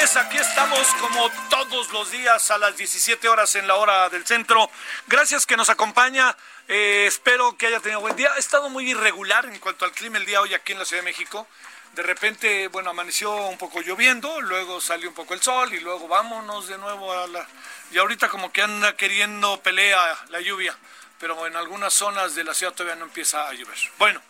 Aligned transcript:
Aquí 0.00 0.38
estamos 0.38 0.88
como 0.98 1.30
todos 1.50 1.92
los 1.92 2.10
días 2.10 2.50
a 2.50 2.56
las 2.56 2.74
17 2.74 3.28
horas 3.28 3.54
en 3.54 3.68
la 3.68 3.74
hora 3.74 4.08
del 4.08 4.26
centro. 4.26 4.70
Gracias 5.06 5.44
que 5.44 5.58
nos 5.58 5.68
acompaña. 5.68 6.34
Eh, 6.68 7.04
espero 7.06 7.54
que 7.58 7.66
haya 7.66 7.80
tenido 7.80 8.00
buen 8.00 8.16
día. 8.16 8.32
Ha 8.34 8.38
estado 8.38 8.70
muy 8.70 8.90
irregular 8.90 9.44
en 9.44 9.58
cuanto 9.58 9.84
al 9.84 9.92
clima 9.92 10.16
el 10.16 10.24
día 10.24 10.40
hoy 10.40 10.54
aquí 10.54 10.72
en 10.72 10.78
la 10.78 10.86
Ciudad 10.86 11.02
de 11.02 11.10
México. 11.10 11.46
De 11.92 12.02
repente, 12.02 12.68
bueno, 12.68 12.90
amaneció 12.90 13.30
un 13.48 13.58
poco 13.58 13.82
lloviendo, 13.82 14.40
luego 14.40 14.80
salió 14.80 15.06
un 15.06 15.14
poco 15.14 15.34
el 15.34 15.42
sol 15.42 15.74
y 15.74 15.80
luego 15.80 16.08
vámonos 16.08 16.66
de 16.66 16.78
nuevo 16.78 17.12
a 17.12 17.26
la... 17.26 17.46
Y 17.92 17.98
ahorita 17.98 18.30
como 18.30 18.50
que 18.50 18.62
anda 18.62 18.96
queriendo 18.96 19.60
pelea 19.60 20.18
la 20.30 20.40
lluvia, 20.40 20.74
pero 21.18 21.46
en 21.46 21.56
algunas 21.56 21.92
zonas 21.92 22.34
de 22.34 22.44
la 22.44 22.54
ciudad 22.54 22.72
todavía 22.72 22.96
no 22.96 23.04
empieza 23.04 23.46
a 23.46 23.52
llover. 23.52 23.78
Bueno, 23.98 24.22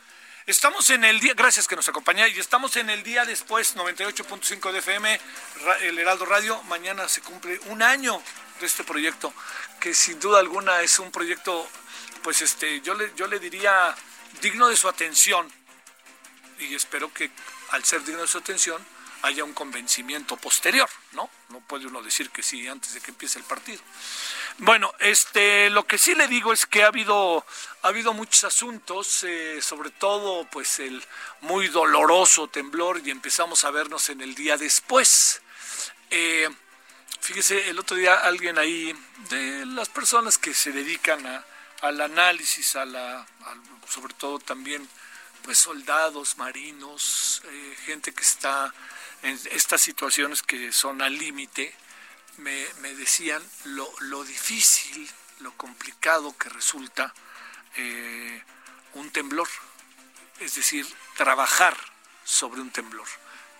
Estamos 0.50 0.90
en 0.90 1.04
el 1.04 1.20
día, 1.20 1.32
gracias 1.34 1.68
que 1.68 1.76
nos 1.76 1.88
acompaña, 1.88 2.26
y 2.26 2.36
estamos 2.40 2.74
en 2.74 2.90
el 2.90 3.04
día 3.04 3.24
después, 3.24 3.76
98.5 3.76 4.72
de 4.72 4.80
FM, 4.80 5.20
el 5.82 5.96
Heraldo 5.96 6.26
Radio. 6.26 6.60
Mañana 6.64 7.06
se 7.06 7.20
cumple 7.20 7.60
un 7.66 7.82
año 7.82 8.20
de 8.58 8.66
este 8.66 8.82
proyecto, 8.82 9.32
que 9.78 9.94
sin 9.94 10.18
duda 10.18 10.40
alguna 10.40 10.80
es 10.80 10.98
un 10.98 11.12
proyecto, 11.12 11.68
pues 12.24 12.42
este, 12.42 12.80
yo 12.80 12.94
le, 12.94 13.12
yo 13.14 13.28
le 13.28 13.38
diría 13.38 13.94
digno 14.42 14.66
de 14.66 14.74
su 14.74 14.88
atención, 14.88 15.48
y 16.58 16.74
espero 16.74 17.14
que 17.14 17.30
al 17.70 17.84
ser 17.84 18.02
digno 18.02 18.22
de 18.22 18.26
su 18.26 18.38
atención 18.38 18.84
haya 19.22 19.44
un 19.44 19.54
convencimiento 19.54 20.36
posterior, 20.36 20.90
¿no? 21.12 21.30
No 21.50 21.60
puede 21.60 21.86
uno 21.86 22.02
decir 22.02 22.28
que 22.30 22.42
sí 22.42 22.66
antes 22.66 22.92
de 22.94 23.00
que 23.00 23.12
empiece 23.12 23.38
el 23.38 23.44
partido. 23.44 23.80
Bueno, 24.62 24.92
este, 24.98 25.70
lo 25.70 25.86
que 25.86 25.97
sí 25.97 26.14
le 26.14 26.28
digo 26.28 26.53
es 26.53 26.66
que 26.66 26.83
ha 26.83 26.89
habido, 26.89 27.47
ha 27.80 27.89
habido 27.89 28.12
muchos 28.12 28.44
asuntos, 28.44 29.25
eh, 29.25 29.62
sobre 29.62 29.89
todo, 29.89 30.47
pues 30.50 30.80
el 30.80 31.03
muy 31.41 31.69
doloroso 31.69 32.47
temblor 32.47 33.00
y 33.03 33.11
empezamos 33.11 33.64
a 33.64 33.70
vernos 33.70 34.11
en 34.11 34.20
el 34.20 34.34
día 34.34 34.58
después. 34.58 35.41
Eh, 36.11 36.47
fíjese, 37.20 37.70
el 37.70 37.78
otro 37.78 37.97
día 37.97 38.16
alguien 38.16 38.58
ahí 38.58 38.94
de 39.31 39.64
las 39.64 39.88
personas 39.88 40.36
que 40.36 40.53
se 40.53 40.72
dedican 40.72 41.27
a, 41.27 41.42
al 41.81 41.98
análisis, 41.98 42.77
a 42.77 42.84
la, 42.84 43.27
sobre 43.88 44.12
todo 44.12 44.41
también, 44.41 44.86
pues 45.43 45.56
soldados, 45.56 46.37
marinos, 46.37 47.41
eh, 47.47 47.76
gente 47.87 48.12
que 48.12 48.22
está 48.22 48.75
en 49.22 49.41
estas 49.53 49.81
situaciones 49.81 50.43
que 50.43 50.70
son 50.70 51.00
al 51.00 51.16
límite, 51.16 51.75
me, 52.40 52.66
me 52.80 52.94
decían 52.94 53.42
lo, 53.64 53.90
lo 54.00 54.24
difícil, 54.24 55.08
lo 55.40 55.52
complicado 55.56 56.36
que 56.36 56.48
resulta 56.48 57.14
eh, 57.76 58.42
un 58.94 59.10
temblor, 59.10 59.48
es 60.40 60.54
decir, 60.54 60.86
trabajar 61.16 61.76
sobre 62.24 62.60
un 62.60 62.70
temblor. 62.70 63.06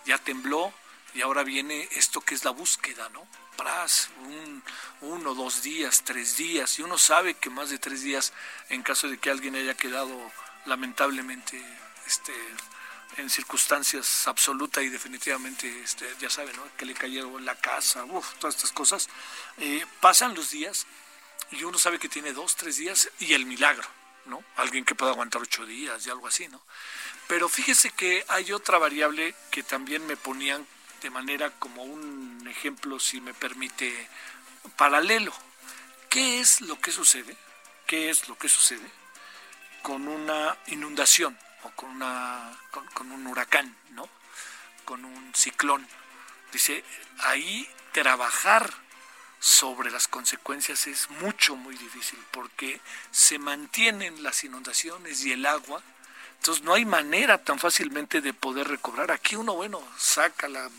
Ya 0.05 0.17
tembló 0.17 0.73
y 1.13 1.21
ahora 1.21 1.43
viene 1.43 1.87
esto 1.91 2.21
que 2.21 2.35
es 2.35 2.43
la 2.43 2.51
búsqueda, 2.51 3.09
¿no? 3.09 3.27
Pras, 3.57 4.09
un, 4.19 4.63
uno, 5.01 5.35
dos 5.35 5.61
días, 5.61 6.03
tres 6.03 6.37
días, 6.37 6.79
y 6.79 6.81
uno 6.81 6.97
sabe 6.97 7.35
que 7.35 7.49
más 7.49 7.69
de 7.69 7.77
tres 7.77 8.01
días, 8.01 8.33
en 8.69 8.81
caso 8.81 9.07
de 9.07 9.17
que 9.17 9.29
alguien 9.29 9.55
haya 9.55 9.75
quedado 9.75 10.31
lamentablemente 10.65 11.63
este, 12.07 12.33
en 13.21 13.29
circunstancias 13.29 14.27
absoluta 14.27 14.81
y 14.81 14.89
definitivamente, 14.89 15.81
este, 15.81 16.07
ya 16.19 16.29
saben, 16.29 16.55
¿no? 16.55 16.63
que 16.75 16.85
le 16.85 16.93
cayeron 16.93 17.45
la 17.45 17.55
casa, 17.55 18.03
uf, 18.05 18.33
todas 18.39 18.55
estas 18.55 18.71
cosas, 18.71 19.07
eh, 19.57 19.85
pasan 19.99 20.35
los 20.35 20.51
días 20.51 20.85
y 21.51 21.63
uno 21.63 21.77
sabe 21.77 21.99
que 21.99 22.09
tiene 22.09 22.33
dos, 22.33 22.55
tres 22.55 22.77
días 22.77 23.09
y 23.19 23.33
el 23.33 23.45
milagro, 23.45 23.87
¿no? 24.25 24.43
Alguien 24.55 24.85
que 24.85 24.95
pueda 24.95 25.11
aguantar 25.11 25.41
ocho 25.41 25.65
días 25.65 26.05
y 26.05 26.09
algo 26.09 26.27
así, 26.27 26.47
¿no? 26.47 26.61
Pero 27.27 27.49
fíjese 27.49 27.91
que 27.91 28.25
hay 28.27 28.51
otra 28.51 28.77
variable 28.77 29.35
que 29.49 29.63
también 29.63 30.05
me 30.05 30.17
ponían 30.17 30.65
de 31.01 31.09
manera 31.09 31.51
como 31.59 31.83
un 31.83 32.47
ejemplo, 32.47 32.99
si 32.99 33.21
me 33.21 33.33
permite, 33.33 34.07
paralelo. 34.77 35.33
¿Qué 36.09 36.39
es 36.39 36.61
lo 36.61 36.79
que 36.79 36.91
sucede? 36.91 37.35
¿Qué 37.85 38.09
es 38.09 38.27
lo 38.27 38.37
que 38.37 38.49
sucede 38.49 38.89
con 39.81 40.07
una 40.07 40.57
inundación 40.67 41.37
o 41.63 41.69
con, 41.71 41.89
una, 41.89 42.57
con, 42.71 42.85
con 42.87 43.11
un 43.11 43.27
huracán, 43.27 43.75
¿no? 43.91 44.07
Con 44.85 45.05
un 45.05 45.33
ciclón. 45.35 45.87
Dice, 46.51 46.83
ahí 47.19 47.67
trabajar 47.91 48.71
sobre 49.39 49.89
las 49.89 50.07
consecuencias 50.07 50.85
es 50.87 51.09
mucho, 51.09 51.55
muy 51.55 51.75
difícil 51.75 52.19
porque 52.31 52.79
se 53.09 53.39
mantienen 53.39 54.21
las 54.23 54.43
inundaciones 54.43 55.25
y 55.25 55.31
el 55.31 55.45
agua. 55.45 55.81
Entonces 56.41 56.63
no 56.63 56.73
hay 56.73 56.85
manera 56.85 57.37
tan 57.37 57.59
fácilmente 57.59 58.19
de 58.19 58.33
poder 58.33 58.67
recobrar. 58.67 59.11
Aquí 59.11 59.35
uno, 59.35 59.53
bueno, 59.53 59.79
saca 59.95 60.49
la 60.49 60.71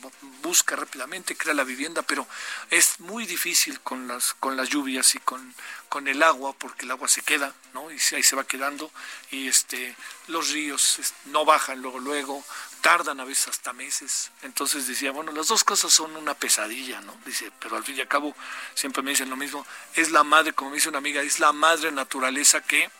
busca 0.42 0.74
rápidamente, 0.74 1.36
crea 1.36 1.54
la 1.54 1.62
vivienda, 1.62 2.02
pero 2.02 2.26
es 2.68 2.98
muy 2.98 3.26
difícil 3.26 3.78
con 3.78 4.08
las 4.08 4.34
con 4.34 4.56
las 4.56 4.70
lluvias 4.70 5.14
y 5.14 5.20
con, 5.20 5.54
con 5.88 6.08
el 6.08 6.20
agua, 6.24 6.52
porque 6.52 6.84
el 6.84 6.90
agua 6.90 7.06
se 7.06 7.22
queda, 7.22 7.54
¿no? 7.74 7.92
Y 7.92 7.98
ahí 8.16 8.24
se 8.24 8.34
va 8.34 8.42
quedando 8.42 8.90
y 9.30 9.46
este 9.46 9.94
los 10.26 10.50
ríos 10.50 10.98
no 11.26 11.44
bajan 11.44 11.80
luego 11.80 12.00
luego, 12.00 12.44
tardan 12.80 13.20
a 13.20 13.24
veces 13.24 13.46
hasta 13.46 13.72
meses. 13.72 14.32
Entonces 14.42 14.88
decía, 14.88 15.12
bueno, 15.12 15.30
las 15.30 15.46
dos 15.46 15.62
cosas 15.62 15.92
son 15.92 16.16
una 16.16 16.34
pesadilla, 16.34 17.00
¿no? 17.02 17.16
Dice, 17.24 17.52
pero 17.60 17.76
al 17.76 17.84
fin 17.84 17.96
y 17.96 18.00
al 18.00 18.08
cabo 18.08 18.34
siempre 18.74 19.04
me 19.04 19.10
dicen 19.12 19.30
lo 19.30 19.36
mismo, 19.36 19.64
es 19.94 20.10
la 20.10 20.24
madre, 20.24 20.54
como 20.54 20.70
me 20.70 20.78
dice 20.78 20.88
una 20.88 20.98
amiga, 20.98 21.22
es 21.22 21.38
la 21.38 21.52
madre 21.52 21.92
naturaleza 21.92 22.60
que 22.62 22.90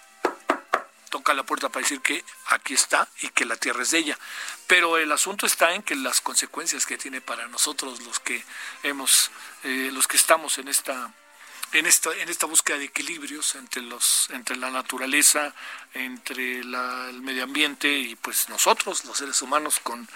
toca 1.13 1.35
la 1.35 1.43
puerta 1.45 1.69
para 1.69 1.83
decir 1.85 2.01
que 2.01 2.25
aquí 2.47 2.73
está 2.73 3.07
y 3.21 3.29
que 3.29 3.45
la 3.45 3.57
tierra 3.57 3.83
es 3.83 3.91
de 3.91 3.99
ella. 3.99 4.19
Pero 4.67 4.97
el 4.97 5.13
asunto 5.13 5.45
está 5.45 5.75
en 5.75 5.83
que 5.83 5.95
las 5.95 6.23
consecuencias 6.23 6.87
que 6.87 6.97
tiene 6.97 7.21
para 7.21 7.47
nosotros 7.49 8.01
los 8.01 8.19
que 8.19 8.43
hemos, 8.83 9.31
eh, 9.63 9.91
los 9.93 10.09
que 10.09 10.17
estamos 10.17 10.57
en 10.57 10.69
esta 10.69 11.13
en 11.75 11.87
esta, 11.87 12.15
en 12.15 12.29
esta 12.29 12.45
búsqueda 12.45 12.77
de 12.77 12.85
equilibrios 12.85 13.55
entre 13.55 13.81
los, 13.81 14.29
entre 14.29 14.57
la 14.57 14.71
naturaleza, 14.71 15.55
entre 15.95 16.63
la- 16.65 17.09
el 17.09 17.23
medio 17.23 17.45
ambiente 17.45 17.89
y 17.91 18.15
pues 18.15 18.51
nosotros, 18.51 19.07
los 19.07 19.17
seres 19.17 19.41
humanos, 19.41 19.81
con, 19.83 20.07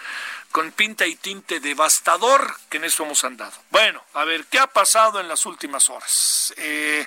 con 0.53 0.71
pinta 0.73 1.07
y 1.07 1.15
tinte 1.17 1.59
devastador 1.61 2.59
que 2.69 2.77
en 2.77 2.85
eso 2.85 3.05
hemos 3.05 3.25
andado. 3.25 3.55
Bueno, 3.71 4.05
a 4.13 4.25
ver, 4.25 4.45
¿qué 4.51 4.59
ha 4.59 4.67
pasado 4.67 5.19
en 5.19 5.29
las 5.29 5.47
últimas 5.47 5.89
horas? 5.89 6.53
Eh, 6.59 7.07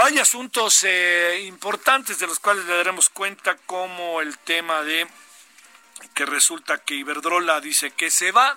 hay 0.00 0.20
asuntos 0.20 0.84
eh, 0.84 1.42
importantes 1.46 2.20
de 2.20 2.28
los 2.28 2.38
cuales 2.38 2.64
le 2.66 2.76
daremos 2.76 3.08
cuenta, 3.08 3.56
como 3.66 4.20
el 4.20 4.38
tema 4.38 4.82
de 4.82 5.08
que 6.14 6.24
resulta 6.24 6.78
que 6.78 6.94
Iberdrola 6.94 7.60
dice 7.60 7.90
que 7.90 8.08
se 8.08 8.30
va, 8.30 8.56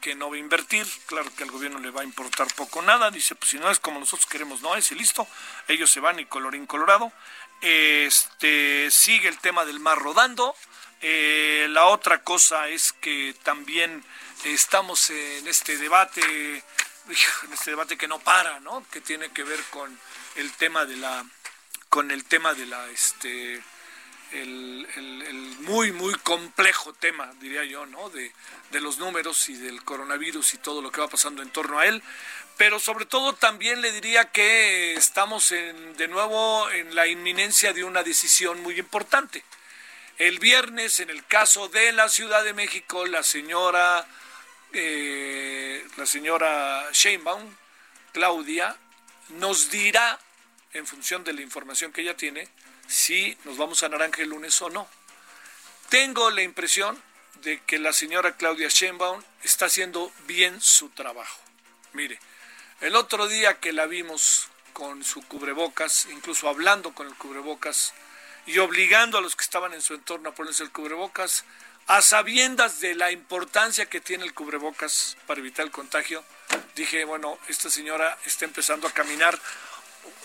que 0.00 0.14
no 0.14 0.30
va 0.30 0.36
a 0.36 0.38
invertir, 0.38 0.86
claro 1.04 1.30
que 1.36 1.42
al 1.42 1.50
gobierno 1.50 1.78
le 1.78 1.90
va 1.90 2.00
a 2.00 2.04
importar 2.04 2.46
poco 2.54 2.80
nada, 2.80 3.10
dice, 3.10 3.34
pues 3.34 3.50
si 3.50 3.58
no 3.58 3.70
es 3.70 3.80
como 3.80 4.00
nosotros 4.00 4.24
queremos, 4.24 4.62
no 4.62 4.74
es, 4.74 4.90
y 4.92 4.94
listo, 4.94 5.28
ellos 5.68 5.90
se 5.90 6.00
van 6.00 6.18
y 6.18 6.24
colorín 6.24 6.66
colorado. 6.66 7.12
Este, 7.60 8.90
sigue 8.90 9.28
el 9.28 9.38
tema 9.38 9.66
del 9.66 9.78
mar 9.78 9.98
rodando. 9.98 10.56
Eh, 11.02 11.66
la 11.68 11.84
otra 11.84 12.24
cosa 12.24 12.68
es 12.68 12.94
que 12.94 13.36
también 13.42 14.02
estamos 14.44 15.10
en 15.10 15.46
este 15.46 15.76
debate, 15.76 16.22
en 17.08 17.52
este 17.52 17.72
debate 17.72 17.98
que 17.98 18.08
no 18.08 18.18
para, 18.20 18.58
¿no? 18.60 18.86
Que 18.90 19.02
tiene 19.02 19.28
que 19.32 19.42
ver 19.42 19.62
con 19.64 20.00
el 20.36 20.52
tema 20.52 20.84
de 20.84 20.96
la, 20.96 21.24
con 21.88 22.10
el 22.10 22.24
tema 22.24 22.54
de 22.54 22.66
la, 22.66 22.88
este, 22.88 23.62
el, 24.32 25.56
muy, 25.60 25.92
muy 25.92 26.14
complejo 26.14 26.92
tema, 26.92 27.32
diría 27.40 27.64
yo, 27.64 27.86
¿no? 27.86 28.10
De, 28.10 28.32
de 28.70 28.80
los 28.80 28.98
números 28.98 29.48
y 29.48 29.56
del 29.56 29.84
coronavirus 29.84 30.54
y 30.54 30.58
todo 30.58 30.82
lo 30.82 30.90
que 30.90 31.00
va 31.00 31.08
pasando 31.08 31.42
en 31.42 31.50
torno 31.50 31.78
a 31.78 31.86
él. 31.86 32.02
Pero 32.56 32.78
sobre 32.78 33.06
todo 33.06 33.34
también 33.34 33.80
le 33.80 33.92
diría 33.92 34.30
que 34.30 34.94
estamos 34.94 35.52
en, 35.52 35.96
de 35.96 36.08
nuevo 36.08 36.70
en 36.70 36.94
la 36.94 37.06
inminencia 37.06 37.72
de 37.72 37.84
una 37.84 38.02
decisión 38.02 38.62
muy 38.62 38.78
importante. 38.78 39.44
El 40.18 40.38
viernes, 40.38 41.00
en 41.00 41.10
el 41.10 41.24
caso 41.26 41.68
de 41.68 41.92
la 41.92 42.08
Ciudad 42.08 42.44
de 42.44 42.52
México, 42.52 43.06
la 43.06 43.22
señora, 43.22 44.06
eh, 44.72 45.86
la 45.96 46.06
señora 46.06 46.88
Sheinbaum, 46.92 47.54
Claudia, 48.12 48.76
nos 49.30 49.70
dirá, 49.70 50.18
en 50.72 50.86
función 50.86 51.24
de 51.24 51.32
la 51.32 51.42
información 51.42 51.92
que 51.92 52.02
ella 52.02 52.16
tiene, 52.16 52.48
si 52.86 53.36
nos 53.44 53.56
vamos 53.56 53.82
a 53.82 53.88
Naranja 53.88 54.22
el 54.22 54.30
lunes 54.30 54.60
o 54.62 54.70
no. 54.70 54.88
Tengo 55.88 56.30
la 56.30 56.42
impresión 56.42 57.00
de 57.42 57.60
que 57.62 57.78
la 57.78 57.92
señora 57.92 58.36
Claudia 58.36 58.68
Sheinbaum 58.68 59.22
está 59.42 59.66
haciendo 59.66 60.12
bien 60.26 60.60
su 60.60 60.90
trabajo. 60.90 61.40
Mire, 61.92 62.18
el 62.80 62.96
otro 62.96 63.28
día 63.28 63.60
que 63.60 63.72
la 63.72 63.86
vimos 63.86 64.48
con 64.72 65.04
su 65.04 65.22
cubrebocas, 65.22 66.06
incluso 66.06 66.48
hablando 66.48 66.94
con 66.94 67.06
el 67.06 67.14
cubrebocas 67.14 67.92
y 68.46 68.58
obligando 68.58 69.18
a 69.18 69.20
los 69.20 69.36
que 69.36 69.44
estaban 69.44 69.74
en 69.74 69.82
su 69.82 69.94
entorno 69.94 70.30
a 70.30 70.34
ponerse 70.34 70.62
el 70.62 70.72
cubrebocas, 70.72 71.44
a 71.86 72.02
sabiendas 72.02 72.80
de 72.80 72.94
la 72.94 73.10
importancia 73.10 73.86
que 73.86 74.00
tiene 74.00 74.24
el 74.24 74.34
cubrebocas 74.34 75.16
para 75.26 75.40
evitar 75.40 75.64
el 75.64 75.72
contagio, 75.72 76.24
dije, 76.74 77.04
bueno, 77.04 77.38
esta 77.48 77.70
señora 77.70 78.16
está 78.24 78.44
empezando 78.44 78.86
a 78.86 78.92
caminar 78.92 79.38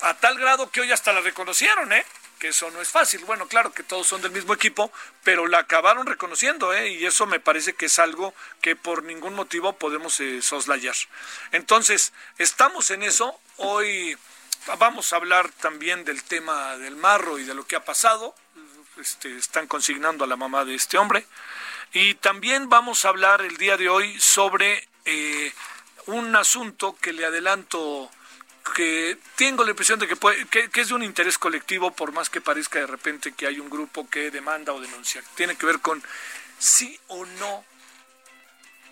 a 0.01 0.13
tal 0.15 0.38
grado 0.38 0.69
que 0.69 0.81
hoy 0.81 0.92
hasta 0.92 1.13
la 1.13 1.21
reconocieron, 1.21 1.92
¿eh? 1.94 2.06
que 2.38 2.50
eso 2.50 2.69
no 2.71 2.81
es 2.81 2.89
fácil. 2.89 3.25
Bueno, 3.25 3.48
claro 3.48 3.74
que 3.74 3.83
todos 3.83 4.07
son 4.07 4.21
del 4.21 4.31
mismo 4.31 4.54
equipo, 4.54 4.92
pero 5.24 5.48
la 5.48 5.59
acabaron 5.59 6.06
reconociendo, 6.06 6.74
¿eh? 6.74 6.89
y 6.89 7.06
eso 7.06 7.25
me 7.25 7.39
parece 7.39 7.74
que 7.74 7.88
es 7.88 8.00
algo 8.00 8.33
que 8.62 8.75
por 8.75 9.03
ningún 9.03 9.33
motivo 9.33 9.74
podemos 9.74 10.19
eh, 10.19 10.42
soslayar. 10.42 10.95
Entonces, 11.51 12.13
estamos 12.38 12.92
en 12.92 13.03
eso. 13.03 13.39
Hoy 13.57 14.18
vamos 14.77 15.13
a 15.13 15.18
hablar 15.18 15.50
también 15.50 16.06
del 16.06 16.24
tema 16.24 16.77
del 16.77 16.95
marro 16.95 17.39
y 17.39 17.44
de 17.44 17.53
lo 17.53 17.65
que 17.65 17.75
ha 17.75 17.86
pasado. 17.86 18.36
Este, 18.99 19.38
están 19.38 19.67
consignando 19.67 20.23
a 20.23 20.27
la 20.27 20.35
mamá 20.35 20.65
de 20.65 20.75
este 20.75 20.97
hombre. 20.97 21.25
Y 21.94 22.15
también 22.15 22.69
vamos 22.69 23.05
a 23.05 23.09
hablar 23.09 23.41
el 23.41 23.57
día 23.57 23.77
de 23.77 23.89
hoy 23.89 24.19
sobre 24.19 24.88
eh, 25.05 25.53
un 26.07 26.35
asunto 26.35 26.95
que 26.99 27.13
le 27.13 27.25
adelanto 27.25 28.09
que 28.75 29.17
tengo 29.35 29.63
la 29.63 29.69
impresión 29.69 29.97
de 29.99 30.07
que, 30.07 30.69
que, 30.69 30.81
es 30.81 30.89
de 30.89 30.94
un 30.94 31.03
interés 31.03 31.38
colectivo, 31.38 31.91
por 31.91 32.11
más 32.11 32.29
que 32.29 32.41
parezca 32.41 32.79
de 32.79 32.88
repente 32.88 33.33
que 33.33 33.47
hay 33.47 33.59
un 33.59 33.69
grupo 33.69 34.09
que 34.09 34.29
demanda 34.29 34.73
o 34.73 34.81
denuncia. 34.81 35.23
Tiene 35.35 35.55
que 35.55 35.65
ver 35.65 35.79
con 35.79 36.03
si 36.59 37.00
o 37.07 37.25
no 37.25 37.63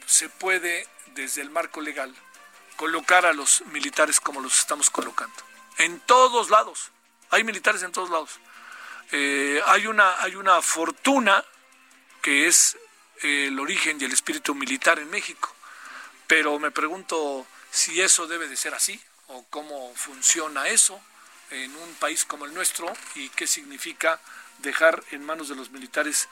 se 0.06 0.30
puede, 0.30 0.88
desde 1.14 1.42
el 1.42 1.50
marco 1.50 1.82
legal, 1.82 2.14
colocar 2.78 3.26
a 3.26 3.34
los 3.34 3.64
militares 3.68 4.20
como 4.20 4.40
los 4.40 4.60
estamos 4.60 4.90
colocando. 4.90 5.36
En 5.78 6.00
todos 6.02 6.50
lados. 6.50 6.92
Hay 7.32 7.44
militares 7.44 7.84
en 7.84 7.92
todos 7.92 8.10
lados. 8.10 8.40
Eh, 9.12 9.62
hay, 9.66 9.88
una, 9.88 10.22
hay 10.22 10.36
una 10.36 10.62
fortuna 10.62 11.44
que 12.22 12.48
es 12.48 12.78
el 13.22 13.60
origen 13.60 13.98
y 14.00 14.06
el 14.06 14.12
espíritu 14.12 14.56
militar 14.56 15.00
en 15.00 15.10
México. 15.10 15.54
Pero 16.28 16.60
me 16.60 16.72
pregunto 16.72 17.46
si 17.72 18.02
eso 18.02 18.28
debe 18.28 18.48
de 18.48 18.58
ser 18.58 18.74
así 18.74 19.00
o 19.28 19.46
cómo 19.50 19.94
funciona 19.96 20.68
eso 20.68 21.00
en 21.52 21.76
un 21.76 21.94
país 21.96 22.26
como 22.26 22.46
el 22.46 22.54
nuestro 22.54 22.92
y 23.16 23.30
qué 23.30 23.48
significa 23.48 24.20
dejar 24.60 25.04
en 25.12 25.24
manos 25.24 25.50
de 25.50 25.56
los 25.56 25.70
militares 25.70 26.28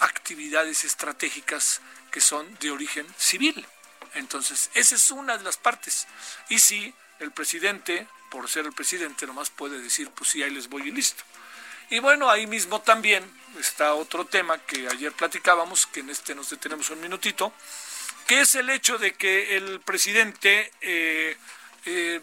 actividades 0.00 0.84
estratégicas 0.84 1.80
que 2.10 2.20
son 2.20 2.56
de 2.58 2.70
origen 2.70 3.06
civil. 3.18 3.66
Entonces, 4.14 4.70
esa 4.74 4.94
es 4.94 5.10
una 5.10 5.36
de 5.36 5.44
las 5.44 5.56
partes. 5.56 6.06
Y 6.48 6.58
si 6.58 6.94
el 7.18 7.32
presidente, 7.32 8.06
por 8.30 8.48
ser 8.48 8.66
el 8.66 8.72
presidente, 8.72 9.26
nomás 9.26 9.50
puede 9.50 9.80
decir, 9.80 10.10
pues 10.10 10.30
sí, 10.30 10.42
ahí 10.42 10.50
les 10.50 10.68
voy 10.68 10.88
y 10.88 10.92
listo. 10.92 11.24
Y 11.90 11.98
bueno, 11.98 12.30
ahí 12.30 12.46
mismo 12.46 12.80
también 12.80 13.24
está 13.58 13.94
otro 13.94 14.24
tema 14.26 14.58
que 14.58 14.88
ayer 14.88 15.12
platicábamos, 15.12 15.86
que 15.86 16.00
en 16.00 16.10
este 16.10 16.34
nos 16.34 16.50
detenemos 16.50 16.90
un 16.90 17.00
minutito, 17.00 17.52
que 18.26 18.40
es 18.40 18.54
el 18.54 18.70
hecho 18.70 18.98
de 18.98 19.14
que 19.14 19.56
el 19.56 19.80
presidente 19.80 20.72
eh, 20.80 21.36
eh, 21.84 22.20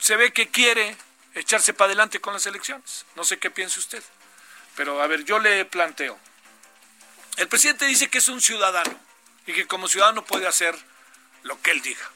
se 0.00 0.16
ve 0.16 0.32
que 0.32 0.48
quiere 0.48 0.96
echarse 1.34 1.74
para 1.74 1.86
adelante 1.86 2.20
con 2.20 2.32
las 2.32 2.46
elecciones. 2.46 3.06
No 3.16 3.24
sé 3.24 3.38
qué 3.38 3.50
piensa 3.50 3.80
usted. 3.80 4.02
Pero 4.76 5.00
a 5.02 5.06
ver, 5.06 5.24
yo 5.24 5.38
le 5.38 5.64
planteo. 5.64 6.18
El 7.36 7.48
presidente 7.48 7.86
dice 7.86 8.08
que 8.08 8.18
es 8.18 8.28
un 8.28 8.40
ciudadano 8.40 8.98
y 9.46 9.52
que 9.52 9.66
como 9.66 9.88
ciudadano 9.88 10.24
puede 10.24 10.46
hacer 10.46 10.76
lo 11.42 11.60
que 11.60 11.72
él 11.72 11.82
diga. 11.82 12.10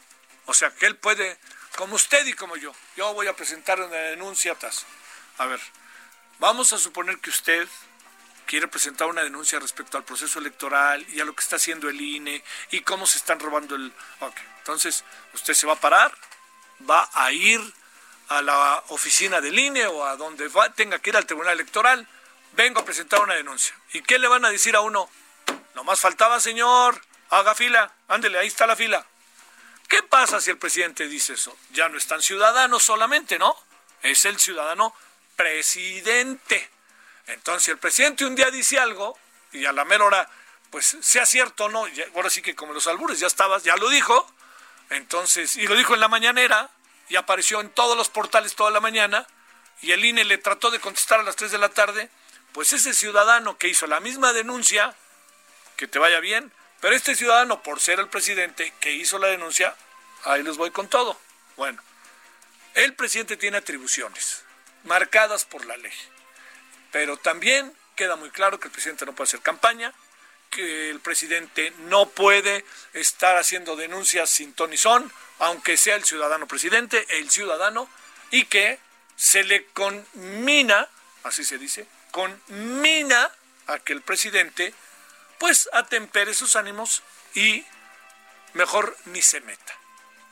O 0.47 0.55
sea, 0.55 0.71
que 0.71 0.87
él 0.87 0.97
puede, 0.97 1.39
como 1.77 1.97
usted 1.97 2.27
y 2.27 2.33
como 2.33 2.57
yo, 2.57 2.73
yo 2.97 3.13
voy 3.15 3.27
a 3.27 3.37
presentar 3.37 3.81
una 3.81 3.97
denuncia. 3.97 4.57
A 5.39 5.47
ver, 5.47 5.61
vamos 6.39 6.73
a 6.73 6.79
suponer 6.79 7.19
que 7.19 7.31
usted 7.31 7.69
quiere 8.47 8.67
presentar 8.67 9.09
una 9.09 9.23
denuncia 9.23 9.59
respecto 9.59 9.99
al 9.99 10.05
proceso 10.05 10.39
electoral 10.39 11.05
y 11.11 11.21
a 11.21 11.25
lo 11.25 11.35
que 11.35 11.43
está 11.43 11.57
haciendo 11.57 11.89
el 11.89 12.01
INE 12.01 12.43
y 12.71 12.81
cómo 12.81 13.07
se 13.07 13.19
están 13.19 13.39
robando 13.39 13.77
el... 13.77 13.93
Ok, 14.21 14.37
entonces 14.59 15.05
usted 15.35 15.55
se 15.55 15.67
va 15.67 15.75
a 15.75 15.81
parar, 15.81 16.13
va 16.89 17.09
a 17.13 17.31
ir 17.31 17.61
a 18.29 18.43
la 18.43 18.85
oficina 18.89 19.41
del 19.41 19.59
INE 19.59 19.87
o 19.87 20.05
a 20.05 20.17
donde 20.17 20.49
va, 20.49 20.73
tenga 20.73 20.99
que 20.99 21.11
ir 21.11 21.17
al 21.17 21.27
Tribunal 21.27 21.55
Electoral, 21.55 22.07
vengo 22.53 22.81
a 22.81 22.85
presentar 22.85 23.21
una 23.21 23.35
denuncia. 23.35 23.75
¿Y 23.93 24.03
qué 24.03 24.19
le 24.19 24.29
van 24.29 24.45
a 24.45 24.51
decir 24.51 24.77
a 24.77 24.81
uno? 24.81 25.11
No 25.75 25.85
más 25.85 26.01
faltaba, 26.01 26.41
señor, 26.41 27.01
haga 27.31 27.55
fila, 27.55 27.93
ándele, 28.09 28.39
ahí 28.39 28.47
está 28.47 28.67
la 28.67 28.77
fila. 28.77 29.07
¿Qué 29.89 30.03
pasa 30.03 30.41
si 30.41 30.51
el 30.51 30.59
presidente 30.59 31.07
dice 31.07 31.35
eso? 31.35 31.57
Ya 31.73 31.89
no 31.89 31.97
es 31.99 32.07
tan 32.07 32.23
ciudadano 32.23 32.79
solamente, 32.79 33.39
¿no? 33.39 33.57
Es 34.03 34.25
el 34.25 34.39
ciudadano 34.39 34.95
presidente. 35.39 36.69
Entonces, 37.29 37.69
el 37.69 37.79
presidente 37.79 38.27
un 38.27 38.35
día 38.35 38.51
dice 38.51 38.79
algo, 38.79 39.17
y 39.53 39.65
a 39.67 39.73
la 39.73 39.85
mera 39.85 40.05
hora, 40.05 40.29
pues 40.71 40.97
sea 41.01 41.25
cierto 41.25 41.67
o 41.67 41.69
no, 41.69 41.87
ahora 42.17 42.29
sí 42.29 42.43
que 42.43 42.57
como 42.57 42.73
los 42.73 42.89
albures 42.89 43.21
ya 43.21 43.29
estabas, 43.29 43.63
ya 43.63 43.77
lo 43.77 43.89
dijo, 43.89 44.31
entonces, 44.91 45.57
y 45.57 45.67
lo 45.69 45.77
dijo 45.77 45.95
en 45.95 46.01
la 46.01 46.09
mañanera, 46.09 46.71
y 47.09 47.17
apareció 47.17 47.61
en 47.61 47.71
todos 47.71 47.97
los 47.97 48.09
portales 48.09 48.57
toda 48.57 48.73
la 48.73 48.81
mañana, 48.81 49.27
y 49.81 49.93
el 49.93 50.05
INE 50.05 50.25
le 50.25 50.39
trató 50.39 50.73
de 50.73 50.81
contestar 50.81 51.21
a 51.21 51.23
las 51.23 51.37
3 51.37 51.53
de 51.53 51.59
la 51.59 51.69
tarde, 51.69 52.11
pues 52.53 52.73
ese 52.73 52.93
ciudadano 52.93 53.59
que 53.59 53.69
hizo 53.69 53.87
la 53.87 54.01
misma 54.01 54.33
denuncia, 54.33 54.97
que 55.77 55.87
te 55.87 56.01
vaya 56.01 56.19
bien, 56.19 56.53
pero 56.81 56.97
este 56.97 57.15
ciudadano, 57.15 57.63
por 57.63 57.81
ser 57.81 58.01
el 58.01 58.09
presidente 58.09 58.75
que 58.81 58.91
hizo 58.93 59.19
la 59.19 59.29
denuncia, 59.29 59.77
ahí 60.25 60.43
les 60.43 60.57
voy 60.57 60.73
con 60.73 60.89
todo. 60.89 61.19
Bueno, 61.57 61.81
el 62.75 62.95
presidente 62.95 63.37
tiene 63.37 63.59
atribuciones 63.59 64.48
marcadas 64.85 65.45
por 65.45 65.67
la 65.67 65.77
ley, 65.77 65.93
pero 66.93 67.17
también 67.17 67.73
queda 67.97 68.17
muy 68.17 68.31
claro 68.31 68.61
que 68.61 68.69
el 68.69 68.73
presidente 68.73 69.07
no 69.07 69.15
puede 69.15 69.29
hacer 69.29 69.41
campaña, 69.41 69.93
que 70.51 70.91
el 70.91 71.01
presidente 71.01 71.73
no 71.81 72.09
puede 72.09 72.65
estar 72.95 73.37
haciendo 73.37 73.77
denuncias 73.77 74.31
sin 74.31 74.55
ton 74.55 74.77
son, 74.77 75.13
aunque 75.39 75.77
sea 75.77 75.97
el 75.97 76.05
ciudadano 76.05 76.47
presidente, 76.47 77.07
el 77.19 77.31
ciudadano, 77.31 77.89
y 78.31 78.45
que 78.45 78.79
se 79.17 79.45
le 79.45 79.67
conmina, 79.67 80.89
así 81.25 81.45
se 81.45 81.59
dice, 81.59 81.87
conmina 82.13 83.31
a 83.67 83.79
que 83.81 83.93
el 83.93 84.03
presidente 84.03 84.73
pues 85.39 85.69
atempere 85.73 86.35
sus 86.35 86.57
ánimos 86.57 87.03
y 87.35 87.65
mejor 88.55 88.97
ni 89.07 89.23
se 89.23 89.41
meta. 89.41 89.75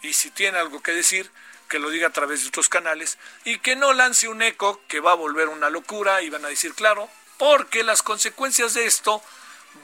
Y 0.02 0.12
si 0.12 0.30
tiene 0.30 0.58
algo 0.58 0.82
que 0.82 0.92
decir, 0.92 1.30
que 1.68 1.78
lo 1.78 1.90
diga 1.90 2.08
a 2.08 2.12
través 2.12 2.42
de 2.42 2.48
otros 2.48 2.68
canales 2.68 3.18
y 3.44 3.58
que 3.58 3.76
no 3.76 3.92
lance 3.92 4.28
un 4.28 4.42
eco 4.42 4.80
que 4.88 5.00
va 5.00 5.12
a 5.12 5.16
volver 5.16 5.48
una 5.48 5.70
locura 5.70 6.22
y 6.22 6.30
van 6.30 6.44
a 6.44 6.48
decir, 6.48 6.74
claro, 6.74 7.08
porque 7.38 7.82
las 7.82 8.02
consecuencias 8.02 8.74
de 8.74 8.86
esto 8.86 9.22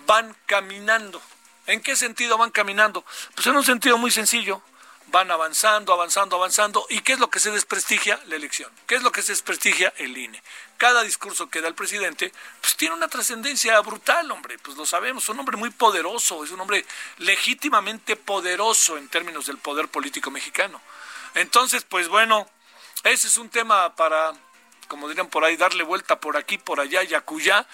van 0.06 0.36
caminando. 0.46 1.20
¿En 1.66 1.80
qué 1.80 1.96
sentido 1.96 2.38
van 2.38 2.50
caminando? 2.50 3.04
Pues 3.34 3.46
en 3.46 3.56
un 3.56 3.64
sentido 3.64 3.98
muy 3.98 4.10
sencillo. 4.10 4.62
Van 5.08 5.30
avanzando, 5.30 5.92
avanzando, 5.92 6.36
avanzando. 6.36 6.86
¿Y 6.88 7.00
qué 7.00 7.12
es 7.12 7.18
lo 7.18 7.28
que 7.28 7.38
se 7.38 7.50
desprestigia? 7.50 8.18
La 8.26 8.36
elección. 8.36 8.72
¿Qué 8.86 8.94
es 8.94 9.02
lo 9.02 9.12
que 9.12 9.20
se 9.20 9.32
desprestigia? 9.32 9.92
El 9.98 10.16
INE. 10.16 10.42
Cada 10.78 11.02
discurso 11.02 11.50
que 11.50 11.60
da 11.60 11.68
el 11.68 11.74
presidente, 11.74 12.32
pues 12.60 12.76
tiene 12.76 12.94
una 12.94 13.08
trascendencia 13.08 13.78
brutal, 13.80 14.30
hombre. 14.30 14.58
Pues 14.58 14.76
lo 14.78 14.86
sabemos. 14.86 15.24
Es 15.24 15.28
un 15.28 15.38
hombre 15.38 15.58
muy 15.58 15.68
poderoso. 15.68 16.42
Es 16.42 16.50
un 16.50 16.60
hombre 16.60 16.86
legítimamente 17.18 18.16
poderoso 18.16 18.96
en 18.96 19.08
términos 19.08 19.46
del 19.46 19.58
poder 19.58 19.88
político 19.88 20.30
mexicano. 20.30 20.80
Entonces, 21.34 21.84
pues 21.84 22.08
bueno, 22.08 22.48
ese 23.04 23.28
es 23.28 23.36
un 23.36 23.48
tema 23.48 23.94
para, 23.96 24.32
como 24.88 25.08
dirían 25.08 25.28
por 25.28 25.44
ahí, 25.44 25.56
darle 25.56 25.82
vuelta 25.82 26.20
por 26.20 26.36
aquí, 26.36 26.58
por 26.58 26.80
allá 26.80 27.02
y 27.02 27.14
acullá 27.14 27.66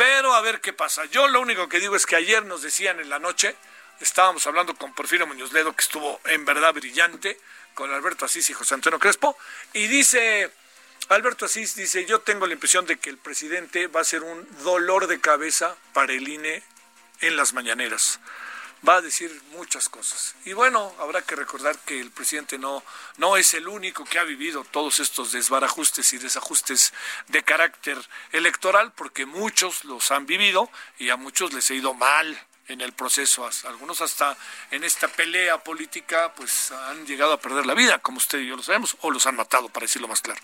pero 0.00 0.32
a 0.32 0.40
ver 0.40 0.62
qué 0.62 0.72
pasa. 0.72 1.04
Yo 1.04 1.28
lo 1.28 1.42
único 1.42 1.68
que 1.68 1.78
digo 1.78 1.94
es 1.94 2.06
que 2.06 2.16
ayer 2.16 2.42
nos 2.46 2.62
decían 2.62 3.00
en 3.00 3.10
la 3.10 3.18
noche, 3.18 3.54
estábamos 4.00 4.46
hablando 4.46 4.74
con 4.74 4.94
Porfirio 4.94 5.26
Muñoz 5.26 5.52
Ledo, 5.52 5.74
que 5.74 5.82
estuvo 5.82 6.22
en 6.24 6.46
verdad 6.46 6.72
brillante, 6.72 7.38
con 7.74 7.92
Alberto 7.92 8.24
Asís 8.24 8.48
y 8.48 8.54
José 8.54 8.72
Antonio 8.72 8.98
Crespo, 8.98 9.36
y 9.74 9.88
dice 9.88 10.50
Alberto 11.10 11.44
Asís 11.44 11.74
dice, 11.74 12.06
yo 12.06 12.20
tengo 12.20 12.46
la 12.46 12.54
impresión 12.54 12.86
de 12.86 12.98
que 12.98 13.10
el 13.10 13.18
presidente 13.18 13.88
va 13.88 14.00
a 14.00 14.04
ser 14.04 14.22
un 14.22 14.48
dolor 14.64 15.06
de 15.06 15.20
cabeza 15.20 15.76
para 15.92 16.14
el 16.14 16.26
INE 16.26 16.62
en 17.20 17.36
las 17.36 17.52
mañaneras. 17.52 18.20
Va 18.88 18.96
a 18.96 19.00
decir 19.02 19.30
muchas 19.52 19.88
cosas. 19.90 20.34
Y 20.46 20.54
bueno, 20.54 20.94
habrá 20.98 21.20
que 21.20 21.36
recordar 21.36 21.78
que 21.80 22.00
el 22.00 22.10
presidente 22.10 22.56
no, 22.58 22.82
no 23.18 23.36
es 23.36 23.52
el 23.52 23.68
único 23.68 24.04
que 24.04 24.18
ha 24.18 24.24
vivido 24.24 24.64
todos 24.64 25.00
estos 25.00 25.32
desbarajustes 25.32 26.12
y 26.14 26.18
desajustes 26.18 26.94
de 27.28 27.42
carácter 27.42 27.98
electoral, 28.32 28.92
porque 28.92 29.26
muchos 29.26 29.84
los 29.84 30.10
han 30.10 30.24
vivido 30.24 30.70
y 30.98 31.10
a 31.10 31.16
muchos 31.16 31.52
les 31.52 31.70
ha 31.70 31.74
ido 31.74 31.92
mal 31.92 32.46
en 32.70 32.80
el 32.80 32.92
proceso. 32.92 33.48
Algunos 33.64 34.00
hasta 34.00 34.36
en 34.70 34.84
esta 34.84 35.08
pelea 35.08 35.58
política 35.58 36.32
pues 36.34 36.70
han 36.72 37.04
llegado 37.06 37.32
a 37.32 37.40
perder 37.40 37.66
la 37.66 37.74
vida, 37.74 37.98
como 37.98 38.18
usted 38.18 38.38
y 38.38 38.46
yo 38.46 38.56
lo 38.56 38.62
sabemos, 38.62 38.96
o 39.00 39.10
los 39.10 39.26
han 39.26 39.36
matado, 39.36 39.68
para 39.68 39.84
decirlo 39.84 40.08
más 40.08 40.22
claro. 40.22 40.40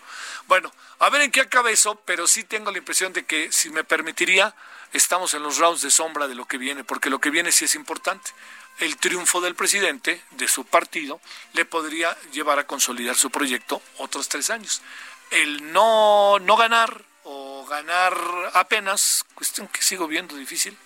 Bueno, 0.47 0.73
a 0.99 1.09
ver 1.09 1.23
en 1.23 1.31
qué 1.31 1.41
acaba 1.41 1.71
eso, 1.71 1.95
pero 2.05 2.27
sí 2.27 2.45
tengo 2.45 2.71
la 2.71 2.79
impresión 2.79 3.13
de 3.13 3.25
que, 3.25 3.51
si 3.53 3.71
me 3.71 3.85
permitiría, 3.85 4.55
estamos 4.93 5.35
en 5.35 5.43
los 5.43 5.59
rounds 5.59 5.83
de 5.83 5.91
sombra 5.91 6.29
de 6.29 6.35
lo 6.35 6.47
que 6.47 6.59
viene, 6.59 6.85
porque 6.85 7.11
lo 7.11 7.21
que 7.21 7.31
viene 7.31 7.53
sí 7.53 7.65
es 7.65 7.75
importante. 7.75 8.31
El 8.79 8.97
triunfo 8.97 9.41
del 9.41 9.55
presidente, 9.55 10.23
de 10.33 10.49
su 10.49 10.65
partido, 10.65 11.21
le 11.55 11.65
podría 11.65 12.17
llevar 12.33 12.59
a 12.59 12.67
consolidar 12.67 13.17
su 13.17 13.31
proyecto 13.31 13.81
otros 13.99 14.29
tres 14.29 14.51
años. 14.51 14.83
El 15.31 15.73
no, 15.73 16.39
no 16.39 16.57
ganar 16.57 17.03
o 17.25 17.67
ganar 17.67 18.15
apenas, 18.55 19.25
cuestión 19.35 19.67
que 19.69 19.83
sigo 19.83 20.07
viendo 20.07 20.37
difícil, 20.37 20.77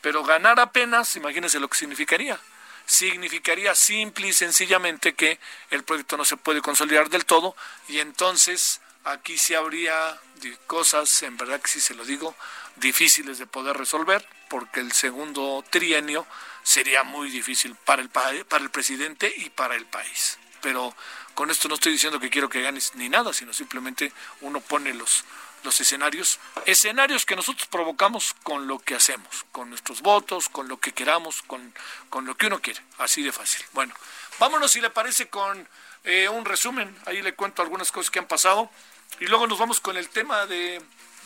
pero 0.00 0.24
ganar 0.24 0.58
apenas, 0.60 1.16
imagínense 1.16 1.60
lo 1.60 1.68
que 1.68 1.78
significaría. 1.78 2.40
Significaría 2.86 3.74
simple 3.74 4.28
y 4.28 4.32
sencillamente 4.32 5.14
que 5.14 5.38
el 5.70 5.84
proyecto 5.84 6.16
no 6.16 6.24
se 6.24 6.36
puede 6.36 6.62
consolidar 6.62 7.10
del 7.10 7.24
todo 7.24 7.54
y 7.88 8.00
entonces 8.00 8.80
aquí 9.04 9.38
sí 9.38 9.54
habría 9.54 10.18
cosas, 10.66 11.22
en 11.22 11.36
verdad 11.36 11.60
que 11.60 11.68
sí 11.68 11.80
se 11.80 11.94
lo 11.94 12.04
digo, 12.04 12.34
difíciles 12.80 13.38
de 13.38 13.46
poder 13.46 13.76
resolver 13.76 14.26
porque 14.48 14.80
el 14.80 14.92
segundo 14.92 15.64
trienio 15.70 16.26
sería 16.62 17.04
muy 17.04 17.30
difícil 17.30 17.76
para 17.76 18.02
el, 18.02 18.08
para 18.08 18.64
el 18.64 18.70
presidente 18.70 19.32
y 19.36 19.50
para 19.50 19.76
el 19.76 19.86
país. 19.86 20.38
Pero 20.60 20.94
con 21.34 21.50
esto 21.50 21.68
no 21.68 21.74
estoy 21.74 21.92
diciendo 21.92 22.18
que 22.18 22.30
quiero 22.30 22.48
que 22.48 22.62
ganes 22.62 22.94
ni 22.96 23.08
nada, 23.08 23.32
sino 23.32 23.52
simplemente 23.52 24.12
uno 24.40 24.60
pone 24.60 24.92
los, 24.92 25.24
los 25.62 25.80
escenarios, 25.80 26.38
escenarios 26.66 27.24
que 27.24 27.36
nosotros 27.36 27.68
provocamos 27.68 28.34
con 28.42 28.66
lo 28.66 28.78
que 28.78 28.94
hacemos, 28.94 29.46
con 29.52 29.70
nuestros 29.70 30.02
votos, 30.02 30.48
con 30.48 30.68
lo 30.68 30.78
que 30.78 30.92
queramos, 30.92 31.42
con, 31.42 31.72
con 32.08 32.26
lo 32.26 32.36
que 32.36 32.46
uno 32.46 32.60
quiere, 32.60 32.80
así 32.98 33.22
de 33.22 33.32
fácil. 33.32 33.64
Bueno, 33.72 33.94
vámonos 34.38 34.72
si 34.72 34.80
le 34.80 34.90
parece 34.90 35.28
con 35.28 35.66
eh, 36.04 36.28
un 36.28 36.44
resumen, 36.44 36.94
ahí 37.06 37.22
le 37.22 37.34
cuento 37.34 37.62
algunas 37.62 37.92
cosas 37.92 38.10
que 38.10 38.18
han 38.18 38.26
pasado 38.26 38.70
y 39.18 39.26
luego 39.26 39.46
nos 39.46 39.58
vamos 39.58 39.80
con 39.80 39.96
el 39.96 40.08
tema 40.08 40.46
de, 40.46 40.82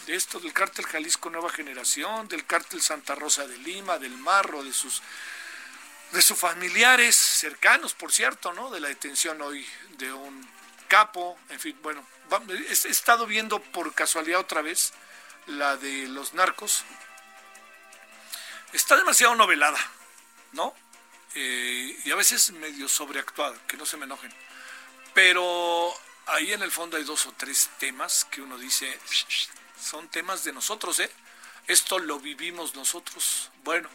de 0.06 0.14
esto 0.14 0.40
del 0.40 0.52
cártel 0.52 0.86
Jalisco 0.86 1.30
Nueva 1.30 1.50
Generación, 1.50 2.28
del 2.28 2.46
cártel 2.46 2.82
Santa 2.82 3.14
Rosa 3.14 3.46
de 3.46 3.56
Lima, 3.58 3.98
del 3.98 4.16
Marro, 4.16 4.62
de 4.62 4.72
sus 4.72 5.02
de 6.12 6.22
sus 6.22 6.38
familiares 6.38 7.16
cercanos, 7.16 7.92
por 7.92 8.12
cierto, 8.12 8.52
¿no? 8.52 8.70
De 8.70 8.78
la 8.78 8.88
detención 8.88 9.42
hoy 9.42 9.66
de 9.98 10.12
un 10.12 10.48
capo, 10.86 11.36
en 11.48 11.58
fin, 11.58 11.76
bueno, 11.82 12.06
he 12.48 12.72
estado 12.72 13.26
viendo 13.26 13.60
por 13.60 13.92
casualidad 13.94 14.38
otra 14.38 14.62
vez 14.62 14.92
la 15.46 15.76
de 15.76 16.06
los 16.06 16.34
narcos. 16.34 16.84
Está 18.72 18.96
demasiado 18.96 19.34
novelada, 19.34 19.78
¿no? 20.52 20.74
Eh, 21.34 22.00
y 22.04 22.10
a 22.12 22.14
veces 22.14 22.52
medio 22.52 22.88
sobreactuada, 22.88 23.56
que 23.66 23.76
no 23.76 23.84
se 23.84 23.96
me 23.96 24.04
enojen. 24.04 24.32
Pero 25.14 25.92
ahí 26.26 26.52
en 26.52 26.62
el 26.62 26.70
fondo 26.70 26.96
hay 26.96 27.04
dos 27.04 27.26
o 27.26 27.32
tres 27.32 27.70
temas 27.78 28.24
que 28.26 28.40
uno 28.40 28.56
dice, 28.56 28.98
son 29.84 30.08
temas 30.08 30.44
de 30.44 30.52
nosotros, 30.52 30.98
¿eh? 31.00 31.10
Esto 31.66 31.98
lo 31.98 32.18
vivimos 32.18 32.74
nosotros. 32.74 33.50
Bueno, 33.62 33.88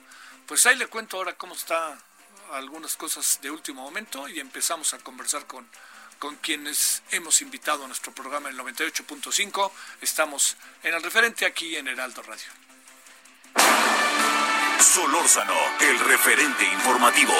pues 0.47 0.65
ahí 0.65 0.75
le 0.75 0.87
cuento 0.87 1.17
ahora 1.17 1.35
cómo 1.37 1.53
está 1.53 1.97
algunas 2.51 2.95
cosas 2.95 3.39
de 3.41 3.51
último 3.51 3.81
momento 3.81 4.27
y 4.27 4.39
empezamos 4.39 4.93
a 4.93 4.99
conversar 4.99 5.45
con 5.45 5.67
con 6.19 6.35
quienes 6.35 7.01
hemos 7.11 7.41
invitado 7.41 7.85
a 7.85 7.87
nuestro 7.87 8.11
programa 8.11 8.49
el 8.49 8.57
98.5. 8.57 9.71
Estamos 10.01 10.57
en 10.83 10.93
el 10.93 11.01
referente 11.01 11.45
aquí 11.45 11.77
en 11.77 11.87
Heraldo 11.87 12.21
Radio. 12.21 12.47
Solórzano, 14.81 15.55
el 15.79 15.99
referente 15.99 16.65
informativo. 16.65 17.33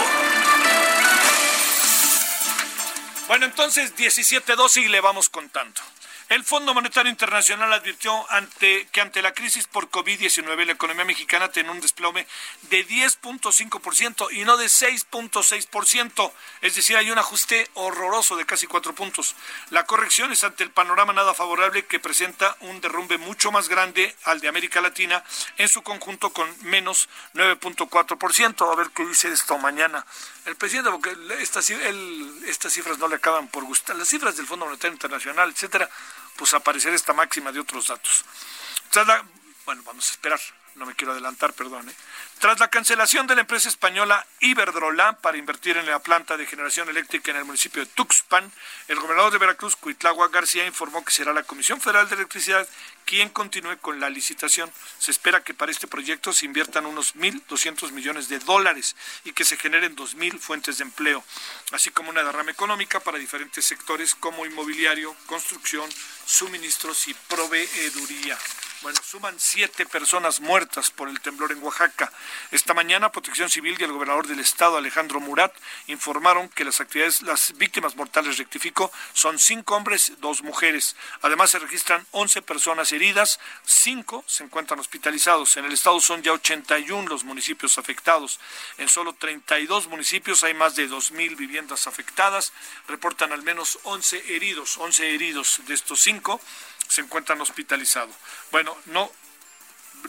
Bueno, 3.28 3.46
entonces 3.46 3.96
17.12 3.96 4.84
y 4.84 4.88
le 4.88 5.02
vamos 5.02 5.30
contando. 5.30 5.82
El 6.30 6.44
Fondo 6.44 6.76
Monetario 6.76 7.10
Internacional 7.10 7.74
advirtió 7.74 8.30
ante, 8.30 8.88
que 8.92 9.02
ante 9.02 9.24
la 9.24 9.34
crisis 9.34 9.66
por 9.66 9.90
COVID-19 9.90 10.64
la 10.64 10.74
economía 10.74 11.04
mexicana 11.04 11.50
tiene 11.50 11.72
un 11.72 11.82
desplome 11.82 12.28
de 12.70 12.88
10.5% 12.88 14.28
y 14.34 14.46
no 14.46 14.56
de 14.56 14.68
6.6%. 14.68 16.32
Es 16.62 16.76
decir, 16.76 16.98
hay 16.98 17.10
un 17.10 17.18
ajuste 17.18 17.68
horroroso 17.74 18.36
de 18.36 18.46
casi 18.46 18.68
cuatro 18.68 18.94
puntos. 18.94 19.36
La 19.72 19.88
corrección 19.88 20.32
es 20.32 20.44
ante 20.44 20.64
el 20.64 20.70
panorama 20.70 21.14
nada 21.14 21.34
favorable 21.34 21.88
que 21.88 22.00
presenta 22.00 22.56
un 22.60 22.80
derrumbe 22.80 23.18
mucho 23.18 23.52
más 23.52 23.68
grande 23.68 24.16
al 24.26 24.40
de 24.40 24.50
América 24.50 24.82
Latina 24.82 25.24
en 25.58 25.68
su 25.68 25.82
conjunto 25.82 26.32
con 26.32 26.48
menos 26.62 27.10
9.4%. 27.34 28.72
A 28.72 28.76
ver 28.76 28.92
qué 28.92 29.04
dice 29.04 29.32
esto 29.32 29.58
mañana. 29.58 30.06
El 30.46 30.56
presidente, 30.56 30.92
porque 30.92 31.16
estas, 31.42 31.68
estas 31.72 32.72
cifras 32.72 33.00
no 33.00 33.08
le 33.08 33.16
acaban 33.16 33.48
por 33.48 33.64
gustar. 33.64 33.96
Las 33.96 34.10
cifras 34.10 34.38
del 34.38 34.46
Fondo 34.46 34.66
Monetario 34.66 34.94
Internacional, 34.94 35.50
etcétera, 35.50 35.90
pues 36.40 36.54
aparecer 36.54 36.94
esta 36.94 37.12
máxima 37.12 37.52
de 37.52 37.60
otros 37.60 37.88
datos. 37.88 38.24
bueno, 39.66 39.84
vamos 39.86 40.08
a 40.08 40.12
esperar, 40.12 40.40
no 40.76 40.86
me 40.86 40.96
quiero 40.96 41.12
adelantar, 41.12 41.54
perdón. 41.54 41.92
Tras 42.40 42.60
la 42.60 42.70
cancelación 42.70 43.28
de 43.28 43.36
la 43.36 43.42
empresa 43.42 43.68
española 43.68 44.26
Iberdrola 44.40 45.18
para 45.18 45.38
invertir 45.38 45.76
en 45.76 45.86
la 45.86 46.00
planta 46.00 46.38
de 46.38 46.46
generación 46.46 46.88
eléctrica 46.88 47.32
en 47.32 47.38
el 47.38 47.46
municipio 47.46 47.84
de 47.84 47.92
Tuxpan, 47.92 48.50
el 48.88 49.00
gobernador 49.00 49.34
de 49.34 49.40
Veracruz, 49.40 49.76
Cuitlagua 49.76 50.30
García, 50.30 50.66
informó 50.66 51.04
que 51.04 51.12
será 51.12 51.34
la 51.34 51.44
Comisión 51.44 51.82
Federal 51.82 52.08
de 52.08 52.16
Electricidad 52.16 52.68
quien 53.06 53.30
continúe 53.30 53.78
con 53.82 54.00
la 54.00 54.10
licitación. 54.10 54.72
Se 55.00 55.12
espera 55.12 55.44
que 55.44 55.54
para 55.54 55.72
este 55.72 55.88
proyecto 55.88 56.32
se 56.32 56.46
inviertan 56.46 56.86
unos 56.86 57.16
1.200 57.16 57.92
millones 57.92 58.30
de 58.30 58.40
dólares 58.40 58.96
y 59.26 59.34
que 59.34 59.44
se 59.44 59.58
generen 59.58 59.96
2.000 59.96 60.40
fuentes 60.40 60.78
de 60.78 60.84
empleo, 60.84 61.24
así 61.72 61.90
como 61.90 62.10
una 62.12 62.24
derrama 62.24 62.52
económica 62.52 63.00
para 63.00 63.18
diferentes 63.18 63.66
sectores 63.66 64.16
como 64.16 64.46
inmobiliario, 64.46 65.16
construcción, 65.26 65.90
suministros 66.26 67.08
y 67.08 67.14
proveeduría. 67.28 68.38
Bueno, 68.82 69.00
suman 69.04 69.36
siete 69.38 69.86
personas 69.86 70.40
muertas 70.40 70.59
por 70.96 71.08
el 71.08 71.22
temblor 71.22 71.54
en 71.54 71.64
Oaxaca. 71.64 72.12
Esta 72.52 72.74
mañana, 72.74 73.14
Protección 73.14 73.50
Civil 73.50 73.78
y 73.80 73.84
el 73.84 73.94
gobernador 73.94 74.28
del 74.28 74.42
estado, 74.42 74.76
Alejandro 74.76 75.22
Murat, 75.22 75.54
informaron 75.88 76.50
que 76.50 76.66
las 76.66 76.82
actividades, 76.82 77.22
las 77.22 77.58
víctimas 77.58 77.96
mortales, 77.96 78.38
rectificó, 78.38 78.92
son 79.14 79.40
cinco 79.40 79.76
hombres, 79.78 80.14
dos 80.20 80.44
mujeres. 80.44 80.98
Además, 81.22 81.52
se 81.52 81.60
registran 81.60 82.06
11 82.12 82.42
personas 82.42 82.92
heridas, 82.92 83.40
cinco 83.64 84.26
se 84.28 84.44
encuentran 84.44 84.82
hospitalizados. 84.82 85.56
En 85.56 85.64
el 85.64 85.72
estado 85.72 86.02
son 86.02 86.24
ya 86.24 86.34
81 86.34 87.08
los 87.08 87.24
municipios 87.24 87.78
afectados. 87.78 88.40
En 88.78 88.90
solo 88.90 89.14
32 89.14 89.88
municipios 89.88 90.44
hay 90.44 90.54
más 90.54 90.76
de 90.76 90.90
2.000 90.90 91.38
viviendas 91.38 91.88
afectadas. 91.88 92.52
Reportan 92.90 93.32
al 93.32 93.44
menos 93.44 93.80
11 93.84 94.36
heridos, 94.36 94.78
11 94.78 95.16
heridos 95.16 95.62
de 95.68 95.74
estos 95.74 96.02
cinco 96.02 96.42
se 96.90 97.02
encuentran 97.02 97.40
hospitalizados. 97.40 98.16
Bueno, 98.52 98.76
no, 98.88 99.12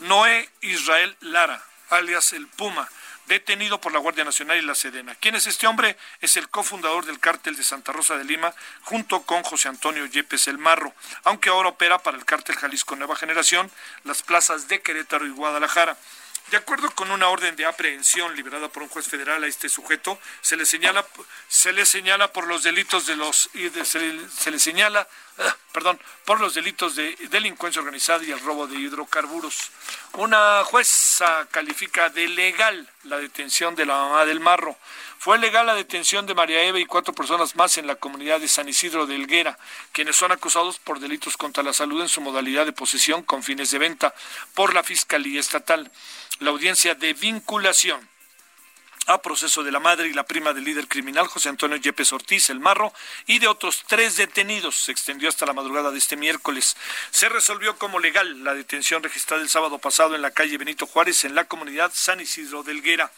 Noé 0.01 0.49
Israel 0.61 1.15
Lara, 1.21 1.63
alias 1.89 2.33
el 2.33 2.47
Puma, 2.47 2.89
detenido 3.27 3.79
por 3.79 3.93
la 3.93 3.99
Guardia 3.99 4.23
Nacional 4.23 4.57
y 4.57 4.61
la 4.61 4.75
Sedena. 4.75 5.15
¿Quién 5.15 5.35
es 5.35 5.47
este 5.47 5.67
hombre? 5.67 5.97
Es 6.19 6.37
el 6.37 6.49
cofundador 6.49 7.05
del 7.05 7.19
cártel 7.19 7.55
de 7.55 7.63
Santa 7.63 7.91
Rosa 7.91 8.17
de 8.17 8.25
Lima, 8.25 8.53
junto 8.81 9.21
con 9.23 9.43
José 9.43 9.69
Antonio 9.69 10.05
Yepes 10.05 10.47
el 10.47 10.57
Marro, 10.57 10.93
aunque 11.23 11.49
ahora 11.49 11.69
opera 11.69 11.99
para 11.99 12.17
el 12.17 12.25
cártel 12.25 12.57
Jalisco 12.57 12.95
Nueva 12.95 13.15
Generación, 13.15 13.71
las 14.03 14.23
plazas 14.23 14.67
de 14.67 14.81
Querétaro 14.81 15.25
y 15.25 15.31
Guadalajara. 15.31 15.97
De 16.49 16.57
acuerdo 16.57 16.91
con 16.91 17.11
una 17.11 17.29
orden 17.29 17.55
de 17.55 17.65
aprehensión 17.65 18.35
liberada 18.35 18.67
por 18.67 18.83
un 18.83 18.89
juez 18.89 19.07
federal 19.07 19.41
a 19.43 19.47
este 19.47 19.69
sujeto, 19.69 20.19
se 20.41 20.57
le 20.57 20.65
señala, 20.65 21.05
se 21.47 21.71
le 21.71 21.85
señala 21.85 22.33
por 22.33 22.47
los 22.47 22.63
delitos 22.63 23.05
de 23.05 23.15
los, 23.15 23.49
se 23.85 24.51
le, 24.51 24.59
señala, 24.59 25.07
perdón, 25.71 25.99
por 26.25 26.39
los 26.39 26.53
delitos 26.53 26.95
de 26.95 27.15
delincuencia 27.29 27.81
organizada 27.81 28.23
y 28.23 28.31
el 28.31 28.39
robo 28.39 28.67
de 28.67 28.77
hidrocarburos. 28.77 29.71
Una 30.13 30.63
jueza 30.63 31.47
califica 31.51 32.09
de 32.09 32.27
legal 32.27 32.89
la 33.03 33.17
detención 33.17 33.75
de 33.75 33.85
la 33.85 33.95
mamá 33.95 34.25
del 34.25 34.39
Marro. 34.39 34.77
Fue 35.17 35.37
legal 35.37 35.67
la 35.67 35.75
detención 35.75 36.25
de 36.25 36.33
María 36.33 36.63
Eva 36.63 36.79
y 36.79 36.85
cuatro 36.85 37.13
personas 37.13 37.55
más 37.55 37.77
en 37.77 37.85
la 37.85 37.95
comunidad 37.95 38.39
de 38.39 38.47
San 38.47 38.67
Isidro 38.67 39.05
de 39.05 39.15
Helguera, 39.15 39.57
quienes 39.91 40.15
son 40.15 40.31
acusados 40.31 40.79
por 40.79 40.99
delitos 40.99 41.37
contra 41.37 41.63
la 41.63 41.73
salud 41.73 42.01
en 42.01 42.09
su 42.09 42.21
modalidad 42.21 42.65
de 42.65 42.73
posesión 42.73 43.21
con 43.21 43.43
fines 43.43 43.69
de 43.71 43.77
venta 43.77 44.15
por 44.55 44.73
la 44.73 44.83
Fiscalía 44.83 45.39
Estatal 45.39 45.91
la 46.41 46.49
audiencia 46.49 46.95
de 46.95 47.13
vinculación 47.13 48.09
a 49.13 49.21
proceso 49.21 49.63
de 49.63 49.71
la 49.71 49.79
madre 49.79 50.07
y 50.07 50.13
la 50.13 50.23
prima 50.23 50.53
del 50.53 50.63
líder 50.63 50.87
criminal 50.87 51.27
José 51.27 51.49
Antonio 51.49 51.77
Yepes 51.77 52.13
Ortiz, 52.13 52.49
el 52.49 52.59
Marro, 52.59 52.93
y 53.25 53.39
de 53.39 53.47
otros 53.47 53.83
tres 53.87 54.17
detenidos. 54.17 54.75
Se 54.75 54.91
extendió 54.91 55.29
hasta 55.29 55.45
la 55.45 55.53
madrugada 55.53 55.91
de 55.91 55.97
este 55.97 56.15
miércoles. 56.15 56.77
Se 57.11 57.29
resolvió 57.29 57.77
como 57.77 57.99
legal 57.99 58.43
la 58.43 58.53
detención 58.53 59.03
registrada 59.03 59.43
el 59.43 59.49
sábado 59.49 59.79
pasado 59.79 60.15
en 60.15 60.21
la 60.21 60.31
calle 60.31 60.57
Benito 60.57 60.87
Juárez, 60.87 61.25
en 61.25 61.35
la 61.35 61.45
comunidad 61.45 61.91
San 61.93 62.19
Isidro 62.21 62.63
del 62.63 62.81
Guera. 62.81 63.11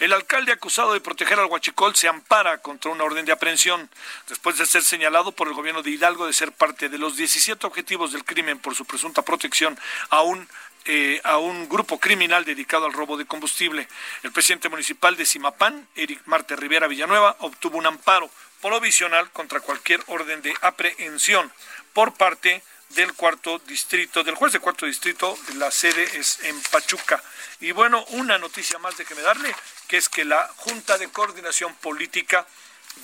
El 0.00 0.12
alcalde 0.12 0.52
acusado 0.52 0.92
de 0.92 1.00
proteger 1.00 1.38
al 1.38 1.46
Huachicol 1.46 1.94
se 1.94 2.08
ampara 2.08 2.58
contra 2.58 2.90
una 2.90 3.04
orden 3.04 3.24
de 3.24 3.32
aprehensión 3.32 3.88
después 4.28 4.58
de 4.58 4.66
ser 4.66 4.82
señalado 4.82 5.30
por 5.32 5.46
el 5.46 5.54
gobierno 5.54 5.82
de 5.82 5.90
Hidalgo 5.90 6.26
de 6.26 6.32
ser 6.32 6.50
parte 6.50 6.88
de 6.88 6.98
los 6.98 7.16
17 7.16 7.64
objetivos 7.64 8.12
del 8.12 8.24
crimen 8.24 8.58
por 8.58 8.74
su 8.74 8.84
presunta 8.84 9.22
protección 9.22 9.78
a 10.10 10.22
un 10.22 10.48
eh, 10.86 11.20
a 11.24 11.38
un 11.38 11.68
grupo 11.68 11.98
criminal 11.98 12.44
dedicado 12.44 12.86
al 12.86 12.92
robo 12.92 13.16
de 13.16 13.26
combustible. 13.26 13.88
El 14.22 14.32
presidente 14.32 14.68
municipal 14.68 15.16
de 15.16 15.26
Simapán, 15.26 15.88
Eric 15.94 16.22
Marte 16.26 16.56
Rivera 16.56 16.86
Villanueva, 16.86 17.36
obtuvo 17.40 17.78
un 17.78 17.86
amparo 17.86 18.30
provisional 18.60 19.30
contra 19.30 19.60
cualquier 19.60 20.02
orden 20.06 20.42
de 20.42 20.54
aprehensión 20.62 21.52
por 21.92 22.14
parte 22.14 22.62
del 22.90 23.12
cuarto 23.14 23.58
distrito, 23.66 24.22
del 24.22 24.34
juez 24.34 24.52
de 24.52 24.60
cuarto 24.60 24.86
distrito, 24.86 25.36
la 25.56 25.70
sede 25.70 26.04
es 26.18 26.40
en 26.44 26.60
Pachuca. 26.70 27.22
Y 27.60 27.72
bueno, 27.72 28.04
una 28.10 28.38
noticia 28.38 28.78
más 28.78 28.96
de 28.96 29.04
que 29.04 29.14
me 29.14 29.22
darle, 29.22 29.54
que 29.88 29.96
es 29.96 30.08
que 30.08 30.24
la 30.24 30.48
Junta 30.56 30.98
de 30.98 31.08
Coordinación 31.08 31.74
Política 31.76 32.46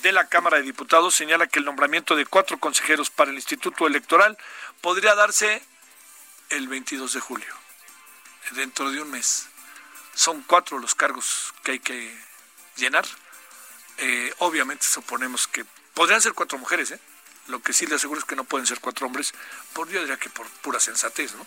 de 0.01 0.11
la 0.11 0.27
Cámara 0.27 0.57
de 0.57 0.63
Diputados 0.63 1.15
señala 1.15 1.47
que 1.47 1.59
el 1.59 1.65
nombramiento 1.65 2.15
de 2.15 2.25
cuatro 2.25 2.59
consejeros 2.59 3.09
para 3.09 3.31
el 3.31 3.37
Instituto 3.37 3.87
Electoral 3.87 4.37
podría 4.81 5.15
darse 5.15 5.61
el 6.49 6.67
22 6.67 7.13
de 7.13 7.19
julio, 7.19 7.53
dentro 8.51 8.91
de 8.91 9.01
un 9.01 9.11
mes. 9.11 9.47
Son 10.13 10.41
cuatro 10.43 10.79
los 10.79 10.95
cargos 10.95 11.53
que 11.63 11.71
hay 11.73 11.79
que 11.79 12.17
llenar. 12.75 13.05
Eh, 13.97 14.33
obviamente 14.39 14.85
suponemos 14.85 15.47
que 15.47 15.65
podrían 15.93 16.21
ser 16.21 16.33
cuatro 16.33 16.57
mujeres, 16.57 16.91
¿eh? 16.91 16.99
Lo 17.47 17.61
que 17.61 17.73
sí 17.73 17.87
le 17.87 17.95
aseguro 17.95 18.19
es 18.19 18.25
que 18.25 18.35
no 18.35 18.43
pueden 18.43 18.67
ser 18.67 18.79
cuatro 18.79 19.07
hombres, 19.07 19.33
por 19.73 19.89
yo 19.89 19.99
diría 19.99 20.17
que 20.17 20.29
por 20.29 20.47
pura 20.61 20.79
sensatez, 20.79 21.33
¿no? 21.33 21.45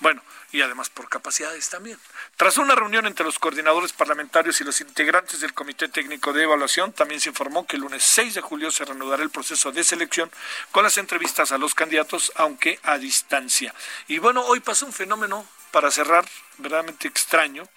Bueno, 0.00 0.22
y 0.50 0.62
además 0.62 0.90
por 0.90 1.08
capacidades 1.08 1.70
también. 1.70 1.98
Tras 2.36 2.58
una 2.58 2.74
reunión 2.74 3.06
entre 3.06 3.24
los 3.24 3.38
coordinadores 3.38 3.92
parlamentarios 3.92 4.60
y 4.60 4.64
los 4.64 4.80
integrantes 4.80 5.40
del 5.40 5.54
Comité 5.54 5.88
Técnico 5.88 6.32
de 6.32 6.42
Evaluación, 6.42 6.92
también 6.92 7.20
se 7.20 7.28
informó 7.28 7.66
que 7.66 7.76
el 7.76 7.82
lunes 7.82 8.02
6 8.02 8.34
de 8.34 8.40
julio 8.40 8.70
se 8.72 8.84
reanudará 8.84 9.22
el 9.22 9.30
proceso 9.30 9.70
de 9.70 9.84
selección 9.84 10.30
con 10.72 10.82
las 10.82 10.98
entrevistas 10.98 11.52
a 11.52 11.58
los 11.58 11.74
candidatos, 11.74 12.32
aunque 12.34 12.80
a 12.82 12.98
distancia. 12.98 13.74
Y 14.08 14.18
bueno, 14.18 14.44
hoy 14.44 14.58
pasó 14.60 14.86
un 14.86 14.92
fenómeno, 14.92 15.46
para 15.70 15.90
cerrar, 15.90 16.24
verdaderamente 16.58 17.08
extraño, 17.08 17.68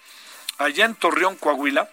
allá 0.58 0.84
en 0.84 0.94
Torreón, 0.94 1.36
Coahuila, 1.36 1.90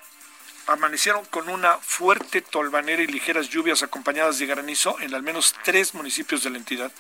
amanecieron 0.70 1.26
con 1.26 1.50
una 1.50 1.78
fuerte 1.78 2.42
tolvanera 2.42 3.02
y 3.02 3.08
ligeras 3.08 3.50
lluvias 3.50 3.84
acompañadas 3.84 4.40
de 4.40 4.46
granizo 4.46 5.00
en 5.00 5.14
al 5.14 5.24
menos 5.24 5.56
tres 5.64 5.94
municipios 5.94 6.44
de 6.44 6.52
la 6.52 6.58
entidad. 6.58 6.92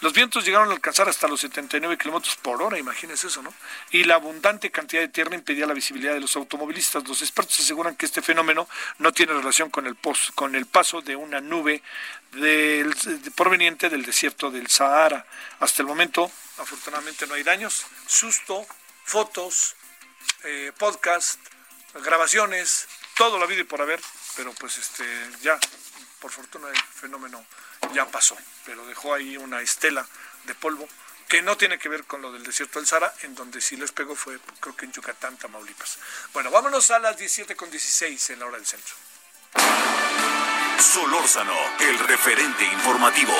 Los 0.00 0.12
vientos 0.12 0.44
llegaron 0.44 0.70
a 0.70 0.72
alcanzar 0.72 1.08
hasta 1.08 1.28
los 1.28 1.40
79 1.40 1.98
kilómetros 1.98 2.36
por 2.36 2.62
hora, 2.62 2.78
imagínense 2.78 3.26
eso, 3.26 3.42
¿no? 3.42 3.52
Y 3.90 4.04
la 4.04 4.14
abundante 4.14 4.70
cantidad 4.70 5.02
de 5.02 5.08
tierra 5.08 5.34
impedía 5.34 5.66
la 5.66 5.74
visibilidad 5.74 6.14
de 6.14 6.20
los 6.20 6.36
automovilistas. 6.36 7.06
Los 7.06 7.22
expertos 7.22 7.60
aseguran 7.60 7.96
que 7.96 8.06
este 8.06 8.22
fenómeno 8.22 8.68
no 8.98 9.12
tiene 9.12 9.32
relación 9.32 9.70
con 9.70 9.86
el, 9.86 9.96
con 10.34 10.54
el 10.54 10.66
paso 10.66 11.02
de 11.02 11.16
una 11.16 11.40
nube 11.40 11.82
proveniente 13.34 13.88
del 13.88 14.04
desierto 14.04 14.50
del 14.50 14.68
Sahara. 14.68 15.26
Hasta 15.58 15.82
el 15.82 15.88
momento, 15.88 16.30
afortunadamente, 16.58 17.26
no 17.26 17.34
hay 17.34 17.42
daños. 17.42 17.86
Susto, 18.06 18.66
fotos, 19.04 19.74
eh, 20.44 20.72
podcast, 20.78 21.40
grabaciones, 21.94 22.86
todo 23.20 23.38
la 23.38 23.44
vida 23.44 23.60
y 23.60 23.64
por 23.64 23.82
haber, 23.82 24.00
pero 24.34 24.50
pues 24.54 24.78
este 24.78 25.04
ya, 25.42 25.60
por 26.20 26.30
fortuna 26.30 26.68
el 26.70 26.82
fenómeno 26.98 27.44
ya 27.92 28.06
pasó, 28.06 28.34
pero 28.64 28.86
dejó 28.86 29.12
ahí 29.12 29.36
una 29.36 29.60
estela 29.60 30.06
de 30.44 30.54
polvo 30.54 30.88
que 31.28 31.42
no 31.42 31.54
tiene 31.58 31.78
que 31.78 31.90
ver 31.90 32.04
con 32.04 32.22
lo 32.22 32.32
del 32.32 32.44
desierto 32.44 32.78
del 32.78 32.88
Sahara, 32.88 33.12
en 33.20 33.34
donde 33.34 33.60
sí 33.60 33.76
les 33.76 33.92
pegó 33.92 34.16
fue 34.16 34.38
creo 34.60 34.74
que 34.74 34.86
en 34.86 34.92
Yucatán, 34.92 35.36
Tamaulipas. 35.36 35.98
Bueno, 36.32 36.50
vámonos 36.50 36.90
a 36.92 36.98
las 36.98 37.18
17 37.18 37.54
con 37.56 37.70
16 37.70 38.30
en 38.30 38.38
la 38.38 38.46
hora 38.46 38.56
del 38.56 38.64
centro. 38.64 38.94
Solórzano, 40.78 41.58
el 41.78 41.98
referente 41.98 42.64
informativo. 42.64 43.34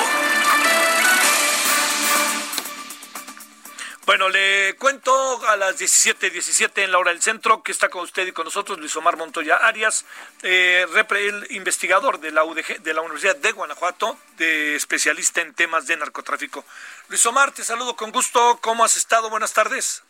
Bueno, 4.11 4.29
le 4.29 4.75
cuento 4.75 5.13
a 5.47 5.55
las 5.55 5.79
17:17 5.79 6.31
17 6.33 6.83
en 6.83 6.91
la 6.91 6.99
hora 6.99 7.13
del 7.13 7.23
centro 7.23 7.63
que 7.63 7.71
está 7.71 7.89
con 7.91 8.03
usted 8.03 8.27
y 8.27 8.33
con 8.33 8.45
nosotros 8.45 8.77
Luis 8.81 8.97
Omar 8.97 9.17
Montoya 9.17 9.59
Arias, 9.59 10.05
eh, 10.43 10.85
el 11.11 11.47
investigador 11.51 12.19
de 12.19 12.33
la 12.33 12.43
UDG, 12.43 12.83
de 12.83 12.93
la 12.93 13.03
Universidad 13.03 13.37
de 13.37 13.53
Guanajuato, 13.53 14.19
de 14.37 14.75
especialista 14.75 15.43
en 15.43 15.55
temas 15.55 15.87
de 15.87 15.97
narcotráfico. 15.97 16.65
Luis 17.07 17.25
Omar, 17.25 17.53
te 17.53 17.63
saludo 17.63 17.95
con 17.95 18.11
gusto. 18.11 18.59
¿Cómo 18.61 18.83
has 18.85 18.97
estado? 18.97 19.31
Buenas 19.31 19.53
tardes. 19.53 20.03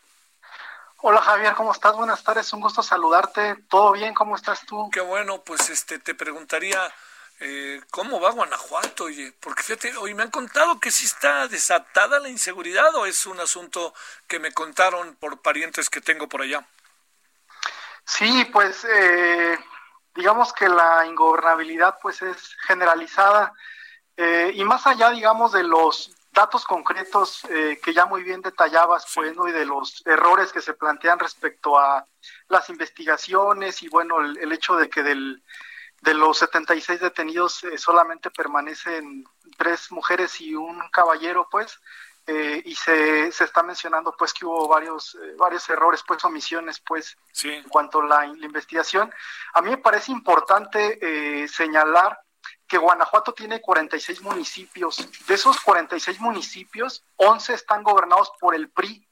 Hola 1.03 1.21
Javier, 1.21 1.53
¿cómo 1.55 1.73
estás? 1.73 1.95
Buenas 1.95 2.25
tardes, 2.25 2.51
un 2.55 2.63
gusto 2.63 2.83
saludarte. 2.83 3.57
¿Todo 3.69 3.93
bien? 3.93 4.15
¿Cómo 4.15 4.35
estás 4.35 4.65
tú? 4.65 4.89
Qué 4.91 5.03
bueno, 5.03 5.43
pues 5.43 5.69
este 5.69 5.99
te 5.99 6.15
preguntaría 6.15 6.91
eh, 7.41 7.81
¿cómo 7.91 8.21
va 8.21 8.31
Guanajuato? 8.31 9.05
Oye? 9.05 9.33
Porque 9.41 9.63
fíjate, 9.63 9.97
hoy 9.97 10.15
me 10.15 10.23
han 10.23 10.31
contado 10.31 10.79
que 10.79 10.91
sí 10.91 11.07
está 11.07 11.49
desatada 11.49 12.21
la 12.21 12.29
inseguridad 12.29 12.95
o 12.95 13.07
es 13.07 13.25
un 13.27 13.41
asunto 13.41 13.95
que 14.27 14.39
me 14.39 14.53
contaron 14.53 15.17
por 15.17 15.41
parientes 15.41 15.89
que 15.89 16.03
tengo 16.03 16.29
por 16.29 16.43
allá. 16.43 16.67
Sí, 18.05 18.47
pues 18.53 18.85
eh, 18.85 19.59
digamos 20.15 20.53
que 20.53 20.69
la 20.69 21.07
ingobernabilidad 21.07 21.99
pues 22.03 22.21
es 22.21 22.57
generalizada 22.67 23.55
eh, 24.17 24.53
y 24.55 24.63
más 24.65 24.87
allá, 24.87 25.11
digamos, 25.11 25.53
de 25.53 25.63
los 25.63 26.15
datos 26.33 26.65
concretos 26.65 27.43
que 27.49 27.93
ya 27.93 28.07
muy 28.07 28.23
bien 28.23 28.41
detallabas, 28.41 29.05
pues, 29.15 29.35
y 29.49 29.51
de 29.51 29.65
los 29.65 30.01
errores 30.07 30.53
que 30.53 30.61
se 30.61 30.75
plantean 30.75 31.19
respecto 31.19 31.77
a 31.77 32.07
las 32.49 32.71
investigaciones 32.71 33.83
y 33.83 33.89
bueno, 33.89 34.21
el 34.21 34.53
hecho 34.53 34.77
de 34.77 34.89
que 34.89 35.03
del 35.03 35.43
de 36.01 36.15
los 36.15 36.39
76 36.39 37.01
detenidos 37.01 37.63
eh, 37.65 37.77
solamente 37.77 38.31
permanecen 38.31 39.25
tres 39.57 39.93
mujeres 39.93 40.41
y 40.41 40.55
un 40.55 40.81
caballero, 40.91 41.49
pues, 41.51 41.79
eh, 42.27 42.63
y 42.65 42.75
se, 42.75 43.31
se 43.33 43.45
está 43.45 43.63
mencionando, 43.63 44.15
pues, 44.17 44.33
que 44.33 44.47
hubo 44.47 44.67
varios, 44.69 45.15
eh, 45.17 45.35
varios 45.37 45.69
errores, 45.69 46.03
pues, 46.07 46.25
omisiones, 46.25 46.81
pues, 46.81 47.19
en 47.43 47.65
cuanto 47.65 48.01
a 48.01 48.07
la, 48.07 48.27
investigación. 48.27 49.13
A 49.53 49.61
mí 49.61 49.71
me 49.71 49.79
parece 49.79 50.13
importante 50.13 51.49
señalar 51.49 52.21
que 52.67 52.79
Guanajuato 52.79 53.35
tiene 53.35 53.61
46 53.61 54.23
municipios. 54.23 54.97
De 55.27 55.35
esos 55.35 55.61
46 55.61 56.21
municipios, 56.21 57.05
11 57.17 57.55
están 57.55 57.83
gobernados 57.83 58.33
por 58.39 58.55
el 58.55 58.71
PRI, 58.71 59.07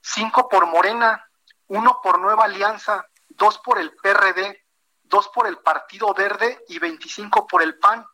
5 0.00 0.48
por 0.48 0.66
Morena, 0.66 1.28
uno 1.68 2.00
por 2.02 2.18
Nueva 2.18 2.44
Alianza, 2.44 3.06
dos 3.28 3.58
por 3.58 3.78
el 3.78 3.94
PRD, 3.94 4.65
dos 5.08 5.28
por 5.28 5.46
el 5.46 5.58
Partido 5.58 6.12
Verde 6.14 6.64
y 6.68 6.78
25 6.78 7.46
por 7.46 7.62
el 7.62 7.78
PAN. 7.78 8.04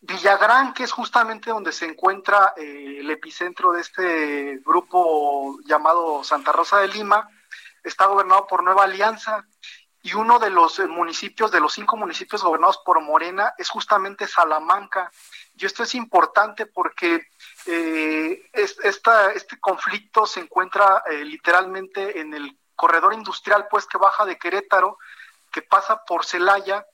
Villagrán, 0.00 0.74
que 0.74 0.84
es 0.84 0.92
justamente 0.92 1.50
donde 1.50 1.72
se 1.72 1.86
encuentra 1.86 2.54
eh, 2.56 2.98
el 3.00 3.10
epicentro 3.10 3.72
de 3.72 3.80
este 3.80 4.60
grupo 4.64 5.58
llamado 5.64 6.22
Santa 6.22 6.52
Rosa 6.52 6.78
de 6.78 6.88
Lima, 6.88 7.28
está 7.82 8.06
gobernado 8.06 8.46
por 8.46 8.62
Nueva 8.62 8.84
Alianza 8.84 9.44
y 10.00 10.14
uno 10.14 10.38
de 10.38 10.50
los 10.50 10.78
eh, 10.78 10.86
municipios, 10.86 11.50
de 11.50 11.58
los 11.58 11.72
cinco 11.72 11.96
municipios 11.96 12.44
gobernados 12.44 12.78
por 12.84 13.00
Morena, 13.00 13.54
es 13.58 13.68
justamente 13.68 14.28
Salamanca. 14.28 15.10
Y 15.56 15.66
esto 15.66 15.82
es 15.82 15.96
importante 15.96 16.66
porque 16.66 17.26
eh, 17.66 18.48
este 18.52 19.58
conflicto 19.60 20.26
se 20.26 20.40
encuentra 20.40 21.02
literalmente 21.24 22.20
en 22.20 22.32
el 22.34 22.56
corredor 22.76 23.12
industrial, 23.12 23.66
pues 23.68 23.86
que 23.86 23.98
baja 23.98 24.24
de 24.24 24.38
Querétaro 24.38 24.98
que 25.50 25.62
pasa 25.62 26.02
por 26.06 26.24
Celaya, 26.24 26.86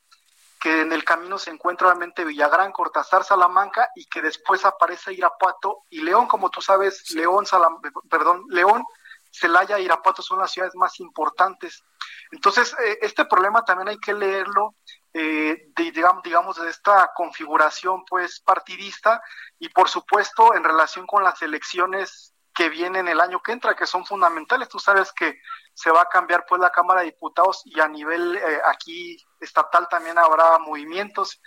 que 0.60 0.80
en 0.80 0.92
el 0.92 1.04
camino 1.04 1.38
se 1.38 1.50
encuentra 1.50 1.88
obviamente 1.88 2.24
Villagrán, 2.24 2.72
Cortázar, 2.72 3.24
Salamanca 3.24 3.90
y 3.94 4.06
que 4.06 4.22
después 4.22 4.64
aparece 4.64 5.12
Irapuato 5.12 5.82
y 5.90 6.00
León, 6.00 6.26
como 6.26 6.50
tú 6.50 6.62
sabes, 6.62 7.10
León, 7.10 7.44
Salam, 7.44 7.80
perdón, 8.08 8.44
León, 8.48 8.84
Celaya 9.30 9.76
e 9.76 9.82
Irapuato 9.82 10.22
son 10.22 10.38
las 10.38 10.52
ciudades 10.52 10.74
más 10.76 11.00
importantes. 11.00 11.82
Entonces, 12.30 12.74
eh, 12.84 12.98
este 13.02 13.24
problema 13.24 13.64
también 13.64 13.88
hay 13.88 13.98
que 13.98 14.14
leerlo 14.14 14.76
eh, 15.12 15.70
de, 15.76 15.90
digamos, 15.92 16.22
digamos, 16.22 16.56
de 16.56 16.70
esta 16.70 17.10
configuración 17.14 18.04
pues 18.04 18.40
partidista 18.40 19.22
y 19.58 19.68
por 19.68 19.88
supuesto 19.88 20.54
en 20.54 20.64
relación 20.64 21.06
con 21.06 21.22
las 21.22 21.40
elecciones 21.42 22.33
que 22.54 22.68
vienen 22.68 23.08
el 23.08 23.20
año 23.20 23.42
que 23.42 23.52
entra, 23.52 23.74
que 23.74 23.86
son 23.86 24.06
fundamentales. 24.06 24.68
Tú 24.68 24.78
sabes 24.78 25.12
que 25.12 25.40
se 25.74 25.90
va 25.90 26.02
a 26.02 26.08
cambiar 26.08 26.46
pues 26.48 26.60
la 26.60 26.70
Cámara 26.70 27.00
de 27.00 27.06
Diputados 27.06 27.62
y 27.64 27.80
a 27.80 27.88
nivel 27.88 28.36
eh, 28.36 28.60
aquí 28.66 29.16
estatal 29.40 29.88
también 29.88 30.16
habrá 30.18 30.58
movimientos. 30.58 31.42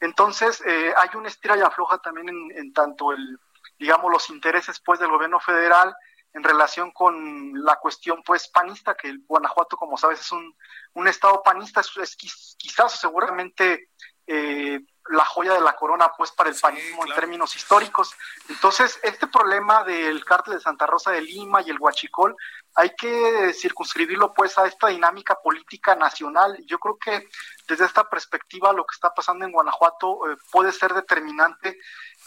Entonces 0.00 0.62
eh, 0.64 0.94
hay 0.96 1.10
una 1.14 1.28
estira 1.28 1.56
y 1.56 1.60
afloja 1.60 1.98
también 1.98 2.28
en, 2.28 2.72
tanto 2.72 3.12
el, 3.12 3.38
digamos, 3.78 4.10
los 4.10 4.30
intereses 4.30 4.80
pues 4.80 5.00
del 5.00 5.10
gobierno 5.10 5.40
federal 5.40 5.94
en 6.32 6.44
relación 6.44 6.92
con 6.92 7.52
la 7.64 7.76
cuestión 7.76 8.22
pues 8.24 8.48
panista, 8.48 8.94
que 8.94 9.08
el 9.08 9.22
Guanajuato, 9.26 9.76
como 9.76 9.98
sabes, 9.98 10.20
es 10.20 10.32
un, 10.32 10.56
un 10.94 11.08
estado 11.08 11.42
panista, 11.42 11.80
es, 11.80 12.16
quizás 12.16 12.98
seguramente 12.98 13.90
eh, 14.26 14.80
la 15.10 15.24
joya 15.24 15.54
de 15.54 15.60
la 15.60 15.74
corona 15.74 16.12
pues 16.16 16.30
para 16.32 16.50
el 16.50 16.56
panismo 16.56 17.04
en 17.06 17.14
términos 17.14 17.54
históricos. 17.56 18.14
Entonces, 18.48 18.98
este 19.02 19.26
problema 19.26 19.84
del 19.84 20.24
cártel 20.24 20.54
de 20.54 20.60
Santa 20.60 20.86
Rosa 20.86 21.10
de 21.10 21.22
Lima 21.22 21.62
y 21.62 21.70
el 21.70 21.78
Huachicol 21.78 22.36
hay 22.74 22.94
que 22.96 23.52
circunscribirlo 23.52 24.32
pues 24.32 24.56
a 24.56 24.66
esta 24.66 24.88
dinámica 24.88 25.36
política 25.42 25.94
nacional. 25.94 26.56
Yo 26.66 26.78
creo 26.78 26.96
que 26.98 27.28
desde 27.68 27.84
esta 27.84 28.08
perspectiva 28.08 28.72
lo 28.72 28.84
que 28.84 28.94
está 28.94 29.12
pasando 29.12 29.44
en 29.44 29.52
Guanajuato 29.52 30.30
eh, 30.30 30.36
puede 30.50 30.72
ser 30.72 30.94
determinante 30.94 31.78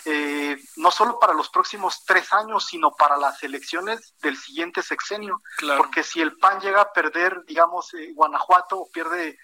eh, 0.04 0.58
no 0.76 0.92
solo 0.92 1.20
para 1.20 1.34
los 1.34 1.50
próximos 1.50 2.04
tres 2.06 2.32
años, 2.34 2.66
sino 2.68 2.92
para 2.92 3.18
las 3.18 3.42
elecciones 3.44 4.14
del 4.22 4.38
siguiente 4.38 4.84
sexenio. 4.84 5.42
Porque 5.78 6.04
si 6.04 6.22
el 6.22 6.38
PAN 6.38 6.60
llega 6.60 6.82
a 6.82 6.94
perder, 6.94 7.44
digamos, 7.46 7.94
eh, 7.94 8.12
Guanajuato 8.14 8.78
o 8.78 8.92
pierde 8.92 9.40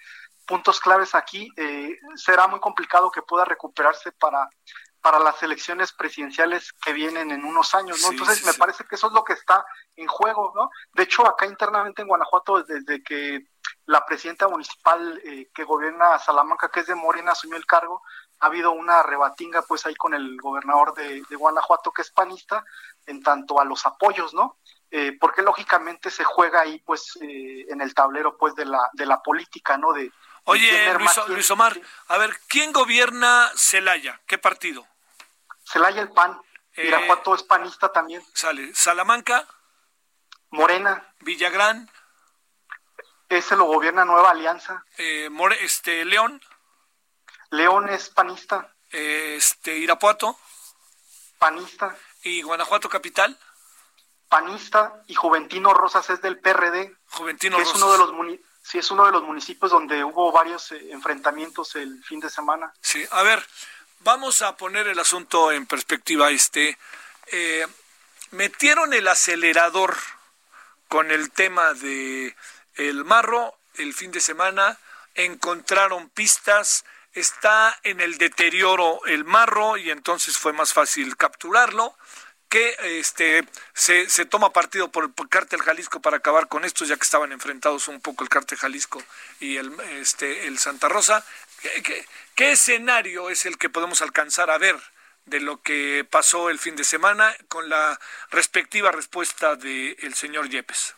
puntos 0.52 0.80
claves 0.80 1.14
aquí, 1.14 1.48
eh, 1.56 1.98
será 2.14 2.46
muy 2.46 2.60
complicado 2.60 3.10
que 3.10 3.22
pueda 3.22 3.46
recuperarse 3.46 4.12
para, 4.12 4.50
para 5.00 5.18
las 5.18 5.42
elecciones 5.42 5.94
presidenciales 5.94 6.74
que 6.74 6.92
vienen 6.92 7.30
en 7.30 7.42
unos 7.46 7.74
años, 7.74 8.02
¿no? 8.02 8.10
Entonces 8.10 8.44
me 8.44 8.52
parece 8.52 8.84
que 8.84 8.96
eso 8.96 9.06
es 9.06 9.14
lo 9.14 9.24
que 9.24 9.32
está 9.32 9.64
en 9.96 10.06
juego, 10.06 10.52
¿no? 10.54 10.68
De 10.92 11.04
hecho, 11.04 11.26
acá 11.26 11.46
internamente 11.46 12.02
en 12.02 12.08
Guanajuato, 12.08 12.62
desde 12.64 13.02
que 13.02 13.46
la 13.86 14.04
presidenta 14.04 14.46
municipal 14.46 15.22
que 15.54 15.64
gobierna 15.64 16.18
Salamanca, 16.18 16.68
que 16.68 16.80
es 16.80 16.86
de 16.86 16.96
Morena, 16.96 17.32
asumió 17.32 17.56
el 17.56 17.64
cargo, 17.64 18.02
ha 18.42 18.46
habido 18.46 18.72
una 18.72 19.02
rebatinga 19.02 19.62
pues 19.62 19.86
ahí 19.86 19.94
con 19.94 20.12
el 20.12 20.36
gobernador 20.38 20.92
de, 20.94 21.22
Guanajuato 21.34 21.92
que 21.92 22.02
es 22.02 22.10
panista 22.10 22.62
en 23.06 23.22
tanto 23.22 23.58
a 23.58 23.64
los 23.64 23.86
apoyos, 23.86 24.34
¿no? 24.34 24.58
Eh, 24.90 25.16
porque 25.18 25.40
lógicamente 25.40 26.10
se 26.10 26.24
juega 26.24 26.60
ahí 26.60 26.78
pues 26.84 27.16
eh, 27.22 27.64
en 27.68 27.80
el 27.80 27.94
tablero 27.94 28.36
pues 28.36 28.54
de 28.54 28.66
la 28.66 28.90
de 28.92 29.06
la 29.06 29.22
política, 29.22 29.78
¿no? 29.78 29.92
De 29.92 30.12
Oye, 30.44 30.94
Luis, 31.28 31.50
Omar, 31.50 31.80
a 32.08 32.18
ver, 32.18 32.36
¿quién 32.48 32.72
gobierna 32.72 33.50
Celaya? 33.54 34.20
¿Qué 34.26 34.38
partido? 34.38 34.86
Celaya 35.64 36.02
el 36.02 36.10
PAN. 36.10 36.40
Eh, 36.74 36.86
Irapuato 36.86 37.34
es 37.34 37.42
panista 37.42 37.92
también. 37.92 38.24
Sale. 38.34 38.74
Salamanca. 38.74 39.46
Morena. 40.50 41.14
Villagrán. 41.20 41.88
Ese 43.28 43.56
lo 43.56 43.64
gobierna 43.64 44.04
Nueva 44.04 44.30
Alianza. 44.30 44.84
More, 45.30 45.64
este, 45.64 46.04
León. 46.04 46.42
León 47.50 47.88
es 47.88 48.10
panista. 48.10 48.74
Este, 48.90 49.76
Irapuato. 49.76 50.38
Panista. 51.38 51.96
¿Y 52.24 52.42
Guanajuato 52.42 52.88
Capital? 52.88 53.38
Panista. 54.28 55.02
Y 55.06 55.14
Juventino 55.14 55.72
Rosas 55.72 56.10
es 56.10 56.20
del 56.20 56.38
PRD. 56.40 56.96
Juventino 57.10 57.58
Rosas. 57.58 57.74
Es 57.76 57.82
uno 57.82 57.92
de 57.92 57.98
los 57.98 58.12
sí, 58.62 58.78
es 58.78 58.90
uno 58.90 59.06
de 59.06 59.12
los 59.12 59.22
municipios 59.22 59.70
donde 59.70 60.02
hubo 60.04 60.32
varios 60.32 60.72
eh, 60.72 60.90
enfrentamientos 60.90 61.74
el 61.76 62.02
fin 62.04 62.20
de 62.20 62.30
semana. 62.30 62.72
Sí, 62.80 63.04
a 63.10 63.22
ver, 63.22 63.44
vamos 64.00 64.42
a 64.42 64.56
poner 64.56 64.86
el 64.86 64.98
asunto 64.98 65.52
en 65.52 65.66
perspectiva. 65.66 66.30
Este, 66.30 66.78
eh, 67.26 67.66
metieron 68.30 68.94
el 68.94 69.08
acelerador 69.08 69.96
con 70.88 71.10
el 71.10 71.30
tema 71.30 71.74
de 71.74 72.34
el 72.76 73.04
marro 73.04 73.54
el 73.74 73.94
fin 73.94 74.10
de 74.10 74.20
semana, 74.20 74.78
encontraron 75.14 76.10
pistas, 76.10 76.84
está 77.12 77.78
en 77.82 78.00
el 78.00 78.18
deterioro 78.18 79.04
el 79.06 79.24
marro 79.24 79.76
y 79.76 79.90
entonces 79.90 80.36
fue 80.36 80.52
más 80.52 80.72
fácil 80.72 81.16
capturarlo 81.16 81.96
que 82.52 82.76
este 82.98 83.48
se, 83.72 84.10
se 84.10 84.26
toma 84.26 84.52
partido 84.52 84.92
por 84.92 85.04
el 85.04 85.28
cártel 85.30 85.62
Jalisco 85.62 86.02
para 86.02 86.18
acabar 86.18 86.48
con 86.48 86.66
esto 86.66 86.84
ya 86.84 86.96
que 86.96 87.02
estaban 87.02 87.32
enfrentados 87.32 87.88
un 87.88 88.02
poco 88.02 88.24
el 88.24 88.28
cártel 88.28 88.58
Jalisco 88.58 89.02
y 89.40 89.56
el 89.56 89.72
este 89.92 90.46
el 90.46 90.58
Santa 90.58 90.90
Rosa 90.90 91.24
¿Qué, 91.62 92.04
qué, 92.34 92.52
escenario 92.52 93.30
es 93.30 93.46
el 93.46 93.56
que 93.56 93.70
podemos 93.70 94.02
alcanzar 94.02 94.50
a 94.50 94.58
ver 94.58 94.76
de 95.24 95.40
lo 95.40 95.62
que 95.62 96.06
pasó 96.10 96.50
el 96.50 96.58
fin 96.58 96.76
de 96.76 96.84
semana 96.84 97.34
con 97.48 97.70
la 97.70 97.98
respectiva 98.30 98.92
respuesta 98.92 99.56
del 99.56 100.14
señor 100.14 100.50
Yepes 100.50 100.94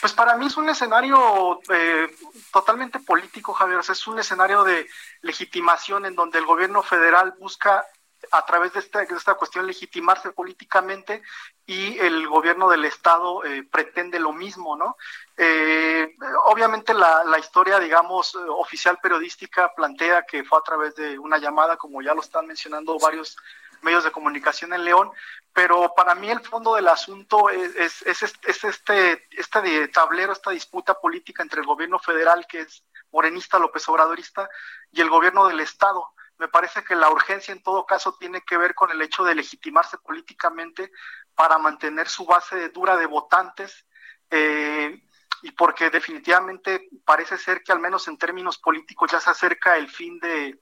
pues 0.00 0.14
para 0.14 0.34
mí 0.36 0.46
es 0.46 0.56
un 0.56 0.70
escenario 0.70 1.60
eh, 1.68 2.08
totalmente 2.50 3.00
político, 3.00 3.52
Javier. 3.52 3.80
es 3.86 4.06
un 4.06 4.18
escenario 4.18 4.64
de 4.64 4.88
legitimación 5.20 6.06
en 6.06 6.14
donde 6.14 6.38
el 6.38 6.46
gobierno 6.46 6.82
federal 6.82 7.34
busca 7.38 7.84
a 8.30 8.44
través 8.44 8.72
de 8.72 8.80
esta, 8.80 9.02
esta 9.02 9.34
cuestión 9.34 9.66
legitimarse 9.66 10.32
políticamente 10.32 11.22
y 11.66 11.98
el 11.98 12.26
gobierno 12.28 12.68
del 12.68 12.84
estado 12.84 13.44
eh, 13.44 13.62
pretende 13.70 14.18
lo 14.18 14.32
mismo, 14.32 14.76
¿no? 14.76 14.96
Eh, 15.36 16.14
obviamente 16.44 16.94
la, 16.94 17.24
la, 17.24 17.38
historia, 17.38 17.78
digamos, 17.78 18.34
oficial 18.34 18.98
periodística 19.02 19.72
plantea 19.74 20.24
que 20.26 20.44
fue 20.44 20.58
a 20.58 20.62
través 20.62 20.94
de 20.94 21.18
una 21.18 21.38
llamada, 21.38 21.76
como 21.76 22.02
ya 22.02 22.14
lo 22.14 22.20
están 22.20 22.46
mencionando 22.46 22.98
varios 22.98 23.36
medios 23.84 24.02
de 24.02 24.10
comunicación 24.10 24.72
en 24.72 24.84
León, 24.84 25.12
pero 25.52 25.94
para 25.94 26.14
mí 26.16 26.28
el 26.30 26.40
fondo 26.40 26.74
del 26.74 26.88
asunto 26.88 27.50
es, 27.50 28.02
es, 28.02 28.22
es, 28.22 28.64
este, 28.64 29.26
este 29.30 29.88
tablero, 29.88 30.32
esta 30.32 30.50
disputa 30.50 30.94
política 30.94 31.42
entre 31.42 31.60
el 31.60 31.66
gobierno 31.66 31.98
federal, 31.98 32.46
que 32.48 32.60
es 32.60 32.82
morenista, 33.12 33.58
López 33.58 33.88
Obradorista, 33.88 34.48
y 34.90 35.00
el 35.00 35.10
gobierno 35.10 35.46
del 35.46 35.60
Estado. 35.60 36.12
Me 36.38 36.48
parece 36.48 36.82
que 36.82 36.96
la 36.96 37.10
urgencia 37.10 37.52
en 37.52 37.62
todo 37.62 37.86
caso 37.86 38.16
tiene 38.18 38.42
que 38.42 38.56
ver 38.56 38.74
con 38.74 38.90
el 38.90 39.00
hecho 39.02 39.24
de 39.24 39.34
legitimarse 39.34 39.98
políticamente 39.98 40.90
para 41.34 41.58
mantener 41.58 42.08
su 42.08 42.26
base 42.26 42.70
dura 42.70 42.96
de 42.96 43.06
votantes. 43.06 43.86
Eh, 44.30 45.00
y 45.42 45.50
porque 45.52 45.90
definitivamente 45.90 46.88
parece 47.04 47.36
ser 47.36 47.62
que 47.62 47.70
al 47.70 47.78
menos 47.78 48.08
en 48.08 48.16
términos 48.16 48.58
políticos 48.58 49.12
ya 49.12 49.20
se 49.20 49.30
acerca 49.30 49.76
el 49.76 49.88
fin 49.88 50.18
de, 50.18 50.58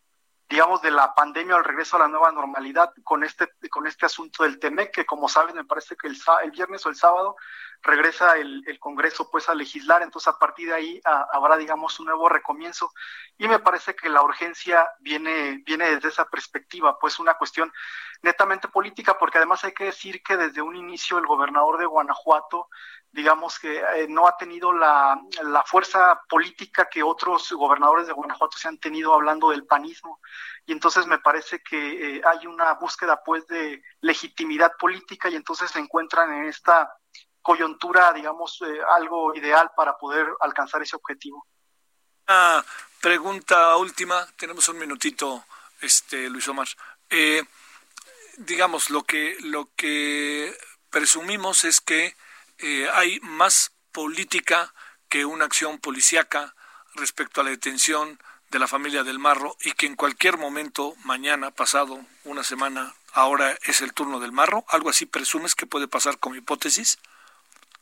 digamos, 0.53 0.83
de 0.83 0.91
la 0.91 1.15
pandemia 1.15 1.57
el 1.57 1.65
regreso 1.65 1.97
a 1.97 2.01
la 2.01 2.09
nueva 2.09 2.31
normalidad 2.31 2.93
con 3.05 3.25
este, 3.25 3.49
con 3.71 3.87
este 3.87 4.05
asunto 4.05 4.43
del 4.43 4.59
TEMEC, 4.59 4.93
que 4.93 5.07
como 5.07 5.27
saben, 5.27 5.57
me 5.57 5.65
parece 5.65 5.97
que 5.97 6.09
el, 6.09 6.51
viernes 6.51 6.85
o 6.85 6.91
el 6.91 6.95
sábado 6.95 7.37
regresa 7.81 8.37
el, 8.37 8.62
el, 8.67 8.79
Congreso 8.79 9.31
pues 9.31 9.49
a 9.49 9.55
legislar, 9.55 10.03
entonces 10.03 10.29
a 10.29 10.38
partir 10.38 10.69
de 10.69 10.75
ahí 10.75 11.01
habrá, 11.33 11.57
digamos, 11.57 11.99
un 12.01 12.07
nuevo 12.07 12.29
recomienzo. 12.29 12.93
Y 13.38 13.49
me 13.49 13.61
parece 13.61 13.97
que 13.97 14.11
la 14.11 14.21
urgencia 14.21 14.87
viene, 15.01 15.62
viene 15.65 15.88
desde 15.95 16.09
esa 16.09 16.27
perspectiva, 16.27 16.99
pues 16.99 17.19
una 17.19 17.33
cuestión 17.38 17.73
netamente 18.21 18.69
política, 18.69 19.17
porque 19.19 19.38
además 19.38 19.65
hay 19.65 19.73
que 19.73 19.85
decir 19.85 20.23
que 20.23 20.37
desde 20.37 20.61
un 20.61 20.77
inicio 20.77 21.17
el 21.17 21.27
gobernador 21.27 21.79
de 21.79 21.87
Guanajuato 21.87 22.69
digamos 23.12 23.59
que 23.59 23.79
eh, 23.79 24.07
no 24.09 24.27
ha 24.27 24.37
tenido 24.38 24.72
la, 24.72 25.20
la, 25.42 25.62
fuerza 25.64 26.22
política 26.29 26.88
que 26.90 27.03
otros 27.03 27.53
gobernadores 27.53 28.07
de 28.07 28.14
Guanajuato 28.14 28.57
se 28.57 28.68
han 28.68 28.79
tenido 28.79 29.12
hablando 29.12 29.51
del 29.51 29.66
panismo. 29.66 30.18
Y 30.64 30.72
entonces 30.72 31.07
me 31.07 31.18
parece 31.18 31.62
que 31.62 32.16
eh, 32.16 32.22
hay 32.25 32.46
una 32.46 32.72
búsqueda 32.75 33.22
pues 33.22 33.46
de 33.46 33.83
legitimidad 34.01 34.72
política 34.79 35.29
y 35.29 35.37
entonces 35.37 35.70
se 35.70 35.79
encuentran 35.79 36.33
en 36.33 36.44
esta 36.46 36.90
coyuntura, 37.42 38.14
digamos, 38.14 38.62
eh, 38.62 38.81
algo 38.96 39.35
ideal 39.35 39.70
para 39.77 39.98
poder 39.98 40.27
alcanzar 40.40 40.81
ese 40.81 40.96
objetivo. 40.96 41.46
Una 42.29 42.64
pregunta 43.01 43.77
última, 43.77 44.27
tenemos 44.37 44.66
un 44.68 44.79
minutito, 44.79 45.44
este 45.83 46.31
Luis 46.31 46.48
Omar. 46.48 46.68
digamos, 48.38 48.88
lo 48.88 49.03
que, 49.03 49.37
lo 49.40 49.68
que 49.77 50.57
presumimos 50.88 51.64
es 51.64 51.81
que 51.83 52.14
eh, 52.62 52.88
hay 52.94 53.20
más 53.20 53.72
política 53.92 54.72
que 55.09 55.25
una 55.25 55.44
acción 55.44 55.79
policíaca 55.79 56.55
respecto 56.94 57.40
a 57.40 57.44
la 57.44 57.51
detención 57.51 58.18
de 58.51 58.59
la 58.59 58.68
familia 58.68 59.03
del 59.03 59.18
Marro 59.18 59.57
y 59.62 59.72
que 59.72 59.87
en 59.87 59.96
cualquier 59.96 60.38
momento, 60.38 60.94
mañana, 61.05 61.51
pasado, 61.51 62.05
una 62.25 62.44
semana, 62.44 62.94
ahora 63.12 63.57
es 63.64 63.81
el 63.81 63.92
turno 63.94 64.20
del 64.20 64.33
Marro? 64.33 64.64
¿Algo 64.68 64.90
así 64.90 65.07
presumes 65.07 65.55
que 65.55 65.66
puede 65.66 65.88
pasar 65.88 66.18
como 66.18 66.37
hipótesis? 66.37 66.98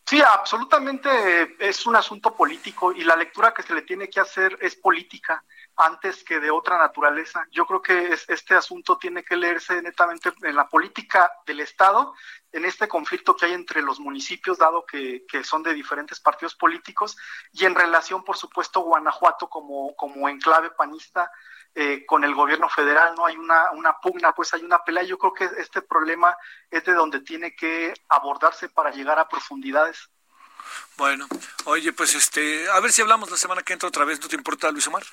Sí, 0.07 0.21
absolutamente 0.21 1.57
es 1.59 1.87
un 1.87 1.97
asunto 1.97 2.35
político 2.35 2.93
y 2.93 3.05
la 3.05 3.17
lectura 3.17 3.53
que 3.55 3.63
se 3.63 3.75
le 3.75 3.83
tiene 3.83 4.09
que 4.09 4.21
hacer 4.21 4.59
es 4.61 4.75
política 4.75 5.45
antes 5.81 6.23
que 6.23 6.41
de 6.41 6.51
otra 6.51 6.77
naturaleza. 6.77 7.47
Yo 7.51 7.67
creo 7.67 7.81
que 7.81 8.15
este 8.29 8.55
asunto 8.55 8.99
tiene 8.99 9.25
que 9.25 9.35
leerse 9.35 9.81
netamente 9.81 10.31
en 10.43 10.55
la 10.55 10.69
política 10.69 11.33
del 11.47 11.61
Estado, 11.61 12.15
en 12.53 12.67
este 12.67 12.87
conflicto 12.87 13.35
que 13.35 13.47
hay 13.47 13.55
entre 13.55 13.81
los 13.81 13.99
municipios, 13.99 14.59
dado 14.59 14.85
que, 14.85 15.25
son 15.43 15.63
de 15.63 15.73
diferentes 15.73 16.21
partidos 16.21 16.55
políticos, 16.55 17.17
y 17.53 17.65
en 17.65 17.75
relación, 17.75 18.23
por 18.25 18.37
supuesto, 18.37 18.81
Guanajuato 18.81 19.49
como, 19.49 19.97
como 19.97 20.29
enclave 20.29 20.71
panista 20.71 21.31
eh, 21.75 22.05
con 22.05 22.25
el 22.25 22.35
gobierno 22.35 22.69
federal, 22.69 23.15
¿no? 23.17 23.25
Hay 23.25 23.37
una, 23.37 23.71
una 23.71 23.99
pugna, 24.01 24.33
pues 24.33 24.53
hay 24.53 24.63
una 24.63 24.85
pelea. 24.85 25.05
Yo 25.05 25.17
creo 25.19 25.33
que 25.33 25.49
este 25.59 25.81
problema 25.81 26.37
es 26.71 26.85
de 26.85 26.93
donde 26.93 27.21
tiene 27.21 27.55
que 27.55 27.95
abordarse 28.09 28.69
para 28.69 28.91
llegar 28.91 29.19
a 29.19 29.29
profundidades. 29.29 30.11
Bueno, 30.99 31.27
oye, 31.65 31.93
pues 31.93 32.15
este, 32.15 32.69
a 32.69 32.81
ver 32.81 32.93
si 32.93 33.01
hablamos 33.01 33.31
la 33.31 33.37
semana 33.37 33.63
que 33.63 33.73
entra 33.73 33.89
otra 33.89 34.05
vez, 34.05 34.21
¿no 34.21 34.29
te 34.29 34.37
importa, 34.37 34.71
Luis 34.71 34.87
Omar? 34.87 35.05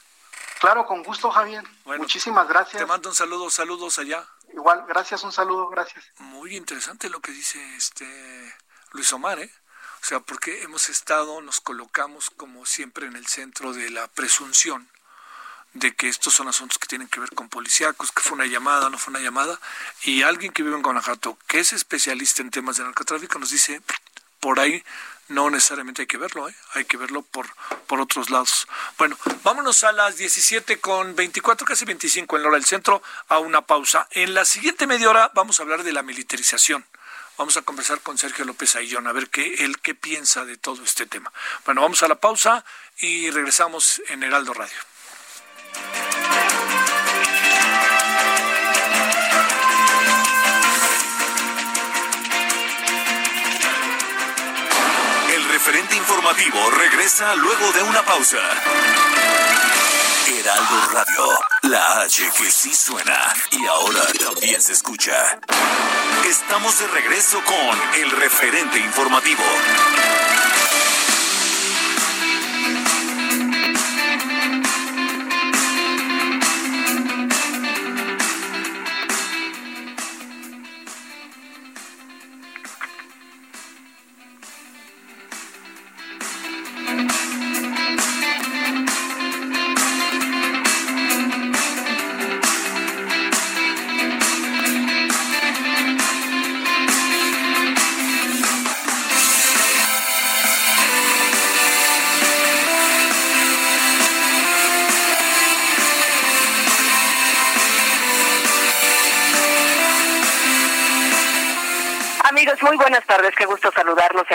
Claro, 0.60 0.86
con 0.86 1.04
gusto, 1.04 1.30
Javier. 1.30 1.63
Muchísimas 1.86 2.48
gracias. 2.48 2.82
Te 2.82 2.86
mando 2.86 3.10
un 3.10 3.15
saludo, 3.15 3.50
saludos 3.50 4.00
allá. 4.00 4.28
Igual, 4.54 4.86
gracias, 4.88 5.24
un 5.24 5.32
saludo, 5.32 5.70
gracias. 5.70 6.06
Muy 6.17 6.56
interesante 6.56 7.10
lo 7.10 7.20
que 7.20 7.32
dice 7.32 7.60
este 7.76 8.56
Luis 8.91 9.12
Omar, 9.13 9.39
¿eh? 9.39 9.52
O 10.02 10.06
sea, 10.06 10.20
porque 10.20 10.63
hemos 10.63 10.89
estado, 10.89 11.41
nos 11.41 11.60
colocamos 11.60 12.30
como 12.30 12.65
siempre 12.65 13.08
en 13.08 13.15
el 13.15 13.28
centro 13.28 13.74
de 13.74 13.89
la 13.89 14.08
presunción 14.08 14.89
de 15.74 15.96
que 15.96 16.08
estos 16.08 16.34
son 16.34 16.48
asuntos 16.48 16.78
que 16.78 16.88
tienen 16.88 17.08
que 17.08 17.20
ver 17.20 17.30
con 17.32 17.50
policíacos, 17.50 18.12
que 18.12 18.22
fue 18.22 18.34
una 18.34 18.46
llamada, 18.46 18.89
no 18.89 18.98
fue 18.98 19.12
una 19.12 19.20
llamada, 19.20 19.60
y 20.04 20.24
alguien 20.24 20.54
que 20.54 20.63
vive 20.63 20.76
en 20.76 20.82
Guanajuato, 20.82 21.38
que 21.48 21.60
es 21.60 21.74
especialista 21.74 22.41
en 22.41 22.52
temas 22.52 22.78
de 22.78 22.84
narcotráfico, 22.84 23.38
nos 23.38 23.52
dice, 23.52 23.82
por 24.39 24.60
ahí 24.60 24.84
no 25.29 25.49
necesariamente 25.49 26.03
hay 26.03 26.07
que 26.07 26.17
verlo, 26.17 26.47
¿eh? 26.49 26.55
hay 26.73 26.85
que 26.85 26.97
verlo 26.97 27.21
por, 27.21 27.47
por 27.87 27.99
otros 27.99 28.29
lados. 28.29 28.67
Bueno, 28.97 29.17
vámonos 29.43 29.83
a 29.83 29.91
las 29.91 30.17
17 30.17 30.79
con 30.79 31.15
24, 31.15 31.65
casi 31.65 31.85
25 31.85 32.35
en 32.35 32.41
la 32.43 32.49
hora 32.49 32.57
del 32.57 32.65
centro, 32.65 33.01
a 33.27 33.39
una 33.39 33.61
pausa. 33.61 34.07
En 34.11 34.33
la 34.33 34.45
siguiente 34.45 34.87
media 34.87 35.09
hora 35.09 35.31
vamos 35.33 35.59
a 35.59 35.63
hablar 35.63 35.83
de 35.83 35.93
la 35.93 36.03
militarización. 36.03 36.85
Vamos 37.37 37.55
a 37.55 37.61
conversar 37.61 38.01
con 38.01 38.17
Sergio 38.17 38.45
López 38.45 38.75
Ayllón 38.75 39.05
a 39.05 39.11
ver 39.11 39.29
qué 39.29 39.63
él 39.63 39.79
qué 39.79 39.93
piensa 39.93 40.43
de 40.43 40.57
todo 40.57 40.83
este 40.83 41.05
tema. 41.05 41.31
Bueno, 41.65 41.81
vamos 41.81 42.01
a 42.01 42.07
la 42.07 42.15
pausa 42.15 42.65
y 42.99 43.29
regresamos 43.29 44.01
en 44.07 44.23
Heraldo 44.23 44.53
Radio. 44.53 44.77
Informativo 56.27 56.69
regresa 56.71 57.35
luego 57.35 57.71
de 57.71 57.83
una 57.83 58.03
pausa. 58.03 58.37
Heraldo 60.27 60.89
Radio, 60.91 61.39
la 61.63 62.01
H 62.01 62.29
que 62.37 62.51
sí 62.51 62.73
suena 62.75 63.33
y 63.51 63.65
ahora 63.65 64.01
también 64.25 64.61
se 64.61 64.73
escucha. 64.73 65.39
Estamos 66.27 66.79
de 66.79 66.87
regreso 66.87 67.41
con 67.45 68.01
el 68.01 68.11
referente 68.11 68.77
informativo. 68.77 69.43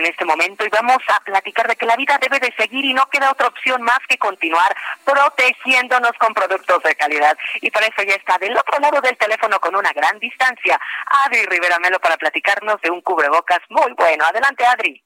En 0.03 0.11
este 0.11 0.25
momento 0.25 0.65
y 0.67 0.69
vamos 0.69 0.99
a 1.09 1.21
platicar 1.21 1.69
de 1.69 1.77
que 1.77 1.87
la 1.87 1.97
vida 1.97 2.19
debe 2.21 2.41
de 2.41 2.53
seguir 2.57 2.85
y 2.85 2.93
no 2.93 3.07
queda 3.07 3.31
otra 3.31 3.47
opción 3.47 3.83
más 3.83 4.01
que 4.09 4.19
continuar 4.19 4.75
protegiéndonos 5.05 6.13
con 6.19 6.35
productos 6.35 6.83
de 6.83 6.95
calidad. 6.97 7.39
Y 7.61 7.71
por 7.71 7.83
eso 7.83 8.03
ya 8.03 8.15
está 8.15 8.37
del 8.39 8.57
otro 8.57 8.79
lado 8.81 9.01
del 9.01 9.17
teléfono 9.17 9.61
con 9.61 9.77
una 9.77 9.93
gran 9.93 10.19
distancia, 10.19 10.79
Adri 11.25 11.47
Rivera 11.47 11.79
Melo 11.79 12.01
para 12.01 12.17
platicarnos 12.17 12.81
de 12.81 12.91
un 12.91 13.01
cubrebocas 13.01 13.61
muy 13.69 13.93
bueno. 13.93 14.25
Adelante, 14.25 14.65
Adri. 14.67 15.03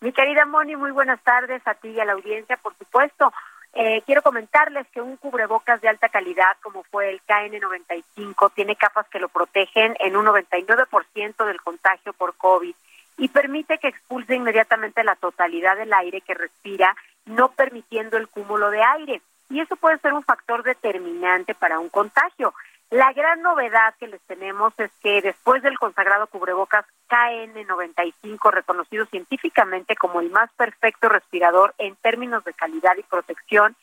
Mi 0.00 0.12
querida 0.12 0.44
Moni, 0.46 0.76
muy 0.76 0.90
buenas 0.90 1.22
tardes 1.22 1.62
a 1.66 1.74
ti 1.74 1.88
y 1.88 2.00
a 2.00 2.04
la 2.04 2.12
audiencia, 2.12 2.56
por 2.56 2.76
supuesto. 2.76 3.32
Eh, 3.74 4.02
quiero 4.06 4.22
comentarles 4.22 4.86
que 4.88 5.02
un 5.02 5.18
cubrebocas 5.18 5.80
de 5.82 5.88
alta 5.88 6.08
calidad, 6.08 6.56
como 6.62 6.82
fue 6.84 7.10
el 7.10 7.20
KN95, 7.26 8.52
tiene 8.54 8.76
capas 8.76 9.06
que 9.08 9.18
lo 9.18 9.28
protegen 9.28 9.94
en 10.00 10.16
un 10.16 10.24
99% 10.24 11.44
del 11.44 11.60
contagio 11.60 12.14
por 12.14 12.34
COVID 12.36 12.74
y 13.18 13.28
permite 13.28 13.78
que 13.78 13.88
expulse 13.88 14.34
inmediatamente 14.34 15.04
la 15.04 15.16
totalidad 15.16 15.76
del 15.76 15.92
aire 15.92 16.20
que 16.20 16.34
respira, 16.34 16.94
no 17.24 17.50
permitiendo 17.52 18.16
el 18.16 18.28
cúmulo 18.28 18.70
de 18.70 18.82
aire. 18.82 19.22
Y 19.48 19.60
eso 19.60 19.76
puede 19.76 19.98
ser 19.98 20.12
un 20.12 20.22
factor 20.22 20.62
determinante 20.62 21.54
para 21.54 21.78
un 21.78 21.88
contagio. 21.88 22.52
La 22.90 23.12
gran 23.12 23.42
novedad 23.42 23.94
que 23.98 24.06
les 24.06 24.20
tenemos 24.22 24.72
es 24.78 24.90
que 25.02 25.20
después 25.20 25.62
del 25.62 25.78
consagrado 25.78 26.28
cubrebocas 26.28 26.84
KN95, 27.08 28.50
reconocido 28.52 29.06
científicamente 29.06 29.96
como 29.96 30.20
el 30.20 30.30
más 30.30 30.50
perfecto 30.52 31.08
respirador 31.08 31.74
en 31.78 31.96
términos 31.96 32.44
de 32.44 32.52
calidad 32.52 32.96
y 32.96 33.02
protección, 33.02 33.74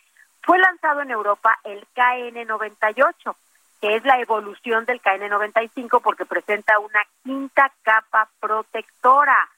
fue 0.42 0.58
lanzado 0.60 1.02
en 1.02 1.12
Europa 1.12 1.60
el 1.64 1.86
KN98, 1.96 3.36
que 3.84 3.98
es 3.98 4.06
la 4.06 4.18
evolución 4.18 4.86
del 4.86 5.02
KN95 5.02 6.02
porque 6.02 6.24
presenta 6.24 6.80
una 6.80 7.02
quinta 7.22 7.70
capa 7.82 8.30
protectora. 8.40 9.50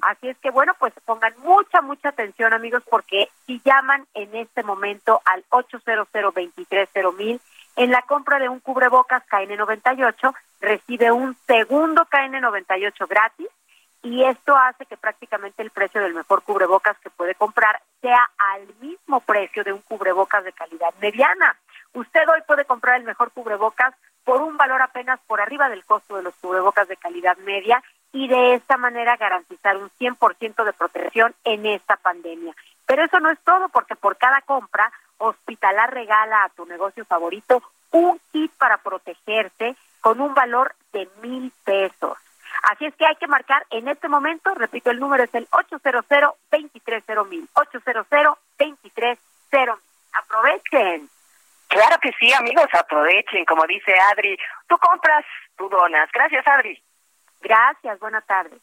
Así 0.00 0.28
es 0.28 0.36
que 0.38 0.50
bueno, 0.50 0.74
pues 0.80 0.92
pongan 1.04 1.32
mucha, 1.44 1.80
mucha 1.80 2.08
atención 2.08 2.52
amigos 2.52 2.82
porque 2.90 3.28
si 3.46 3.60
llaman 3.64 4.04
en 4.14 4.34
este 4.34 4.64
momento 4.64 5.22
al 5.24 5.44
800 5.50 6.08
mil 7.16 7.40
en 7.76 7.90
la 7.92 8.02
compra 8.02 8.40
de 8.40 8.48
un 8.48 8.58
cubrebocas 8.58 9.22
KN98 9.28 10.34
recibe 10.60 11.12
un 11.12 11.36
segundo 11.46 12.04
KN98 12.06 13.06
gratis 13.08 13.46
y 14.02 14.24
esto 14.24 14.56
hace 14.56 14.86
que 14.86 14.96
prácticamente 14.96 15.62
el 15.62 15.70
precio 15.70 16.00
del 16.00 16.14
mejor 16.14 16.42
cubrebocas 16.42 16.98
que 16.98 17.10
puede 17.10 17.36
comprar 17.36 17.80
sea 18.00 18.28
al 18.54 18.66
mismo 18.80 19.20
precio 19.20 19.62
de 19.62 19.72
un 19.72 19.82
cubrebocas 19.82 20.42
de 20.42 20.52
calidad 20.52 20.92
mediana. 21.00 21.56
Usted 21.94 22.28
hoy 22.28 22.42
puede 22.46 22.64
comprar 22.64 22.96
el 22.96 23.04
mejor 23.04 23.30
cubrebocas 23.32 23.94
por 24.24 24.42
un 24.42 24.56
valor 24.56 24.82
apenas 24.82 25.20
por 25.26 25.40
arriba 25.40 25.68
del 25.68 25.84
costo 25.84 26.16
de 26.16 26.22
los 26.22 26.34
cubrebocas 26.36 26.88
de 26.88 26.96
calidad 26.96 27.36
media 27.38 27.82
y 28.12 28.28
de 28.28 28.54
esta 28.54 28.76
manera 28.76 29.16
garantizar 29.16 29.76
un 29.76 29.90
100% 29.90 30.64
de 30.64 30.72
protección 30.72 31.34
en 31.44 31.66
esta 31.66 31.96
pandemia. 31.96 32.54
Pero 32.86 33.04
eso 33.04 33.20
no 33.20 33.30
es 33.30 33.38
todo 33.40 33.68
porque 33.68 33.96
por 33.96 34.16
cada 34.16 34.40
compra 34.42 34.92
Hospitalar 35.20 35.92
regala 35.92 36.44
a 36.44 36.48
tu 36.50 36.64
negocio 36.64 37.04
favorito 37.04 37.60
un 37.90 38.20
kit 38.30 38.52
para 38.52 38.78
protegerse 38.78 39.74
con 40.00 40.20
un 40.20 40.32
valor 40.32 40.76
de 40.92 41.08
mil 41.22 41.52
pesos. 41.64 42.16
Así 42.62 42.86
es 42.86 42.94
que 42.94 43.04
hay 43.04 43.16
que 43.16 43.26
marcar 43.26 43.66
en 43.70 43.88
este 43.88 44.08
momento, 44.08 44.54
repito, 44.54 44.90
el 44.90 45.00
número 45.00 45.24
es 45.24 45.34
el 45.34 45.48
800-230-1000, 45.50 47.48
800-230-1000. 47.52 49.78
Aprovechen. 50.12 51.10
Claro 51.68 51.98
que 52.00 52.12
sí, 52.18 52.32
amigos, 52.32 52.66
aprovechen, 52.72 53.44
como 53.44 53.66
dice 53.66 53.92
Adri. 54.12 54.36
Tú 54.66 54.76
compras, 54.78 55.24
tú 55.56 55.68
donas. 55.68 56.08
Gracias, 56.12 56.46
Adri. 56.46 56.82
Gracias, 57.40 57.98
buena 58.00 58.20
tarde. 58.22 58.56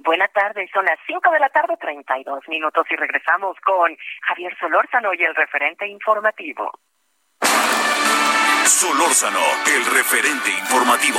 Buenas 0.00 0.32
tardes, 0.32 0.70
son 0.72 0.84
las 0.84 0.98
5 1.06 1.30
de 1.30 1.40
la 1.40 1.48
tarde, 1.48 1.76
32 1.80 2.48
minutos 2.48 2.86
y 2.90 2.96
regresamos 2.96 3.56
con 3.64 3.96
Javier 4.22 4.56
Solórzano 4.58 5.12
y 5.14 5.24
el 5.24 5.34
referente 5.34 5.86
informativo. 5.86 6.70
Solórzano, 8.64 9.40
el 9.66 9.84
referente 9.86 10.50
informativo. 10.50 11.18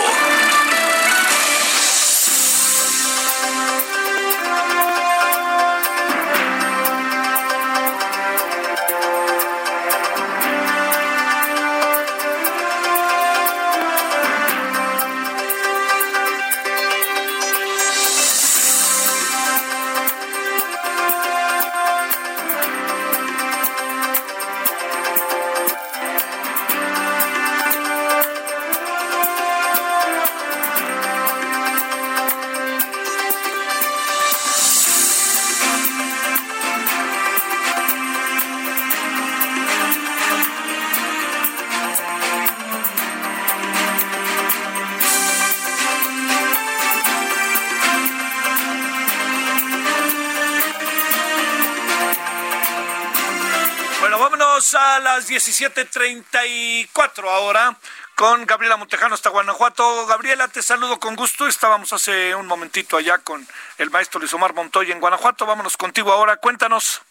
A 54.99 55.01
las 55.01 55.27
17.34 55.29 57.29
ahora 57.29 57.77
con 58.15 58.45
Gabriela 58.45 58.75
Montejano 58.75 59.15
hasta 59.15 59.29
Guanajuato. 59.29 60.05
Gabriela, 60.07 60.49
te 60.49 60.61
saludo 60.61 60.99
con 60.99 61.15
gusto. 61.15 61.47
Estábamos 61.47 61.93
hace 61.93 62.35
un 62.35 62.47
momentito 62.47 62.97
allá 62.97 63.19
con 63.19 63.47
el 63.77 63.89
maestro 63.91 64.19
Luis 64.19 64.33
Omar 64.33 64.53
Montoya 64.53 64.93
en 64.93 64.99
Guanajuato. 64.99 65.45
Vámonos 65.45 65.77
contigo 65.77 66.11
ahora. 66.11 66.35
Cuéntanos. 66.35 67.01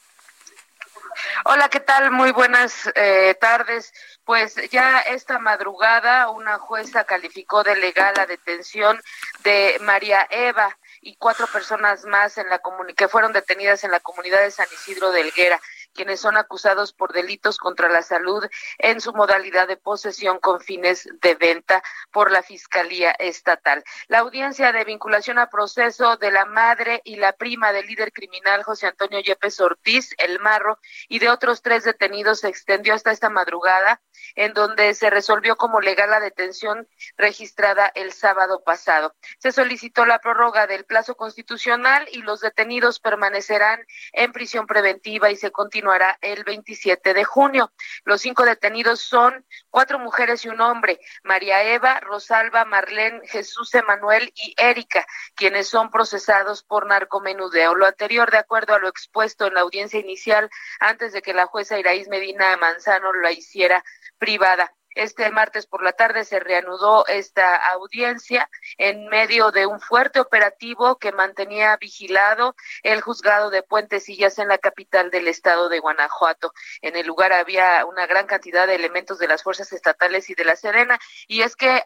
Hola, 1.46 1.70
¿qué 1.70 1.80
tal? 1.80 2.10
Muy 2.10 2.30
buenas 2.30 2.90
eh, 2.94 3.34
tardes. 3.40 3.94
Pues 4.24 4.56
ya 4.70 5.00
esta 5.00 5.38
madrugada 5.38 6.28
una 6.28 6.58
jueza 6.58 7.04
calificó 7.04 7.62
de 7.62 7.74
legal 7.76 8.12
la 8.16 8.26
detención 8.26 9.00
de 9.44 9.78
María 9.80 10.28
Eva 10.30 10.76
y 11.00 11.16
cuatro 11.16 11.46
personas 11.46 12.04
más 12.04 12.36
en 12.36 12.50
la 12.50 12.60
que 12.94 13.08
fueron 13.08 13.32
detenidas 13.32 13.82
en 13.84 13.92
la 13.92 14.00
comunidad 14.00 14.40
de 14.40 14.50
San 14.50 14.66
Isidro 14.74 15.10
de 15.10 15.22
Helguera 15.22 15.58
quienes 15.98 16.20
son 16.20 16.36
acusados 16.36 16.92
por 16.92 17.12
delitos 17.12 17.58
contra 17.58 17.88
la 17.88 18.02
salud 18.02 18.46
en 18.78 19.00
su 19.00 19.12
modalidad 19.12 19.66
de 19.66 19.76
posesión 19.76 20.38
con 20.38 20.60
fines 20.60 21.08
de 21.20 21.34
venta 21.34 21.82
por 22.12 22.30
la 22.30 22.44
Fiscalía 22.44 23.10
Estatal. 23.18 23.82
La 24.06 24.20
audiencia 24.20 24.70
de 24.70 24.84
vinculación 24.84 25.40
a 25.40 25.50
proceso 25.50 26.16
de 26.16 26.30
la 26.30 26.44
madre 26.44 27.00
y 27.02 27.16
la 27.16 27.32
prima 27.32 27.72
del 27.72 27.88
líder 27.88 28.12
criminal 28.12 28.62
José 28.62 28.86
Antonio 28.86 29.18
Yepes 29.18 29.58
Ortiz, 29.58 30.14
El 30.18 30.38
Marro, 30.38 30.78
y 31.08 31.18
de 31.18 31.30
otros 31.30 31.62
tres 31.62 31.82
detenidos 31.82 32.40
se 32.40 32.48
extendió 32.48 32.94
hasta 32.94 33.10
esta 33.10 33.28
madrugada, 33.28 34.00
en 34.36 34.52
donde 34.52 34.94
se 34.94 35.10
resolvió 35.10 35.56
como 35.56 35.80
legal 35.80 36.10
la 36.10 36.20
detención 36.20 36.86
registrada 37.16 37.90
el 37.96 38.12
sábado 38.12 38.62
pasado. 38.62 39.16
Se 39.38 39.50
solicitó 39.50 40.06
la 40.06 40.20
prórroga 40.20 40.68
del 40.68 40.84
plazo 40.84 41.16
constitucional 41.16 42.08
y 42.12 42.22
los 42.22 42.40
detenidos 42.40 43.00
permanecerán 43.00 43.84
en 44.12 44.32
prisión 44.32 44.68
preventiva 44.68 45.32
y 45.32 45.36
se 45.36 45.50
continúa 45.50 45.87
hará 45.92 46.18
el 46.20 46.44
27 46.44 47.14
de 47.14 47.24
junio. 47.24 47.72
Los 48.04 48.22
cinco 48.22 48.44
detenidos 48.44 49.00
son 49.00 49.44
cuatro 49.70 49.98
mujeres 49.98 50.44
y 50.44 50.48
un 50.48 50.60
hombre, 50.60 51.00
María 51.22 51.62
Eva, 51.62 52.00
Rosalba, 52.00 52.64
Marlene, 52.64 53.20
Jesús 53.26 53.74
Emanuel 53.74 54.32
y 54.34 54.54
Erika, 54.56 55.06
quienes 55.34 55.68
son 55.68 55.90
procesados 55.90 56.62
por 56.62 56.86
narcomenudeo. 56.86 57.74
Lo 57.74 57.86
anterior, 57.86 58.30
de 58.30 58.38
acuerdo 58.38 58.74
a 58.74 58.78
lo 58.78 58.88
expuesto 58.88 59.46
en 59.46 59.54
la 59.54 59.60
audiencia 59.60 60.00
inicial, 60.00 60.50
antes 60.80 61.12
de 61.12 61.22
que 61.22 61.34
la 61.34 61.46
jueza 61.46 61.78
Iraíz 61.78 62.08
Medina 62.08 62.56
Manzano 62.56 63.12
la 63.12 63.32
hiciera 63.32 63.84
privada. 64.18 64.77
Este 64.94 65.30
martes 65.30 65.66
por 65.66 65.82
la 65.82 65.92
tarde 65.92 66.24
se 66.24 66.40
reanudó 66.40 67.06
esta 67.06 67.56
audiencia 67.56 68.50
en 68.76 69.08
medio 69.08 69.50
de 69.50 69.66
un 69.66 69.80
fuerte 69.80 70.20
operativo 70.20 70.98
que 70.98 71.12
mantenía 71.12 71.76
vigilado 71.76 72.56
el 72.82 73.00
juzgado 73.00 73.50
de 73.50 73.62
Puentecillas 73.62 74.38
en 74.38 74.48
la 74.48 74.58
capital 74.58 75.10
del 75.10 75.28
estado 75.28 75.68
de 75.68 75.78
Guanajuato. 75.78 76.52
En 76.82 76.96
el 76.96 77.06
lugar 77.06 77.32
había 77.32 77.84
una 77.84 78.06
gran 78.06 78.26
cantidad 78.26 78.66
de 78.66 78.74
elementos 78.74 79.18
de 79.18 79.28
las 79.28 79.42
fuerzas 79.42 79.72
estatales 79.72 80.30
y 80.30 80.34
de 80.34 80.44
la 80.44 80.56
Serena 80.56 80.98
y 81.26 81.42
es 81.42 81.56
que 81.56 81.82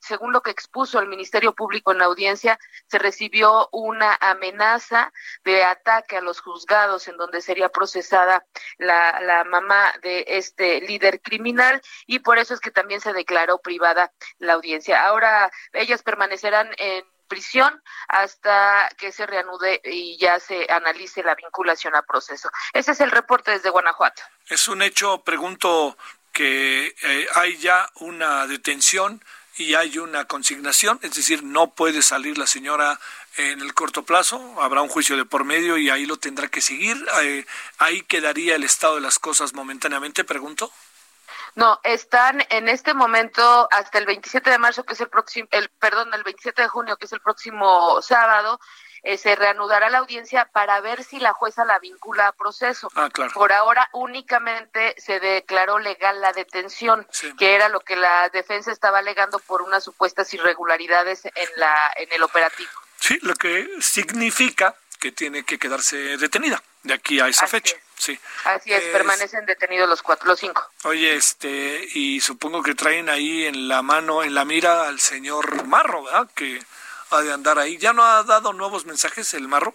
según 0.00 0.32
lo 0.32 0.42
que 0.42 0.50
expuso 0.50 0.98
el 0.98 1.08
Ministerio 1.08 1.54
Público 1.54 1.92
en 1.92 1.98
la 1.98 2.06
audiencia 2.06 2.58
se 2.86 2.98
recibió 2.98 3.68
una 3.72 4.16
amenaza 4.20 5.12
de 5.44 5.62
ataque 5.62 6.16
a 6.16 6.20
los 6.20 6.40
juzgados 6.40 7.08
en 7.08 7.16
donde 7.16 7.40
sería 7.40 7.68
procesada 7.68 8.44
la, 8.78 9.44
mamá 9.46 9.92
de 10.02 10.24
este 10.26 10.80
líder 10.80 11.20
criminal 11.20 11.80
y 12.06 12.18
eso 12.38 12.54
es 12.54 12.60
que 12.60 12.70
también 12.70 13.00
se 13.00 13.12
declaró 13.12 13.58
privada 13.58 14.12
la 14.38 14.54
audiencia. 14.54 15.06
Ahora 15.06 15.50
ellas 15.72 16.02
permanecerán 16.02 16.70
en 16.78 17.04
prisión 17.28 17.82
hasta 18.08 18.90
que 18.98 19.12
se 19.12 19.24
reanude 19.24 19.80
y 19.84 20.18
ya 20.18 20.40
se 20.40 20.66
analice 20.70 21.22
la 21.22 21.36
vinculación 21.36 21.94
a 21.94 22.02
proceso. 22.02 22.50
Ese 22.72 22.92
es 22.92 23.00
el 23.00 23.10
reporte 23.10 23.52
desde 23.52 23.70
Guanajuato. 23.70 24.22
Es 24.48 24.68
un 24.68 24.82
hecho, 24.82 25.22
pregunto, 25.22 25.96
que 26.32 26.94
eh, 27.02 27.26
hay 27.34 27.56
ya 27.58 27.88
una 27.96 28.46
detención 28.46 29.22
y 29.56 29.74
hay 29.74 29.98
una 29.98 30.24
consignación, 30.24 30.98
es 31.02 31.14
decir, 31.14 31.42
no 31.42 31.74
puede 31.74 32.02
salir 32.02 32.38
la 32.38 32.46
señora 32.46 32.98
en 33.36 33.60
el 33.60 33.74
corto 33.74 34.04
plazo, 34.04 34.60
habrá 34.60 34.82
un 34.82 34.88
juicio 34.88 35.16
de 35.16 35.24
por 35.24 35.44
medio 35.44 35.76
y 35.76 35.90
ahí 35.90 36.06
lo 36.06 36.16
tendrá 36.16 36.48
que 36.48 36.60
seguir. 36.60 36.96
Eh, 37.22 37.46
ahí 37.78 38.02
quedaría 38.02 38.56
el 38.56 38.64
estado 38.64 38.96
de 38.96 39.00
las 39.02 39.18
cosas 39.18 39.54
momentáneamente, 39.54 40.24
pregunto. 40.24 40.72
No, 41.54 41.80
están 41.82 42.44
en 42.50 42.68
este 42.68 42.94
momento 42.94 43.68
hasta 43.70 43.98
el 43.98 44.06
27 44.06 44.50
de 44.50 44.58
marzo, 44.58 44.84
que 44.84 44.94
es 44.94 45.00
el 45.00 45.08
próximo, 45.08 45.48
el 45.50 45.68
perdón, 45.68 46.12
el 46.14 46.22
27 46.22 46.62
de 46.62 46.68
junio, 46.68 46.96
que 46.96 47.06
es 47.06 47.12
el 47.12 47.20
próximo 47.20 48.00
sábado, 48.02 48.60
eh, 49.02 49.16
se 49.16 49.34
reanudará 49.34 49.88
la 49.88 49.98
audiencia 49.98 50.44
para 50.52 50.80
ver 50.80 51.02
si 51.04 51.18
la 51.18 51.32
jueza 51.32 51.64
la 51.64 51.78
vincula 51.78 52.28
a 52.28 52.32
proceso. 52.32 52.90
Ah, 52.94 53.08
claro. 53.10 53.32
Por 53.32 53.52
ahora 53.52 53.88
únicamente 53.92 54.94
se 54.98 55.20
declaró 55.20 55.78
legal 55.78 56.20
la 56.20 56.32
detención, 56.32 57.06
que 57.38 57.54
era 57.54 57.68
lo 57.68 57.80
que 57.80 57.96
la 57.96 58.28
defensa 58.28 58.70
estaba 58.70 58.98
alegando 58.98 59.38
por 59.38 59.62
unas 59.62 59.84
supuestas 59.84 60.32
irregularidades 60.34 61.24
en 61.24 61.48
la 61.56 61.92
en 61.96 62.12
el 62.12 62.22
operativo. 62.22 62.70
Sí, 62.98 63.18
lo 63.22 63.34
que 63.34 63.68
significa 63.80 64.74
que 64.98 65.12
tiene 65.12 65.44
que 65.44 65.58
quedarse 65.58 65.96
detenida 66.18 66.62
de 66.82 66.94
aquí 66.94 67.20
a 67.20 67.28
esa 67.28 67.46
fecha. 67.46 67.76
Sí. 68.00 68.18
Así 68.44 68.72
es, 68.72 68.82
permanecen 68.84 69.44
detenidos 69.44 69.86
los 69.86 70.00
cuatro, 70.02 70.26
los 70.26 70.40
cinco. 70.40 70.66
Oye, 70.84 71.14
este, 71.14 71.86
y 71.92 72.18
supongo 72.22 72.62
que 72.62 72.74
traen 72.74 73.10
ahí 73.10 73.44
en 73.44 73.68
la 73.68 73.82
mano, 73.82 74.22
en 74.22 74.34
la 74.34 74.46
mira 74.46 74.88
al 74.88 75.00
señor 75.00 75.66
Marro, 75.66 76.04
¿verdad? 76.04 76.26
Que 76.34 76.64
ha 77.10 77.20
de 77.20 77.30
andar 77.30 77.58
ahí. 77.58 77.76
¿Ya 77.76 77.92
no 77.92 78.02
ha 78.02 78.22
dado 78.22 78.54
nuevos 78.54 78.86
mensajes 78.86 79.34
el 79.34 79.48
Marro? 79.48 79.74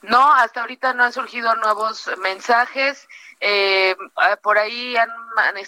No, 0.00 0.32
hasta 0.32 0.62
ahorita 0.62 0.94
no 0.94 1.04
han 1.04 1.12
surgido 1.12 1.54
nuevos 1.56 2.10
mensajes. 2.22 3.06
Eh, 3.40 3.96
por 4.42 4.56
ahí 4.56 4.96
han, 4.96 5.10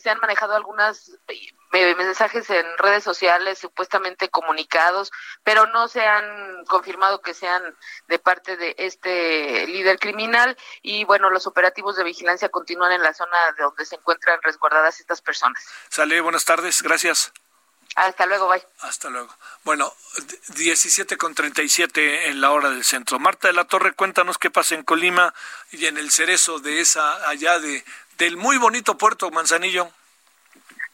se 0.01 0.09
han 0.09 0.20
manejado 0.20 0.57
algunas 0.57 1.11
mensajes 1.97 2.49
en 2.51 2.67
redes 2.79 3.05
sociales 3.05 3.59
supuestamente 3.59 4.29
comunicados, 4.29 5.11
pero 5.43 5.67
no 5.67 5.89
se 5.89 6.03
han 6.03 6.65
confirmado 6.67 7.21
que 7.21 7.35
sean 7.35 7.63
de 8.09 8.19
parte 8.19 8.57
de 8.57 8.75
este 8.79 9.67
líder 9.67 9.99
criminal 9.99 10.57
y 10.83 11.05
bueno, 11.05 11.31
los 11.31 11.47
operativos 11.47 11.97
de 11.97 12.05
vigilancia 12.05 12.49
continúan 12.49 12.93
en 12.93 13.03
la 13.03 13.15
zona 13.15 13.37
de 13.57 13.65
donde 13.65 13.85
se 13.85 13.97
encuentran 13.97 14.41
resguardadas 14.43 15.01
estas 15.01 15.21
personas. 15.21 15.65
Sale, 15.89 16.21
buenas 16.21 16.45
tardes, 16.45 16.83
gracias. 16.83 17.33
Hasta 17.97 18.27
luego, 18.27 18.49
bye. 18.49 18.65
Hasta 18.81 19.09
luego. 19.09 19.33
Bueno, 19.63 19.93
17 20.49 21.17
con 21.17 21.35
37 21.35 22.29
en 22.29 22.41
la 22.41 22.51
hora 22.51 22.71
del 22.71 22.85
centro. 22.85 23.21
Marta 23.21 23.49
de 23.49 23.55
la 23.55 23.67
Torre, 23.67 23.93
cuéntanos 23.93 24.37
qué 24.39 24.51
pasa 24.51 24.75
en 24.75 24.83
Colima 24.83 25.33
y 25.71 25.87
en 25.87 25.97
el 25.97 26.11
cerezo 26.11 26.59
de 26.59 26.81
esa 26.81 27.29
allá 27.29 27.61
de 27.61 27.85
del 28.19 28.37
muy 28.37 28.59
bonito 28.59 28.97
puerto 28.97 29.31
Manzanillo. 29.31 29.91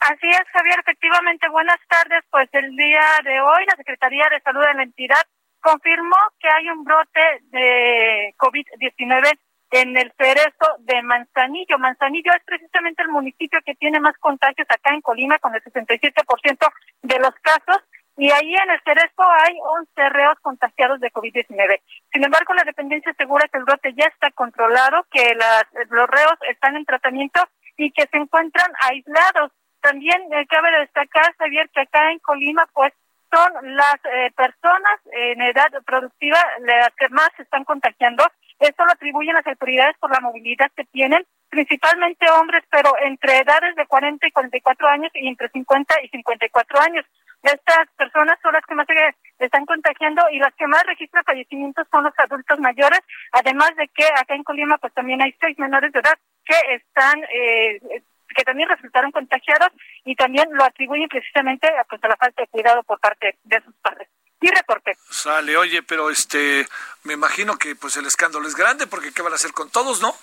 Así 0.00 0.28
es, 0.30 0.42
Javier. 0.52 0.78
Efectivamente, 0.80 1.48
buenas 1.50 1.78
tardes. 1.86 2.24
Pues 2.30 2.48
el 2.52 2.74
día 2.74 3.04
de 3.22 3.40
hoy 3.40 3.66
la 3.66 3.76
Secretaría 3.76 4.28
de 4.30 4.40
Salud 4.40 4.64
de 4.64 4.74
la 4.74 4.82
entidad 4.82 5.22
confirmó 5.60 6.16
que 6.38 6.48
hay 6.48 6.70
un 6.70 6.84
brote 6.84 7.20
de 7.50 8.34
COVID-19 8.38 9.38
en 9.72 9.96
el 9.98 10.10
cerezo 10.16 10.76
de 10.80 11.02
Manzanillo. 11.02 11.78
Manzanillo 11.78 12.32
es 12.32 12.42
precisamente 12.44 13.02
el 13.02 13.10
municipio 13.10 13.60
que 13.64 13.74
tiene 13.74 14.00
más 14.00 14.16
contagios 14.18 14.66
acá 14.70 14.94
en 14.94 15.02
Colima, 15.02 15.38
con 15.38 15.54
el 15.54 15.62
67% 15.62 16.72
de 17.02 17.18
los 17.18 17.34
casos. 17.42 17.82
Y 18.16 18.30
ahí 18.32 18.54
en 18.54 18.70
el 18.70 18.80
cerezo 18.82 19.22
hay 19.22 19.56
11 19.62 20.08
reos 20.10 20.38
contagiados 20.40 21.00
de 21.00 21.12
COVID-19. 21.12 21.80
Sin 22.12 22.24
embargo, 22.24 22.54
la 22.54 22.64
dependencia 22.64 23.12
asegura 23.12 23.48
que 23.48 23.58
el 23.58 23.64
brote 23.64 23.92
ya 23.94 24.06
está 24.06 24.30
controlado, 24.32 25.06
que 25.10 25.34
las, 25.34 25.64
los 25.90 26.08
reos 26.08 26.34
están 26.50 26.76
en 26.76 26.84
tratamiento 26.84 27.40
y 27.76 27.92
que 27.92 28.06
se 28.10 28.16
encuentran 28.16 28.70
aislados. 28.80 29.52
También 29.80 30.22
eh, 30.32 30.46
cabe 30.48 30.70
destacar, 30.80 31.34
Javier, 31.38 31.68
que 31.70 31.80
acá 31.80 32.12
en 32.12 32.18
Colima, 32.20 32.66
pues 32.72 32.92
son 33.32 33.76
las 33.76 33.96
eh, 34.04 34.32
personas 34.36 35.00
en 35.12 35.40
edad 35.42 35.70
productiva 35.86 36.38
las 36.60 36.90
que 36.96 37.08
más 37.08 37.30
se 37.36 37.42
están 37.42 37.64
contagiando. 37.64 38.24
Esto 38.58 38.84
lo 38.84 38.92
atribuyen 38.92 39.34
las 39.34 39.46
autoridades 39.46 39.96
por 39.98 40.10
la 40.10 40.20
movilidad 40.20 40.70
que 40.76 40.84
tienen, 40.86 41.24
principalmente 41.48 42.28
hombres, 42.30 42.64
pero 42.70 42.92
entre 43.02 43.38
edades 43.38 43.74
de 43.76 43.86
40 43.86 44.26
y 44.26 44.30
44 44.32 44.88
años 44.88 45.10
y 45.14 45.28
entre 45.28 45.48
50 45.48 45.94
y 46.02 46.08
54 46.08 46.80
años. 46.80 47.06
Estas 47.42 47.88
personas 47.96 48.38
son 48.42 48.52
las 48.52 48.64
que 48.66 48.74
más 48.74 48.86
se 48.86 49.44
están 49.46 49.64
contagiando 49.64 50.22
y 50.30 50.38
las 50.38 50.54
que 50.56 50.66
más 50.66 50.82
registran 50.84 51.24
fallecimientos 51.24 51.86
son 51.90 52.04
los 52.04 52.12
adultos 52.18 52.58
mayores, 52.58 53.00
además 53.32 53.70
de 53.76 53.88
que 53.88 54.04
acá 54.04 54.34
en 54.34 54.44
Colima 54.44 54.76
pues 54.76 54.92
también 54.92 55.22
hay 55.22 55.34
seis 55.40 55.58
menores 55.58 55.90
de 55.92 56.00
edad 56.00 56.18
que 56.44 56.74
están 56.74 57.22
eh, 57.32 58.02
que 58.34 58.42
también 58.42 58.68
resultaron 58.68 59.10
contagiados 59.10 59.68
y 60.04 60.14
también 60.14 60.48
lo 60.52 60.64
atribuyen 60.64 61.08
precisamente 61.08 61.68
a, 61.68 61.84
pues, 61.84 62.02
a 62.04 62.08
la 62.08 62.16
falta 62.16 62.42
de 62.42 62.48
cuidado 62.48 62.82
por 62.82 62.98
parte 63.00 63.38
de 63.44 63.62
sus 63.62 63.74
padres. 63.76 64.08
Y 64.40 64.48
reporte. 64.48 64.96
Sale, 65.10 65.56
oye, 65.56 65.82
pero 65.82 66.10
este, 66.10 66.66
me 67.04 67.12
imagino 67.12 67.58
que 67.58 67.76
pues 67.76 67.98
el 67.98 68.06
escándalo 68.06 68.48
es 68.48 68.56
grande 68.56 68.86
porque 68.86 69.12
¿qué 69.12 69.20
van 69.20 69.32
a 69.32 69.36
hacer 69.36 69.52
con 69.52 69.70
todos, 69.70 70.00
no? 70.00 70.14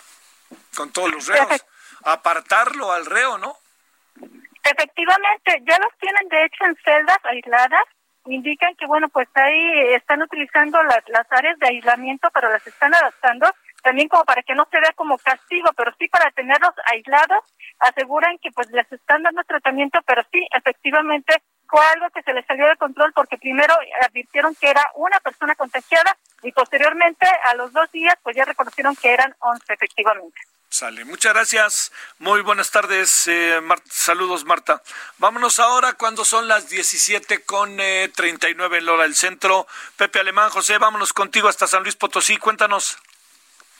Con 0.75 0.91
todos 0.91 1.11
los 1.11 1.27
reos. 1.27 1.63
Apartarlo 2.03 2.91
al 2.91 3.05
reo, 3.05 3.38
¿no? 3.38 3.57
Efectivamente, 4.63 5.61
ya 5.67 5.77
los 5.77 5.95
tienen 5.99 6.27
de 6.29 6.45
hecho 6.45 6.65
en 6.65 6.75
celdas 6.84 7.19
aisladas 7.25 7.84
indican 8.25 8.75
que, 8.75 8.86
bueno, 8.86 9.07
pues 9.09 9.27
ahí 9.36 9.93
están 9.93 10.21
utilizando 10.21 10.81
las, 10.84 11.07
las 11.07 11.25
áreas 11.31 11.57
de 11.59 11.67
aislamiento, 11.67 12.29
pero 12.34 12.49
las 12.49 12.65
están 12.65 12.93
adaptando 12.93 13.47
también 13.88 14.09
como 14.09 14.25
para 14.25 14.43
que 14.43 14.53
no 14.53 14.67
se 14.69 14.81
vea 14.81 14.91
como 14.97 15.17
castigo, 15.17 15.69
pero 15.77 15.93
sí 15.97 16.09
para 16.09 16.29
tenerlos 16.31 16.73
aislados, 16.91 17.41
aseguran 17.79 18.38
que 18.39 18.51
pues 18.51 18.69
les 18.71 18.91
están 18.91 19.23
dando 19.23 19.41
tratamiento, 19.45 20.01
pero 20.05 20.23
sí, 20.29 20.45
efectivamente 20.51 21.41
fue 21.69 21.79
algo 21.93 22.09
que 22.09 22.21
se 22.21 22.33
les 22.33 22.45
salió 22.45 22.67
de 22.67 22.75
control 22.75 23.13
porque 23.13 23.38
primero 23.38 23.73
advirtieron 24.01 24.55
que 24.55 24.69
era 24.69 24.91
una 24.95 25.21
persona 25.21 25.55
contagiada 25.55 26.17
y 26.43 26.51
posteriormente 26.51 27.25
a 27.45 27.55
los 27.55 27.71
dos 27.71 27.89
días 27.93 28.15
pues 28.23 28.35
ya 28.35 28.43
reconocieron 28.43 28.93
que 28.97 29.13
eran 29.13 29.33
11 29.39 29.73
efectivamente. 29.73 30.38
Sale. 30.69 31.05
Muchas 31.05 31.33
gracias. 31.33 31.91
Muy 32.19 32.41
buenas 32.41 32.71
tardes. 32.71 33.25
Eh, 33.29 33.61
saludos, 33.89 34.43
Marta. 34.43 34.83
Vámonos 35.17 35.59
ahora 35.59 35.93
cuando 35.93 36.25
son 36.25 36.49
las 36.49 36.67
17 36.67 37.41
con 37.43 37.79
eh, 37.79 38.11
39 38.13 38.79
en 38.79 38.85
Lora 38.85 39.03
del 39.03 39.15
Centro. 39.15 39.65
Pepe 39.95 40.19
Alemán, 40.19 40.49
José, 40.49 40.77
vámonos 40.77 41.13
contigo 41.13 41.47
hasta 41.47 41.67
San 41.67 41.83
Luis 41.83 41.95
Potosí. 41.95 42.35
Cuéntanos. 42.35 42.97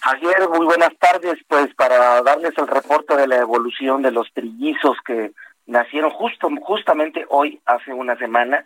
Ayer, 0.04 0.48
muy 0.50 0.66
buenas 0.66 0.95
tardes, 1.00 1.38
pues 1.48 1.74
para 1.76 2.22
darles 2.22 2.58
el 2.58 2.68
reporte 2.68 3.16
de 3.16 3.28
la 3.28 3.38
evolución 3.38 4.02
de 4.02 4.12
los 4.12 4.32
trillizos 4.34 4.98
que 5.06 5.34
nacieron 5.66 6.12
justo, 6.12 6.50
justamente 6.62 7.26
hoy, 7.30 7.60
hace 7.66 7.93
una 7.93 8.16
semana, 8.18 8.66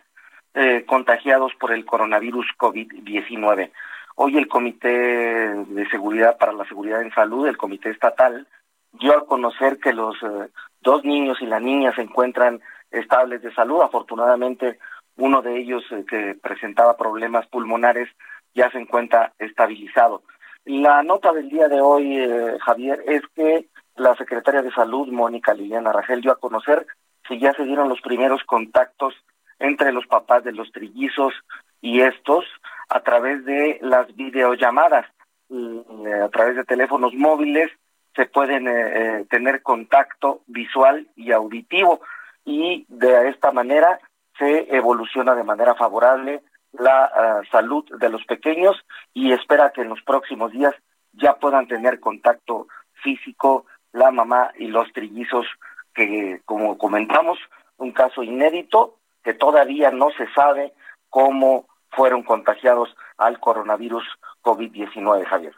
eh, 0.54 0.84
contagiados 0.86 1.52
por 1.58 1.72
el 1.72 1.84
coronavirus 1.84 2.46
COVID-19. 2.58 3.72
Hoy 4.16 4.36
el 4.36 4.46
Comité 4.46 4.88
de 4.88 5.88
Seguridad 5.90 6.36
para 6.36 6.52
la 6.52 6.66
Seguridad 6.66 7.02
en 7.02 7.12
Salud, 7.12 7.46
el 7.46 7.56
Comité 7.56 7.90
Estatal, 7.90 8.46
dio 8.92 9.16
a 9.16 9.26
conocer 9.26 9.78
que 9.78 9.92
los 9.92 10.14
eh, 10.22 10.50
dos 10.80 11.04
niños 11.04 11.38
y 11.40 11.46
la 11.46 11.58
niña 11.58 11.94
se 11.94 12.02
encuentran 12.02 12.60
estables 12.90 13.42
de 13.42 13.54
salud. 13.54 13.80
Afortunadamente, 13.80 14.78
uno 15.16 15.40
de 15.42 15.58
ellos 15.58 15.82
eh, 15.90 16.04
que 16.06 16.36
presentaba 16.40 16.96
problemas 16.96 17.46
pulmonares 17.46 18.08
ya 18.54 18.70
se 18.70 18.78
encuentra 18.78 19.32
estabilizado. 19.38 20.22
La 20.64 21.02
nota 21.02 21.32
del 21.32 21.48
día 21.48 21.68
de 21.68 21.80
hoy, 21.80 22.16
eh, 22.16 22.56
Javier, 22.60 23.02
es 23.06 23.22
que 23.34 23.66
la 23.96 24.14
secretaria 24.16 24.62
de 24.62 24.70
Salud, 24.72 25.08
Mónica 25.08 25.54
Liliana 25.54 25.92
Rangel, 25.92 26.20
dio 26.20 26.32
a 26.32 26.38
conocer 26.38 26.86
que 27.28 27.38
ya 27.38 27.52
se 27.52 27.64
dieron 27.64 27.88
los 27.88 28.00
primeros 28.00 28.42
contactos 28.44 29.14
entre 29.58 29.92
los 29.92 30.06
papás 30.06 30.44
de 30.44 30.52
los 30.52 30.70
trillizos 30.72 31.34
y 31.80 32.00
estos 32.00 32.44
a 32.88 33.00
través 33.00 33.44
de 33.44 33.78
las 33.82 34.14
videollamadas, 34.14 35.06
a 35.50 36.28
través 36.28 36.56
de 36.56 36.64
teléfonos 36.64 37.12
móviles 37.14 37.70
se 38.14 38.26
pueden 38.26 38.68
eh, 38.68 38.72
eh, 39.20 39.26
tener 39.30 39.62
contacto 39.62 40.42
visual 40.46 41.08
y 41.16 41.32
auditivo. 41.32 42.00
Y 42.44 42.84
de 42.88 43.28
esta 43.28 43.52
manera 43.52 43.98
se 44.38 44.74
evoluciona 44.74 45.34
de 45.34 45.44
manera 45.44 45.74
favorable 45.74 46.42
la 46.72 47.04
ah, 47.04 47.40
salud 47.50 47.84
de 47.98 48.08
los 48.08 48.24
pequeños 48.24 48.76
y 49.12 49.32
espera 49.32 49.72
que 49.72 49.82
en 49.82 49.88
los 49.88 50.02
próximos 50.02 50.52
días 50.52 50.74
ya 51.12 51.34
puedan 51.34 51.68
tener 51.68 52.00
contacto 52.00 52.66
físico 53.02 53.66
la 53.92 54.10
mamá 54.10 54.52
y 54.58 54.68
los 54.68 54.90
trillizos 54.92 55.46
que, 55.94 56.40
como 56.44 56.78
comentamos, 56.78 57.38
un 57.76 57.92
caso 57.92 58.22
inédito 58.22 58.96
que 59.22 59.34
todavía 59.34 59.90
no 59.90 60.08
se 60.16 60.26
sabe 60.32 60.72
cómo 61.10 61.68
fueron 61.90 62.22
contagiados 62.22 62.88
al 63.18 63.38
coronavirus 63.38 64.04
COVID-19, 64.42 65.26
Javier. 65.26 65.54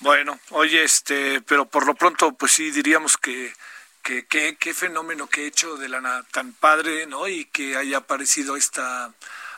Bueno, 0.00 0.38
oye, 0.52 0.84
este, 0.84 1.40
pero 1.42 1.66
por 1.66 1.86
lo 1.86 1.94
pronto, 1.94 2.32
pues 2.32 2.52
sí 2.52 2.70
diríamos 2.70 3.16
que 3.16 3.52
que 4.02 4.56
qué 4.56 4.72
fenómeno 4.72 5.26
que 5.26 5.42
he 5.42 5.46
hecho 5.48 5.76
de 5.76 5.88
la 5.88 6.24
tan 6.30 6.52
padre, 6.52 7.06
¿no? 7.06 7.26
Y 7.26 7.46
que 7.46 7.76
haya 7.76 7.98
aparecido 7.98 8.56
esta 8.56 9.12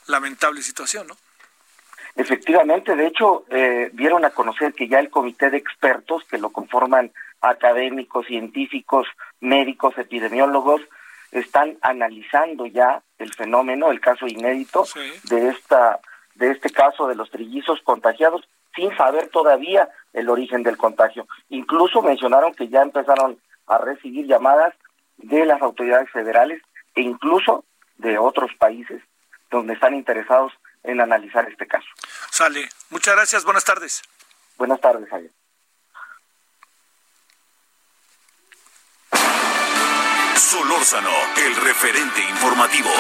lamentable 0.09 0.63
situación, 0.63 1.07
¿no? 1.07 1.17
Efectivamente, 2.17 2.97
de 2.97 3.07
hecho, 3.07 3.45
eh, 3.49 3.91
dieron 3.93 4.25
a 4.25 4.31
conocer 4.31 4.75
que 4.75 4.89
ya 4.89 4.99
el 4.99 5.09
comité 5.09 5.51
de 5.51 5.59
expertos, 5.59 6.25
que 6.25 6.39
lo 6.39 6.51
conforman 6.51 7.13
académicos, 7.41 8.27
científicos, 8.27 9.07
médicos, 9.41 9.97
epidemiólogos, 9.97 10.81
están 11.31 11.79
analizando 11.81 12.67
ya 12.67 13.03
el 13.19 13.33
fenómeno, 13.33 13.91
el 13.91 14.01
caso 14.01 14.27
inédito 14.27 14.85
de 15.25 15.51
esta 15.51 16.01
de 16.35 16.53
este 16.53 16.71
caso 16.71 17.09
de 17.09 17.17
los 17.17 17.31
trillizos 17.31 17.81
contagiados 17.83 18.49
sin 18.75 18.97
saber 18.97 19.29
todavía 19.29 19.89
el 20.13 20.29
origen 20.29 20.63
del 20.63 20.77
contagio. 20.77 21.27
Incluso 21.49 22.01
mencionaron 22.01 22.55
que 22.55 22.69
ya 22.69 22.83
empezaron 22.83 23.39
a 23.67 23.79
recibir 23.79 24.27
llamadas 24.27 24.73
de 25.17 25.45
las 25.45 25.61
autoridades 25.61 26.09
federales 26.11 26.63
e 26.95 27.03
incluso 27.03 27.65
de 27.97 28.19
otros 28.19 28.51
países 28.59 29.03
donde 29.51 29.75
están 29.75 29.95
interesados 29.95 30.53
en 30.83 31.01
analizar 31.01 31.49
este 31.49 31.67
caso. 31.67 31.89
Sale. 32.31 32.69
Muchas 32.91 33.15
gracias. 33.15 33.45
Buenas 33.45 33.65
tardes. 33.65 34.03
Buenas 34.57 34.81
tardes, 34.81 35.09
Javier. 35.09 35.31
Solórzano, 40.37 41.11
el 41.37 41.57
referente 41.57 42.21
informativo. 42.21 42.91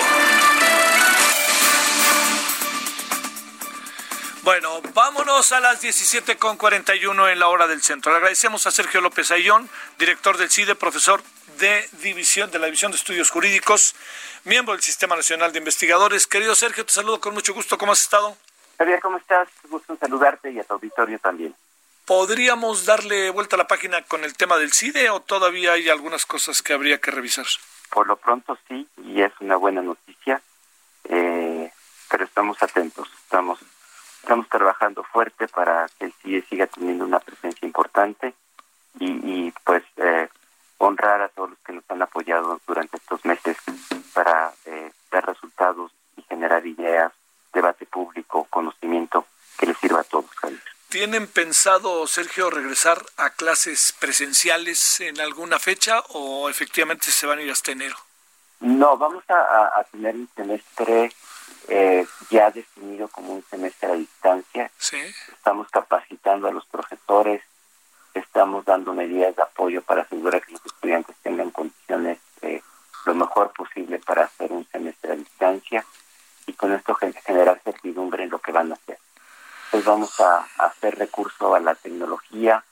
Bueno, 4.42 4.80
vámonos 4.94 5.52
a 5.52 5.60
las 5.60 5.82
17.41 5.82 7.32
en 7.32 7.38
la 7.38 7.48
hora 7.48 7.66
del 7.66 7.82
centro. 7.82 8.12
Le 8.12 8.18
agradecemos 8.18 8.66
a 8.66 8.70
Sergio 8.70 9.00
López 9.00 9.30
Ayón, 9.30 9.68
director 9.98 10.38
del 10.38 10.50
CIDE, 10.50 10.74
profesor 10.74 11.22
de 11.58 11.88
división 12.02 12.50
de 12.50 12.58
la 12.58 12.66
División 12.66 12.92
de 12.92 12.96
Estudios 12.96 13.30
Jurídicos, 13.30 13.94
miembro 14.44 14.74
del 14.74 14.82
Sistema 14.82 15.16
Nacional 15.16 15.52
de 15.52 15.58
Investigadores. 15.58 16.26
Querido 16.26 16.54
Sergio, 16.54 16.86
te 16.86 16.92
saludo 16.92 17.20
con 17.20 17.34
mucho 17.34 17.52
gusto. 17.54 17.76
¿Cómo 17.76 17.92
has 17.92 18.00
estado? 18.00 18.36
Javier, 18.78 19.00
¿cómo 19.00 19.18
estás? 19.18 19.48
Gusto 19.68 19.92
en 19.92 19.98
saludarte 19.98 20.50
y 20.50 20.58
a 20.58 20.64
tu 20.64 20.74
auditorio 20.74 21.18
también. 21.18 21.54
¿Podríamos 22.06 22.86
darle 22.86 23.30
vuelta 23.30 23.56
a 23.56 23.58
la 23.58 23.66
página 23.66 24.02
con 24.02 24.24
el 24.24 24.34
tema 24.34 24.56
del 24.56 24.72
CIDE 24.72 25.10
o 25.10 25.20
todavía 25.20 25.72
hay 25.72 25.88
algunas 25.88 26.24
cosas 26.24 26.62
que 26.62 26.72
habría 26.72 27.00
que 27.00 27.10
revisar? 27.10 27.46
Por 27.90 28.06
lo 28.06 28.16
pronto 28.16 28.56
sí, 28.68 28.88
y 29.04 29.20
es 29.20 29.32
una 29.40 29.56
buena 29.56 29.82
noticia, 29.82 30.40
eh, 31.04 31.70
pero 32.08 32.24
estamos 32.24 32.62
atentos, 32.62 33.08
estamos 33.24 33.58
Estamos 34.28 34.48
trabajando 34.50 35.04
fuerte 35.04 35.48
para 35.48 35.86
que 35.98 36.04
el 36.04 36.12
CIE 36.20 36.44
siga 36.50 36.66
teniendo 36.66 37.06
una 37.06 37.18
presencia 37.18 37.64
importante 37.64 38.34
y, 39.00 39.50
pues 39.64 39.82
eh, 39.96 40.28
honrar 40.78 41.20
a 41.22 41.28
todos 41.28 41.50
los 41.50 41.58
que 41.60 41.72
nos 41.72 41.84
han 41.88 42.02
apoyado 42.02 42.60
durante 42.66 42.96
estos 42.96 43.24
meses 43.24 43.56
para 44.14 44.52
eh, 44.64 44.90
dar 45.10 45.26
resultados 45.26 45.92
y 46.16 46.22
generar 46.22 46.66
ideas, 46.66 47.12
debate 47.52 47.86
público, 47.86 48.46
conocimiento 48.50 49.26
que 49.58 49.66
les 49.66 49.78
sirva 49.78 50.00
a 50.00 50.04
todos. 50.04 50.30
¿Tienen 50.88 51.26
pensado, 51.26 52.06
Sergio, 52.06 52.48
regresar 52.50 53.04
a 53.18 53.30
clases 53.30 53.92
presenciales 54.00 55.00
en 55.00 55.20
alguna 55.20 55.58
fecha 55.58 56.00
o 56.10 56.48
efectivamente 56.48 57.10
se 57.10 57.26
van 57.26 57.40
a 57.40 57.42
ir 57.42 57.50
hasta 57.50 57.72
enero? 57.72 57.96
No, 58.60 58.96
vamos 58.96 59.22
a 59.28 59.84
tener 59.92 60.14
un 60.14 60.28
semestre 60.34 61.12
eh, 61.68 62.06
ya 62.30 62.50
definido 62.50 63.08
como 63.08 63.34
un 63.34 63.44
semestre 63.50 63.90
a 63.90 63.94
distancia. 63.94 64.70
Estamos 65.32 65.68
capacitando 65.70 66.48
a 66.48 66.52
los 66.52 66.64
profesores, 66.66 67.42
estamos 68.18 68.64
dando 68.64 68.94
medidas 68.94 69.34
de 69.36 69.42
apoyo 69.42 69.82
para 69.82 70.02
asegurar 70.02 70.44
que 70.44 70.52
los 70.52 70.64
estudiantes 70.64 71.16
tengan 71.22 71.50
condiciones 71.50 72.18
eh, 72.42 72.62
lo 73.04 73.14
mejor 73.14 73.52
posible 73.52 73.98
para 74.00 74.24
hacer 74.24 74.52
un 74.52 74.66
semestre 74.70 75.12
a 75.12 75.16
distancia 75.16 75.84
y 76.46 76.52
con 76.52 76.72
esto 76.72 76.94
generar 76.94 77.60
certidumbre 77.64 78.24
en 78.24 78.30
lo 78.30 78.38
que 78.38 78.52
van 78.52 78.70
a 78.70 78.74
hacer. 78.74 78.98
Entonces 79.66 79.86
vamos 79.86 80.20
a, 80.20 80.46
hacer 80.58 80.96
recurso 80.96 81.54
a 81.54 81.60
la 81.60 81.74
tecnología 81.74 82.64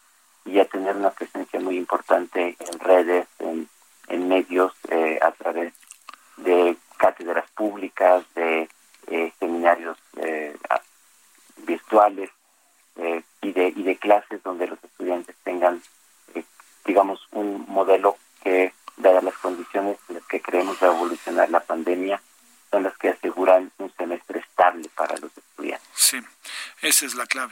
y 0.44 0.61
a 0.61 0.64
tener 0.66 0.97
una 0.97 1.11
presencia 1.11 1.61
muy 1.61 1.76
importante 1.76 2.57
en 2.59 2.78
redes, 2.80 3.26
en, 3.38 3.68
medios, 4.28 4.72
eh, 4.88 5.18
a 5.22 5.30
través 5.32 5.72
de 6.36 6.76
cátedras 6.97 7.49
públicas, 7.53 8.24
de 8.34 8.68
eh, 9.09 9.32
seminarios 9.38 9.97
virtuales 11.64 12.30
y, 13.42 13.53
de, 13.53 13.72
y 13.74 13.82
de 13.82 13.97
clases 13.97 14.42
donde 14.42 14.66
los 14.66 14.82
estudiantes 14.82 15.36
tengan, 15.44 15.82
digamos, 16.84 17.26
un 17.32 17.64
modelo 17.68 18.16
que, 18.42 18.72
dadas 18.97 19.24
las 19.24 19.34
condiciones 19.34 19.99
en 20.09 20.16
las 20.16 20.24
que 20.24 20.40
creemos 20.40 20.76
va 20.82 20.88
a 20.88 20.94
evolucionar 20.94 21.51
la 21.51 21.61
pandemia, 21.61 22.20
son 22.70 22.82
las 22.84 22.97
que 22.99 23.11
aseguran 23.11 23.70
un 23.78 23.92
semestre 23.97 24.40
estable 24.40 24.88
para 24.94 25.16
los 25.18 25.36
estudiantes. 25.36 25.88
Sí, 25.94 26.20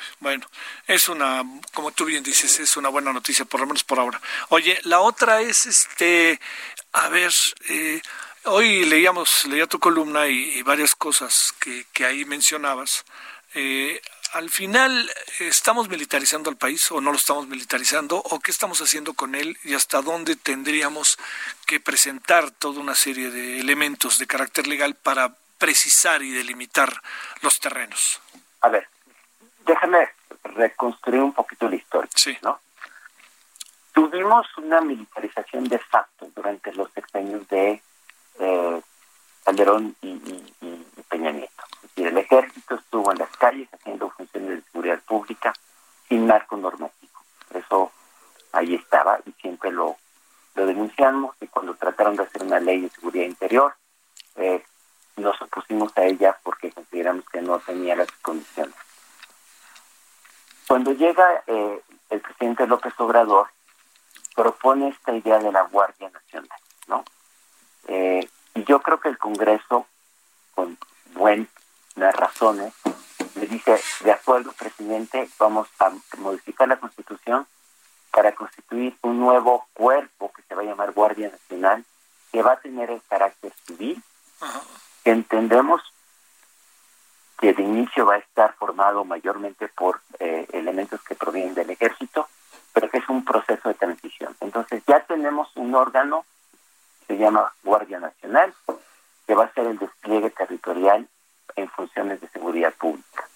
esa 0.00 0.10
es 0.10 0.16
la 0.18 0.18
clave. 0.18 0.18
Bueno, 0.20 0.46
es 0.86 1.08
una, 1.08 1.42
como 1.72 1.92
tú 1.92 2.04
bien 2.04 2.22
dices, 2.22 2.60
es 2.60 2.76
una 2.76 2.88
buena 2.88 3.12
noticia, 3.12 3.44
por 3.44 3.60
lo 3.60 3.66
menos 3.66 3.84
por 3.84 3.98
ahora. 3.98 4.20
Oye, 4.48 4.78
la 4.84 5.00
otra 5.00 5.40
es, 5.40 5.66
este, 5.66 6.40
a 6.92 7.08
ver, 7.08 7.32
eh, 7.68 8.00
Hoy 8.46 8.84
leíamos, 8.84 9.46
leía 9.46 9.66
tu 9.66 9.78
columna 9.78 10.26
y, 10.26 10.60
varias 10.60 10.94
cosas 10.94 11.54
que, 11.58 11.86
que 11.94 12.04
ahí 12.04 12.26
mencionabas. 12.26 13.06
Eh, 13.54 14.02
al 14.34 14.50
final, 14.50 15.10
¿estamos 15.38 15.88
militarizando 15.88 16.50
al 16.50 16.58
país 16.58 16.90
o 16.90 17.00
no 17.00 17.10
lo 17.10 17.16
estamos 17.16 17.48
militarizando? 17.48 18.18
¿O 18.18 18.40
qué 18.40 18.50
estamos 18.50 18.82
haciendo 18.82 19.14
con 19.14 19.34
él 19.34 19.56
y 19.64 19.72
hasta 19.72 20.02
dónde 20.02 20.36
tendríamos 20.36 21.16
que 21.64 21.80
presentar 21.80 22.50
toda 22.50 22.80
una 22.80 22.94
serie 22.94 23.30
de 23.30 23.60
elementos 23.60 24.18
de 24.18 24.26
carácter 24.26 24.66
legal 24.66 24.94
para 24.94 25.34
precisar 25.58 26.22
y 26.22 26.30
delimitar 26.30 27.00
los 27.40 27.58
terrenos. 27.60 28.20
A 28.60 28.68
ver, 28.68 28.88
déjame 29.64 30.08
reconstruir 30.42 31.22
un 31.22 31.32
poquito 31.32 31.68
la 31.68 31.76
historia. 31.76 32.10
Sí. 32.14 32.36
¿no? 32.42 32.60
Tuvimos 33.92 34.46
una 34.58 34.80
militarización 34.80 35.64
de 35.64 35.78
facto 35.78 36.28
durante 36.34 36.72
los 36.72 36.90
sexenios 36.92 37.46
de 37.48 37.80
eh, 38.38 38.82
Calderón 39.44 39.96
y, 40.02 40.14
Peña 41.08 41.30
Nieto. 41.30 41.62
Es 41.74 41.82
decir, 41.82 42.06
el 42.08 42.18
ejército 42.18 42.74
estuvo 42.74 43.12
en 43.12 43.18
las 43.18 43.30
calles 43.36 43.68
haciendo 43.72 44.10
funciones 44.10 44.50
de 44.50 44.62
seguridad 44.62 45.00
pública 45.06 45.52
sin 46.08 46.26
marco 46.26 46.56
normativo. 46.56 47.20
Eso 47.54 47.92
ahí 48.52 48.74
estaba 48.74 49.20
y 49.24 49.32
siempre 49.40 49.70
lo, 49.70 49.96
lo 50.54 50.66
denunciamos 50.66 51.36
y 51.40 51.46
cuando 51.46 51.74
trataron 51.74 52.16
de 52.16 52.24
hacer 52.24 52.42
una 52.42 52.58
ley 52.58 52.80
de 52.80 52.90
seguridad 52.90 53.26
interior, 53.26 53.74
eh, 54.36 54.64
nos 55.16 55.40
opusimos 55.40 55.96
a 55.96 56.04
ella 56.04 56.36
porque 56.42 56.72
consideramos 56.72 57.24
que 57.30 57.40
no 57.40 57.58
tenía 57.60 57.94
las 57.94 58.10
condiciones. 58.22 58.74
Cuando 60.66 60.92
llega 60.92 61.42
eh, 61.46 61.80
el 62.10 62.20
presidente 62.20 62.66
López 62.66 62.94
Obrador, 62.98 63.48
propone 64.34 64.88
esta 64.88 65.14
idea 65.14 65.38
de 65.38 65.52
la 65.52 65.62
Guardia 65.62 66.10
Nacional, 66.10 66.58
¿no? 66.88 67.04
Eh, 67.86 68.28
y 68.54 68.64
yo 68.64 68.80
creo 68.80 68.98
que 68.98 69.08
el 69.08 69.18
Congreso, 69.18 69.86
con 70.54 70.78
buenas 71.14 71.48
razones, 71.96 72.72
le 73.34 73.46
dice, 73.46 73.80
de 74.00 74.12
acuerdo, 74.12 74.52
presidente, 74.52 75.28
vamos 75.38 75.68
a 75.78 75.92
modificar 76.18 76.68
la 76.68 76.78
Constitución 76.78 77.46
para 78.10 78.34
constituir 78.34 78.96
un 79.02 79.18
nuevo 79.18 79.66
cuerpo 79.74 80.32
que 80.32 80.42
se 80.42 80.54
va 80.54 80.62
a 80.62 80.66
llamar 80.66 80.92
Guardia 80.92 81.30
Nacional, 81.30 81.84
que 82.30 82.42
va 82.42 82.52
a 82.52 82.60
tener 82.60 82.90
el 82.90 83.02
carácter 83.08 83.52
civil, 83.66 84.02
que 85.02 85.10
entendemos 85.10 85.82
que 87.44 87.52
de 87.52 87.62
inicio 87.62 88.06
va 88.06 88.14
a 88.14 88.18
estar 88.18 88.54
formado 88.54 89.04
mayormente 89.04 89.68
por 89.68 90.00
eh, 90.18 90.46
elementos 90.54 91.02
que 91.02 91.14
provienen 91.14 91.52
del 91.52 91.68
ejército, 91.68 92.26
pero 92.72 92.88
que 92.88 92.96
es 92.96 93.08
un 93.10 93.22
proceso 93.22 93.68
de 93.68 93.74
transición. 93.74 94.34
Entonces 94.40 94.82
ya 94.86 95.00
tenemos 95.00 95.54
un 95.56 95.74
órgano 95.74 96.24
se 97.06 97.18
llama 97.18 97.52
Guardia 97.62 98.00
Nacional, 98.00 98.54
que 99.26 99.34
va 99.34 99.44
a 99.44 99.52
ser 99.52 99.66
el 99.66 99.78
despliegue 99.78 100.30
territorial 100.30 101.06
en 101.54 101.68
funciones 101.68 102.18
de 102.22 102.28
seguridad 102.28 102.72
pública. 102.72 103.28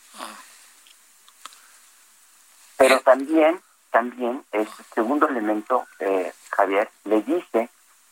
Pero 2.78 3.00
también, 3.00 3.60
también, 3.90 4.42
el 4.52 4.66
segundo 4.94 5.28
elemento, 5.28 5.86
eh, 5.98 6.32
Javier, 6.48 6.88
le 7.04 7.20
dice, 7.20 7.68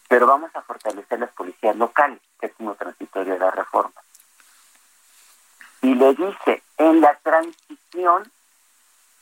pero 0.09 0.27
vamos 0.27 0.55
a 0.55 0.61
fortalecer 0.61 1.21
las 1.21 1.31
policías 1.31 1.75
locales, 1.75 2.21
que 2.39 2.49
es 2.49 2.53
uno 2.59 2.75
transitorio 2.75 3.33
de 3.33 3.41
la 3.41 3.51
reforma. 3.51 4.03
Y 5.87 5.95
le 5.95 6.15
dice, 6.15 6.65
en 6.79 7.01
la 7.01 7.15
transición, 7.23 8.29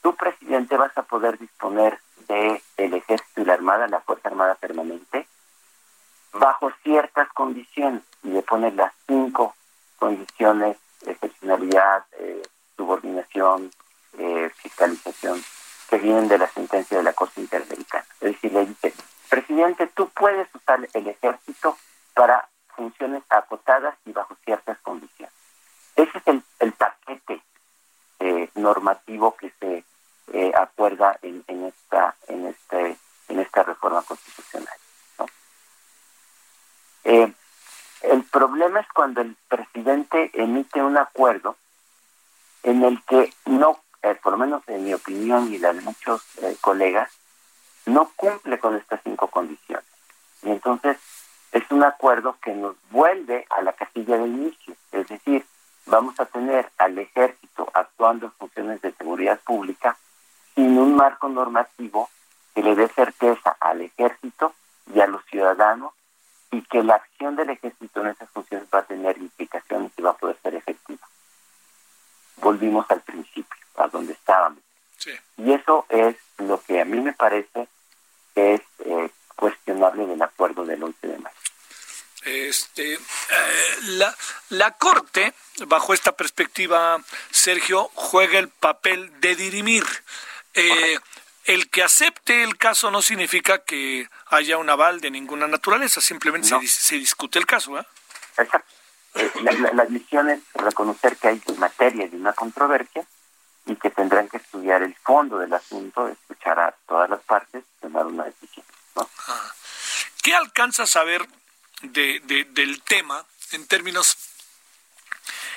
tu 0.01 0.17
presidente 0.17 0.79
vas 0.79 0.97
a 0.97 1.03
poder 1.03 1.39
disponer 1.39 2.01
de 2.27 2.63
el 2.79 2.95
ejército 2.95 3.43
y 3.43 3.45
la 3.45 3.53
armada, 3.53 3.87
la 3.87 4.01
Fuerza 4.01 4.31
Armada 4.31 4.55
Permanente, 4.55 5.29
bajo 6.33 6.73
ciertas 6.83 7.29
condiciones 7.35 8.03
y 8.23 8.29
le 8.29 8.41
pone 8.41 8.73
las 8.73 8.95
cinco 9.07 9.55
condiciones, 9.99 10.79
excepcionalidad, 11.05 12.07
eh, 12.13 12.41
subordinación, 12.79 13.71
eh, 14.17 14.51
fiscalización, 14.57 15.45
que 15.91 15.99
vienen 15.99 16.29
de 16.29 16.39
la 16.39 16.49
sentencia 16.49 16.97
de 16.97 17.05
la 17.05 17.13
Corte 17.13 17.43
Interamericana. 17.43 18.07
Es 18.23 18.33
decir, 18.33 18.55
le 18.55 18.65
dice, 18.65 18.95
presidente, 19.29 19.87
tú 19.89 20.09
puedes 20.09 20.49
usar 20.55 20.81
el 20.95 21.09
ejército 21.09 21.77
para 22.15 22.49
funciones 22.75 23.23
acotadas 23.29 23.97
y 24.07 24.13
bajo 24.13 24.35
ciertas 24.47 24.79
condiciones. 24.79 25.44
Ese 25.97 26.19
es 26.19 26.27
el, 26.27 26.43
el 26.61 26.73
paquete 26.73 27.43
eh, 28.21 28.51
normativo 28.55 29.37
que 29.37 29.53
se 29.61 29.85
acuerda 30.57 31.19
en, 31.23 31.45
en, 31.47 31.65
esta 31.65 32.17
en 32.29 32.47
este 32.47 32.97
en 33.29 33.41
esta 33.41 33.63
reforma 33.63 34.03
constitucional. 34.03 34.75
Eh, 37.05 37.33
el 38.03 38.25
problema 38.25 38.81
es 38.81 38.89
cuando 38.89 39.21
el 39.21 39.37
presidente 39.49 40.31
emite 40.35 40.83
un 40.83 40.97
acuerdo 40.97 41.57
en 42.63 42.83
el 42.83 43.03
que 43.05 43.33
no, 43.45 43.81
eh, 44.03 44.15
por 44.23 44.33
lo 44.33 44.39
menos 44.39 44.63
en 44.69 44.85
mi 44.85 44.95
opinión 44.95 45.53
y 45.53 45.59
la 45.59 45.73
de 45.73 45.83
muchos 45.83 46.23
eh, 46.39 46.57
colegas, 46.61 47.11
no 47.87 48.11
cumple 48.17 48.59
con 48.59 48.75
estas 48.77 49.01
cinco 49.05 49.29
condiciones. 49.29 49.85
Y 50.43 50.51
entonces 50.51 50.99
es 51.53 51.63
un 51.71 51.85
acuerdo 51.85 52.37
que 52.43 52.55
nos 52.55 52.77
vuelve 52.91 53.47
a 53.51 53.63
la 53.63 53.75
casilla 53.75 54.17
del 54.17 54.31
inicio. 54.31 54.75
Es 54.93 55.09
decir, 55.09 55.45
vamos 55.87 56.19
a 56.21 56.27
tener 56.27 56.71
al 56.79 56.99
ejército 56.99 57.69
actuando 57.73 58.27
en 58.27 58.33
funciones 58.33 58.81
de 58.81 58.93
seguridad 58.93 59.41
pública 59.41 59.97
sin 60.55 60.79
un 60.79 60.97
marco 60.97 61.29
normativo 61.29 62.09
que 62.55 62.63
le 62.63 62.75
dé 62.75 62.89
certeza 62.89 63.57
al 63.61 63.83
ejército 63.83 64.55
y 64.95 65.01
a 65.01 65.07
los 65.07 65.25
ciudadanos 65.27 65.93
y 66.51 66.63
que 66.63 66.83
la 66.83 66.95
acción 66.95 67.35
del 67.37 67.51
ejército 67.51 68.01
en 68.01 68.09
esas 68.09 68.31
funciones 68.31 68.69
va 68.73 68.81
a 68.81 68.87
tener 68.87 69.19
implicaciones 69.19 69.93
y 69.97 70.03
va 70.03 70.11
a 70.11 70.17
poder 70.17 70.37
ser 70.43 70.55
efectiva. 70.55 71.07
Volvimos 72.37 72.89
al 72.91 73.01
principio, 73.01 73.59
a 73.77 73.89
donde 73.89 74.13
estábamos. 74.13 74.61
Y 75.37 75.53
eso 75.53 75.85
es 75.89 76.17
lo 76.39 76.61
que 76.63 76.81
a 76.81 76.85
mí 76.85 77.01
me 77.01 77.13
parece 77.13 77.69
que 78.35 78.55
es 78.55 78.61
eh, 78.79 79.11
cuestionable 79.37 80.07
del 80.07 80.23
acuerdo 80.23 80.65
del 80.65 80.83
11 80.83 81.07
de 81.07 81.19
mayo. 81.19 81.44
Este, 82.25 82.95
eh, 82.95 82.99
la, 83.83 84.15
la 84.51 84.71
Corte, 84.73 85.35
bajo 85.67 85.93
esta 85.93 86.13
perspectiva, 86.13 86.99
Sergio, 87.31 87.91
juega 87.95 88.39
el 88.39 88.49
papel 88.49 89.21
de 89.21 89.37
dirimir. 89.37 89.85
Eh, 90.55 90.99
el 91.45 91.69
que 91.69 91.83
acepte 91.83 92.43
el 92.43 92.57
caso 92.57 92.91
no 92.91 93.03
significa 93.03 93.59
que 93.59 94.09
haya 94.27 94.57
un 94.57 94.71
aval 94.71 95.01
de 95.01 95.11
ninguna 95.11 95.47
naturaleza, 95.47 96.01
simplemente 96.01 96.49
se, 96.67 96.95
discute 96.97 97.39
el 97.39 97.47
caso. 97.47 97.79
¿eh? 97.79 97.87
Exacto. 98.39 98.73
Eh, 99.15 99.31
la, 99.43 99.83
admisión 99.83 100.31
es 100.31 100.41
reconocer 100.55 101.17
que 101.17 101.29
hay 101.29 101.43
materia 101.59 102.09
de 102.09 102.17
una 102.17 102.33
controversia 102.33 103.07
y 103.67 103.77
que 103.77 103.91
tendrán 103.91 104.29
que 104.29 104.39
estudiar 104.39 104.83
el 104.83 104.95
fondo 104.97 105.39
del 105.39 105.53
asunto, 105.53 106.09
escuchar 106.09 106.59
a 106.59 106.75
todas 106.87 107.11
las 107.11 107.21
partes 107.21 107.65
tomar 107.81 108.07
una 108.07 108.25
decisión. 108.25 108.65
Ah. 108.97 109.53
¿Qué 110.23 110.35
alcanza 110.35 110.85
a 110.85 110.87
saber 110.87 111.27
de, 111.93 112.21
del 112.51 112.83
tema 112.83 113.25
en 113.53 113.67
términos 113.67 114.17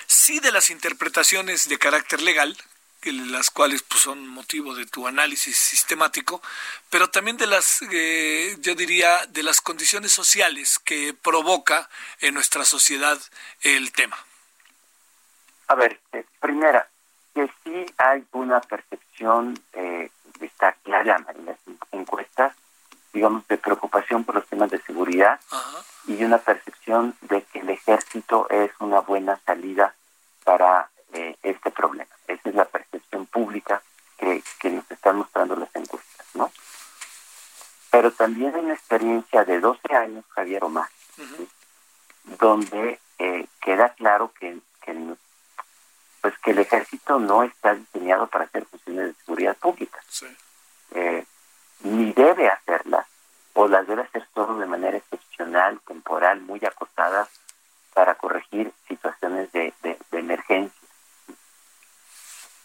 sí 0.06 0.40
de 0.40 0.52
las 0.52 0.70
interpretaciones 0.70 1.68
de 1.68 1.78
carácter 1.78 2.22
legal, 2.22 2.56
las 3.04 3.50
cuales 3.52 3.84
pues, 3.84 4.02
son 4.02 4.28
motivo 4.28 4.76
de 4.76 4.86
tu 4.86 5.08
análisis 5.08 5.56
sistemático, 5.56 6.42
pero 6.90 7.10
también 7.10 7.38
de 7.38 7.48
las, 7.48 7.82
eh, 7.92 8.58
yo 8.60 8.76
diría, 8.76 9.26
de 9.28 9.44
las 9.44 9.62
condiciones 9.62 10.12
sociales 10.12 10.80
que 10.80 11.14
provoca 11.14 11.90
en 12.20 12.34
nuestra 12.34 12.66
sociedad 12.66 13.18
el 13.62 13.92
tema. 13.92 14.18
A 15.68 15.76
ver, 15.76 16.00
eh, 16.14 16.26
primera, 16.40 16.88
que 17.34 17.50
sí 17.64 17.86
hay 17.98 18.26
una 18.32 18.62
percepción, 18.62 19.60
eh, 19.74 20.10
está 20.42 20.74
clara 20.84 21.26
en 21.36 21.46
las 21.46 21.58
encuestas, 21.92 22.56
digamos, 23.18 23.48
de 23.48 23.58
preocupación 23.58 24.24
por 24.24 24.36
los 24.36 24.46
temas 24.46 24.70
de 24.70 24.80
seguridad 24.82 25.40
y 26.06 26.24
una 26.24 26.38
percepción 26.38 27.16
de 27.22 27.42
que 27.42 27.62
el 27.62 27.70
ejército 27.72 28.48
es 28.52 28.70
una 28.80 29.00
buena 29.00 29.40
salida 29.44 29.96
para 30.44 30.88
eh, 31.14 31.36
este 31.42 31.72
problema. 31.72 32.12
Esa 32.28 32.50
es 32.50 32.54
la 32.54 32.66
percepción 32.66 33.26
pública 33.26 33.82
que, 34.20 34.44
que 34.60 34.70
nos 34.70 34.90
están 34.92 35.18
mostrando 35.18 35.56
las 35.56 35.76
encuestas, 35.76 36.28
¿no? 36.36 36.52
Pero 37.90 38.12
también 38.12 38.54
hay 38.54 38.62
una 38.62 38.76
experiencia 38.76 39.44
de 39.44 39.60
12 39.62 39.96
años, 39.96 40.24
Javier 40.36 40.64
Omar, 40.64 40.90
donde 42.40 43.00
eh, 43.18 43.48
queda 43.60 43.96
claro 43.96 44.32
que, 44.40 44.60
pues 46.22 46.38
que 46.44 46.52
el 46.52 46.60
ejército 46.60 47.18
no 47.18 47.42
está 47.42 47.74
diseñado 47.74 48.28
para 48.28 48.46
hacer 48.46 48.66
funciones 48.66 49.08
de 49.08 49.24
seguridad 49.24 49.58
pública. 49.58 50.00
Eh, 50.92 51.26
ni 51.88 52.14
debe 52.14 52.50
hacerlas, 52.50 53.06
o 53.54 53.68
las 53.68 53.88
debe 53.88 54.04
hacer 54.04 54.28
solo 54.34 54.58
de 54.60 54.66
manera 54.66 54.98
excepcional, 54.98 55.80
temporal, 55.88 56.42
muy 56.42 56.60
acotada, 56.66 57.28
para 57.94 58.16
corregir 58.16 58.72
situaciones 58.88 59.52
de, 59.52 59.74
de 59.82 59.98
emergencia 60.12 60.78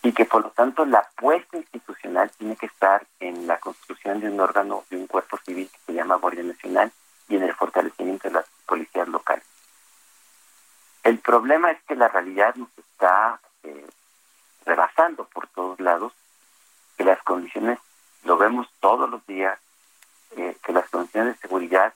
y 0.02 0.12
que 0.12 0.24
por 0.24 0.42
lo 0.42 0.50
tanto 0.50 0.84
la 0.84 0.98
apuesta 0.98 1.56
institucional 1.56 2.30
tiene 2.32 2.56
que 2.56 2.66
estar 2.66 3.06
en 3.20 3.46
la 3.46 3.58
construcción 3.58 4.20
de 4.20 4.28
un 4.28 4.40
órgano, 4.40 4.84
de 4.90 4.96
un 4.96 5.06
cuerpo 5.06 5.38
civil 5.44 5.70
que 5.70 5.78
se 5.86 5.94
llama 5.94 6.16
Guardia 6.16 6.42
Nacional 6.42 6.92
y 7.28 7.36
en 7.36 7.44
el 7.44 7.54
fortalecimiento 7.54 8.28
de 8.28 8.34
las 8.34 8.46
policías 8.66 9.06
locales. 9.08 9.44
El 11.04 11.18
problema 11.18 11.70
es 11.70 11.80
que 11.84 11.94
la 11.94 12.08
realidad 12.08 12.54
nos 12.56 12.68
está 12.76 13.40
eh, 13.62 13.86
rebasando 14.66 15.24
por 15.26 15.46
todos 15.48 15.78
lados, 15.80 16.12
que 16.96 17.04
las 17.04 17.22
condiciones, 17.22 17.78
lo 18.24 18.36
vemos 18.36 18.68
todos 18.80 19.08
los 19.10 19.24
días, 19.26 19.58
eh, 20.36 20.56
que 20.64 20.72
las 20.72 20.88
condiciones 20.88 21.34
de 21.34 21.40
seguridad, 21.40 21.92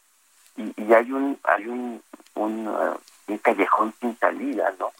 y, 0.56 0.92
hay 0.92 1.12
un, 1.12 1.38
hay 1.44 1.66
un, 1.66 2.02
un 2.34 2.68
uh, 2.68 3.38
callejón 3.42 3.94
sin 4.00 4.18
salida, 4.18 4.74
¿no? 4.78 4.92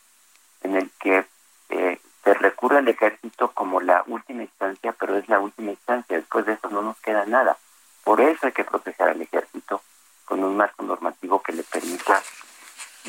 En 0.63 0.77
el 0.77 0.91
que 1.01 1.25
eh, 1.71 2.01
se 2.23 2.35
recurre 2.35 2.79
al 2.79 2.89
ejército 2.89 3.53
como 3.53 3.81
la 3.81 4.03
última 4.07 4.43
instancia, 4.43 4.93
pero 4.99 5.17
es 5.17 5.29
la 5.29 5.41
última 5.41 5.71
instancia. 5.71 6.17
Después 6.17 6.45
de 6.45 6.55
eso 6.55 6.69
no 6.69 6.83
nos 6.83 7.01
queda 7.01 7.25
nada. 7.25 7.57
Por 8.05 8.21
eso 8.21 8.47
hay 8.47 8.53
que 8.53 8.65
proteger 8.65 9.09
al 9.09 9.23
ejército 9.23 9.81
con 10.25 10.43
un 10.43 10.57
marco 10.57 10.83
normativo 10.83 11.41
que 11.41 11.53
le 11.53 11.63
permita 11.63 12.23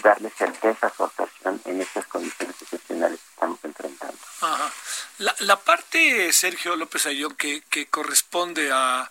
darle 0.01 0.29
certeza 0.29 0.87
a 0.87 0.93
su 0.93 1.03
actuación 1.03 1.61
en 1.65 1.81
estas 1.81 2.05
condiciones 2.07 2.55
excepcionales 2.61 3.19
que 3.19 3.29
estamos 3.33 3.59
enfrentando. 3.63 4.17
La, 5.19 5.35
la 5.39 5.59
parte, 5.59 6.31
Sergio 6.31 6.75
López 6.75 7.05
Ayón, 7.07 7.35
que, 7.35 7.61
que 7.69 7.87
corresponde 7.87 8.71
a, 8.71 9.09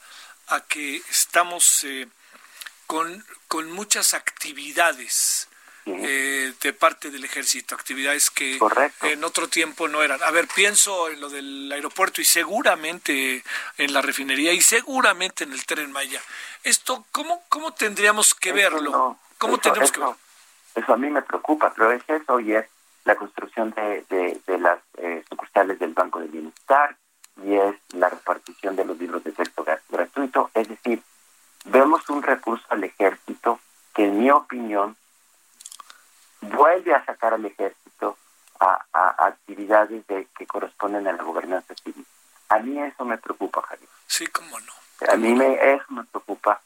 a 0.48 0.60
que 0.62 1.02
estamos 1.10 1.82
eh, 1.84 2.06
con, 2.86 3.24
con 3.48 3.70
muchas 3.72 4.14
actividades 4.14 5.48
eh, 5.86 6.52
de 6.60 6.72
parte 6.72 7.10
del 7.10 7.24
ejército, 7.24 7.74
actividades 7.74 8.30
que 8.30 8.58
en 9.02 9.24
otro 9.24 9.48
tiempo 9.48 9.88
no 9.88 10.02
eran. 10.02 10.22
A 10.22 10.30
ver, 10.30 10.48
pienso 10.48 11.08
en 11.08 11.20
lo 11.20 11.28
del 11.28 11.70
aeropuerto 11.72 12.20
y 12.20 12.24
seguramente 12.24 13.44
en 13.78 13.92
la 13.92 14.02
refinería 14.02 14.52
y 14.52 14.60
seguramente 14.60 15.44
en 15.44 15.52
el 15.52 15.64
tren 15.64 15.92
Maya. 15.92 16.20
Esto, 16.64 17.06
¿cómo, 17.12 17.44
cómo 17.48 17.72
tendríamos 17.72 18.34
que 18.34 18.52
verlo? 18.52 19.18
¿Cómo 19.38 19.58
tendríamos 19.58 19.92
que 19.92 20.00
verlo? 20.00 20.18
Eso 20.76 20.92
a 20.94 20.96
mí 20.96 21.10
me 21.10 21.22
preocupa, 21.22 21.72
pero 21.74 21.90
es 21.90 22.02
eso 22.08 22.38
y 22.38 22.54
es 22.54 22.66
la 23.04 23.16
construcción 23.16 23.72
de, 23.72 24.04
de, 24.46 24.58
las 24.58 24.78
eh, 24.98 25.24
sucursales 25.28 25.78
del 25.78 25.94
Banco 25.94 26.20
de 26.20 26.28
Bienestar 26.28 26.96
y 27.42 27.54
es 27.54 27.74
la 27.94 28.08
repartición 28.08 28.76
de 28.76 28.84
los 28.84 28.98
libros 28.98 29.24
de 29.24 29.32
texto 29.32 29.64
gratuito. 29.88 30.50
Es 30.54 30.68
decir, 30.68 31.02
vemos 31.64 32.08
un 32.08 32.22
recurso 32.22 32.64
al 32.68 32.84
ejército 32.84 33.60
que 33.94 34.04
en 34.04 34.18
mi 34.18 34.30
opinión 34.30 34.96
vuelve 36.40 36.94
a 36.94 37.04
sacar 37.04 37.34
al 37.34 37.44
ejército 37.44 38.16
a, 38.60 39.26
actividades 39.26 40.06
de, 40.06 40.26
que 40.36 40.46
corresponden 40.46 41.06
a 41.06 41.12
la 41.12 41.22
gobernanza 41.22 41.74
civil. 41.82 42.06
A 42.48 42.58
mí 42.58 42.80
eso 42.80 43.04
me 43.04 43.18
preocupa, 43.18 43.62
Javier. 43.62 43.88
Sí, 44.06 44.26
cómo 44.28 44.58
no. 44.60 44.72
A 45.10 45.16
mí 45.16 45.34
me, 45.34 45.74
eso 45.74 45.84
me 45.90 46.04
preocupa 46.04 46.60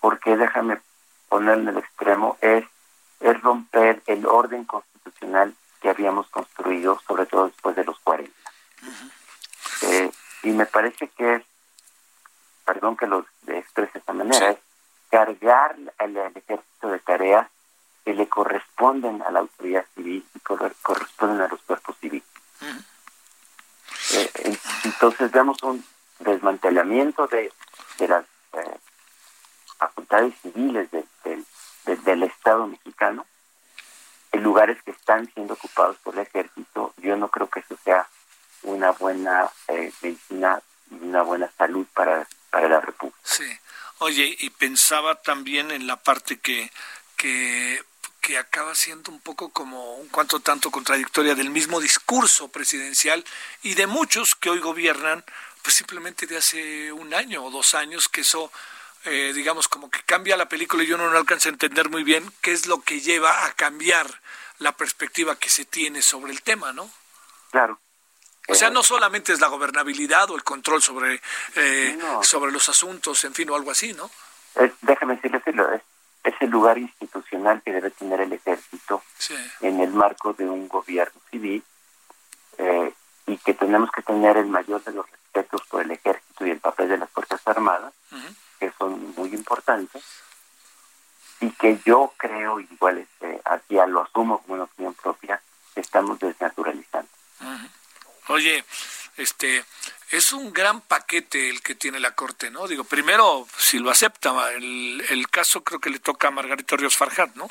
porque 0.00 0.36
déjame 0.36 0.80
ponerlo 1.28 1.70
en 1.70 1.76
el 1.76 1.78
extremo, 1.78 2.36
es, 2.40 2.64
es 3.20 3.40
romper 3.40 4.02
el 4.06 4.21
orden 4.32 4.64
constitucional 4.64 5.54
que 5.80 5.90
habíamos 5.90 6.28
construido, 6.28 7.00
sobre 7.06 7.26
todo 7.26 7.46
después 7.46 7.76
de 7.76 7.84
los 7.84 7.98
40. 8.00 8.32
Eh, 9.82 10.10
y 10.44 10.50
me 10.50 10.66
parece 10.66 11.08
que 11.08 11.36
es, 11.36 11.42
perdón 12.64 12.96
que 12.96 13.06
lo 13.06 13.26
exprese 13.46 13.92
de 13.94 13.98
esta 13.98 14.12
manera, 14.12 14.50
es 14.50 14.58
cargar 15.10 15.76
al 15.98 16.16
ejército 16.16 16.88
de 16.88 16.98
tareas 17.00 17.48
que 18.04 18.14
le 18.14 18.28
corresponden 18.28 19.22
a 19.22 19.30
la 19.30 19.40
autoridad 19.40 19.84
civil 19.94 20.24
y 20.34 20.40
corresponden 20.40 21.40
a 21.40 21.48
los 21.48 21.60
cuerpos 21.62 21.96
civiles. 22.00 22.26
Eh, 24.14 24.58
entonces 24.84 25.30
vemos 25.30 25.62
un 25.62 25.84
desmantelamiento 26.20 27.26
de, 27.26 27.52
las 27.98 28.24
eh, 28.54 28.78
facultades 29.78 30.34
civiles 30.42 30.88
del 30.90 32.22
Estado 32.22 32.66
mexicano 32.66 33.26
en 34.32 34.42
lugares 34.42 34.82
que 34.82 34.90
están 34.90 35.30
siendo 35.34 35.54
ocupados 35.54 35.96
por 35.98 36.14
el 36.14 36.20
ejército. 36.20 36.94
Yo 36.96 37.16
no 37.16 37.28
creo 37.28 37.48
que 37.48 37.60
eso 37.60 37.76
sea 37.84 38.08
una 38.62 38.90
buena 38.92 39.48
eh, 39.68 39.92
medicina 40.00 40.60
y 40.90 40.94
una 41.04 41.22
buena 41.22 41.50
salud 41.56 41.86
para, 41.94 42.26
para 42.50 42.68
la 42.68 42.80
República. 42.80 43.18
Sí. 43.22 43.44
Oye, 43.98 44.36
y 44.40 44.50
pensaba 44.50 45.14
también 45.42 45.72
en 45.72 45.88
la 45.88 45.96
parte 45.96 46.38
que, 46.38 46.70
que 47.16 47.82
que 48.20 48.38
acaba 48.38 48.76
siendo 48.76 49.10
un 49.10 49.18
poco 49.18 49.48
como 49.48 49.96
un 49.96 50.06
cuanto 50.06 50.38
tanto 50.38 50.70
contradictoria 50.70 51.34
del 51.34 51.50
mismo 51.50 51.80
discurso 51.80 52.46
presidencial 52.46 53.24
y 53.64 53.74
de 53.74 53.88
muchos 53.88 54.36
que 54.36 54.48
hoy 54.48 54.60
gobiernan, 54.60 55.24
pues 55.62 55.74
simplemente 55.74 56.28
de 56.28 56.36
hace 56.36 56.92
un 56.92 57.12
año 57.14 57.42
o 57.42 57.50
dos 57.50 57.74
años, 57.74 58.08
que 58.08 58.20
eso, 58.20 58.52
eh, 59.06 59.32
digamos, 59.34 59.66
como 59.66 59.90
que 59.90 60.04
cambia 60.04 60.36
la 60.36 60.48
película 60.48 60.84
y 60.84 60.86
yo 60.86 60.96
no, 60.96 61.10
no 61.10 61.18
alcanzo 61.18 61.48
a 61.48 61.52
entender 61.52 61.90
muy 61.90 62.04
bien 62.04 62.32
qué 62.42 62.52
es 62.52 62.66
lo 62.66 62.80
que 62.82 63.00
lleva 63.00 63.44
a 63.44 63.52
cambiar 63.54 64.06
la 64.58 64.76
perspectiva 64.76 65.36
que 65.36 65.50
se 65.50 65.64
tiene 65.64 66.00
sobre 66.00 66.30
el 66.30 66.42
tema, 66.42 66.72
¿no? 66.72 66.88
Claro. 67.50 67.80
O 68.46 68.54
sea, 68.54 68.70
no 68.70 68.84
solamente 68.84 69.32
es 69.32 69.40
la 69.40 69.48
gobernabilidad 69.48 70.30
o 70.30 70.36
el 70.36 70.44
control 70.44 70.80
sobre, 70.80 71.20
eh, 71.56 71.98
sobre 72.22 72.52
los 72.52 72.68
asuntos, 72.68 73.24
en 73.24 73.34
fin, 73.34 73.50
o 73.50 73.56
algo 73.56 73.72
así, 73.72 73.94
¿no? 73.94 74.08
Déjame 74.82 75.16
decirlo, 75.16 75.72
es 75.72 75.82
es 76.24 76.34
el 76.40 76.50
lugar 76.50 76.78
institucional 76.78 77.62
que 77.62 77.72
debe 77.72 77.90
tener 77.90 78.20
el 78.20 78.32
ejército 78.32 79.02
en 79.60 79.80
el 79.80 79.90
marco 79.90 80.32
de 80.32 80.48
un 80.48 80.68
gobierno 80.68 81.20
civil 81.30 81.62
eh, 82.58 82.92
y 83.26 83.36
que 83.38 83.54
tenemos 83.54 83.90
que 83.90 84.02
tener 84.02 84.36
el 84.36 84.46
mayor 84.46 84.82
de 84.84 84.92
los 84.92 85.10
respetos 85.10 85.62
por 85.68 85.82
el 85.82 85.90
ejército 85.90 86.46
y 86.46 86.50
el 86.50 86.60
papel 86.60 86.88
de 86.88 86.98
las 86.98 87.10
Fuerzas 87.10 87.40
Armadas, 87.46 87.92
que 88.58 88.72
son 88.78 89.14
muy 89.16 89.34
importantes, 89.34 90.02
y 91.40 91.50
que 91.50 91.78
yo 91.84 92.12
creo, 92.16 92.60
igual 92.60 92.98
este, 92.98 93.40
aquí 93.44 93.76
lo 93.88 94.02
asumo 94.02 94.38
como 94.42 94.54
una 94.54 94.64
opinión 94.64 94.94
propia, 94.94 95.40
estamos 95.74 96.18
desnaturalizando. 96.20 97.08
Oye, 98.28 98.64
este, 99.16 99.64
es 100.10 100.32
un 100.32 100.52
gran 100.52 100.80
paquete 100.80 101.50
el 101.50 101.62
que 101.62 101.74
tiene 101.74 102.00
la 102.00 102.14
Corte, 102.14 102.50
¿no? 102.50 102.66
Digo, 102.66 102.84
primero, 102.84 103.46
si 103.56 103.78
lo 103.78 103.90
acepta, 103.90 104.52
el, 104.52 105.02
el 105.10 105.28
caso 105.28 105.62
creo 105.62 105.80
que 105.80 105.90
le 105.90 105.98
toca 105.98 106.28
a 106.28 106.30
Margarito 106.30 106.76
Ríos 106.76 106.96
Farjat, 106.96 107.34
¿no? 107.34 107.48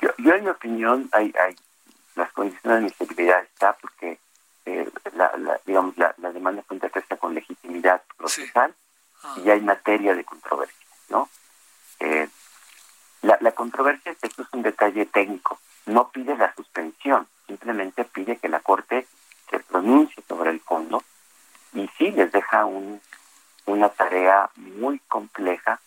Yo, 0.00 0.10
yo, 0.18 0.34
en 0.34 0.44
mi 0.44 0.50
opinión, 0.50 1.08
hay, 1.12 1.32
hay 1.40 1.56
las 2.14 2.30
condiciones 2.32 2.78
de 2.78 2.84
mi 2.84 2.90
seguridad 2.90 3.42
está 3.42 3.74
porque, 3.74 4.18
eh, 4.66 4.88
la, 5.14 5.60
digamos, 5.66 5.96
la, 5.96 6.14
demanda 6.18 6.62
interpuesta 6.70 7.16
con 7.16 7.34
legitimidad 7.34 8.02
procesal 8.16 8.74
ah. 9.22 9.36
y 9.44 9.50
hay 9.50 9.60
materia 9.60 10.14
de 10.14 10.24
controversia, 10.24 10.86
¿no? 11.08 11.28
Eh, 12.00 12.28
la, 13.22 13.38
la 13.40 13.52
controversia, 13.52 14.14
esto 14.20 14.42
es 14.42 14.48
un 14.52 14.62
detalle 14.62 15.06
técnico, 15.06 15.58
no 15.86 16.10
pide 16.10 16.36
la 16.36 16.54
suspensión, 16.54 17.26
simplemente 17.46 18.04
pide 18.04 18.36
que 18.36 18.48
la 18.48 18.60
Corte 18.60 19.06
se 19.54 19.60
pronuncie 19.60 20.22
sobre 20.28 20.50
el 20.50 20.60
fondo 20.60 21.02
y 21.74 21.88
sí 21.96 22.10
les 22.10 22.32
deja 22.32 22.64
un, 22.64 23.00
una 23.66 23.88
tarea 23.88 24.50
muy 24.56 24.98
compleja 25.06 25.80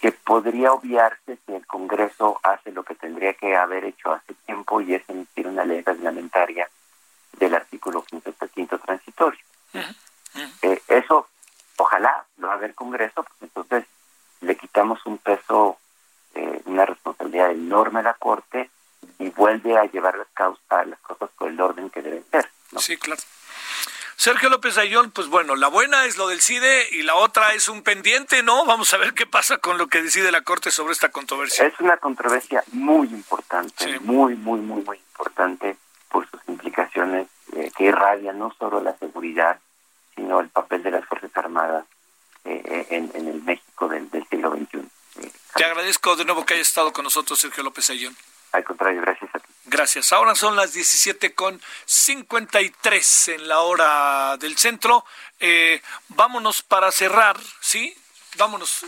que 0.00 0.12
podría 0.12 0.72
obviarse 0.72 1.38
si 1.44 1.54
el 1.54 1.66
Congreso 1.66 2.38
hace 2.44 2.70
lo 2.70 2.84
que 2.84 2.94
tendría 2.94 3.34
que 3.34 3.56
haber 3.56 3.84
hecho 3.84 4.12
hace 4.12 4.34
tiempo 4.46 4.80
y 4.80 4.94
es 4.94 5.02
emitir 5.08 5.48
una 5.48 5.64
ley 5.64 5.82
reglamentaria 5.82 6.68
del 7.32 7.54
artículo 7.54 8.02
quinto, 8.02 8.32
quinto 8.54 8.78
transitorio. 8.78 9.40
Eh, 10.62 10.80
eso, 10.86 11.26
ojalá 11.78 12.24
lo 12.36 12.50
haga 12.50 12.66
el 12.66 12.76
Congreso, 12.76 13.24
porque 13.24 13.44
entonces 13.44 13.84
le 14.40 14.56
quitamos 14.56 15.04
un 15.04 15.18
peso, 15.18 15.78
eh, 16.36 16.62
una 16.66 16.86
responsabilidad 16.86 17.50
enorme 17.50 18.00
a 18.00 18.04
la 18.04 18.14
Corte 18.14 18.70
y 19.18 19.30
vuelve 19.30 19.76
a 19.76 19.84
llevar 19.84 20.16
las, 20.16 20.28
causas, 20.28 20.86
las 20.86 21.00
cosas 21.00 21.28
por 21.36 21.48
el 21.48 21.60
orden 21.60 21.90
que 21.90 22.02
deben 22.02 22.24
ser. 22.30 22.48
Sí, 22.76 22.96
claro. 22.96 23.20
Sergio 24.16 24.48
López 24.48 24.76
Ayón, 24.78 25.12
pues 25.12 25.28
bueno, 25.28 25.54
la 25.54 25.68
buena 25.68 26.04
es 26.04 26.16
lo 26.16 26.26
del 26.26 26.40
CIDE 26.40 26.88
y 26.90 27.02
la 27.02 27.14
otra 27.14 27.54
es 27.54 27.68
un 27.68 27.82
pendiente, 27.82 28.42
¿no? 28.42 28.66
Vamos 28.66 28.92
a 28.92 28.96
ver 28.96 29.14
qué 29.14 29.26
pasa 29.26 29.58
con 29.58 29.78
lo 29.78 29.86
que 29.86 30.02
decide 30.02 30.32
la 30.32 30.42
Corte 30.42 30.72
sobre 30.72 30.92
esta 30.92 31.10
controversia. 31.10 31.66
Es 31.66 31.78
una 31.78 31.98
controversia 31.98 32.64
muy 32.72 33.06
importante, 33.08 34.00
muy, 34.00 34.34
muy, 34.34 34.58
muy, 34.58 34.82
muy 34.82 34.96
importante 34.96 35.76
por 36.08 36.28
sus 36.28 36.40
implicaciones 36.48 37.28
eh, 37.54 37.70
que 37.76 37.84
irradian 37.84 38.40
no 38.40 38.52
solo 38.58 38.82
la 38.82 38.96
seguridad, 38.98 39.60
sino 40.16 40.40
el 40.40 40.48
papel 40.48 40.82
de 40.82 40.90
las 40.90 41.06
Fuerzas 41.06 41.30
Armadas 41.36 41.84
eh, 42.44 42.60
eh, 42.64 42.86
en, 42.90 43.28
el 43.28 43.40
México 43.44 43.86
del, 43.86 44.10
del 44.10 44.26
siglo 44.28 44.50
XXI. 44.50 44.82
Te 45.54 45.64
agradezco 45.64 46.16
de 46.16 46.24
nuevo 46.24 46.44
que 46.44 46.54
haya 46.54 46.62
estado 46.62 46.92
con 46.92 47.04
nosotros, 47.04 47.38
Sergio 47.38 47.62
López 47.62 47.88
Ayón. 47.90 48.16
Gracias. 49.70 50.14
Ahora 50.14 50.34
son 50.34 50.56
las 50.56 50.72
17 50.72 51.34
con 51.34 51.60
53 51.84 53.28
en 53.28 53.48
la 53.48 53.60
hora 53.60 54.36
del 54.38 54.56
centro. 54.56 55.04
Eh, 55.40 55.82
vámonos 56.08 56.62
para 56.62 56.90
cerrar, 56.90 57.38
¿sí? 57.60 57.94
Vámonos, 58.36 58.86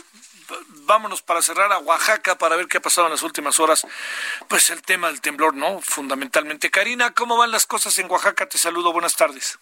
vámonos 0.67 1.21
para 1.21 1.43
cerrar 1.43 1.71
a 1.71 1.77
Oaxaca 1.77 2.35
para 2.35 2.55
ver 2.55 2.67
qué 2.67 2.77
ha 2.77 2.81
pasado 2.81 3.05
en 3.05 3.13
las 3.13 3.21
últimas 3.21 3.59
horas. 3.59 3.85
Pues 4.47 4.71
el 4.71 4.81
tema 4.81 5.07
del 5.09 5.21
temblor, 5.21 5.53
¿no? 5.53 5.81
Fundamentalmente. 5.81 6.71
Karina, 6.71 7.13
¿cómo 7.13 7.37
van 7.37 7.51
las 7.51 7.67
cosas 7.67 7.97
en 7.99 8.09
Oaxaca? 8.09 8.49
Te 8.49 8.57
saludo, 8.57 8.91
buenas 8.91 9.15
tardes. 9.15 9.59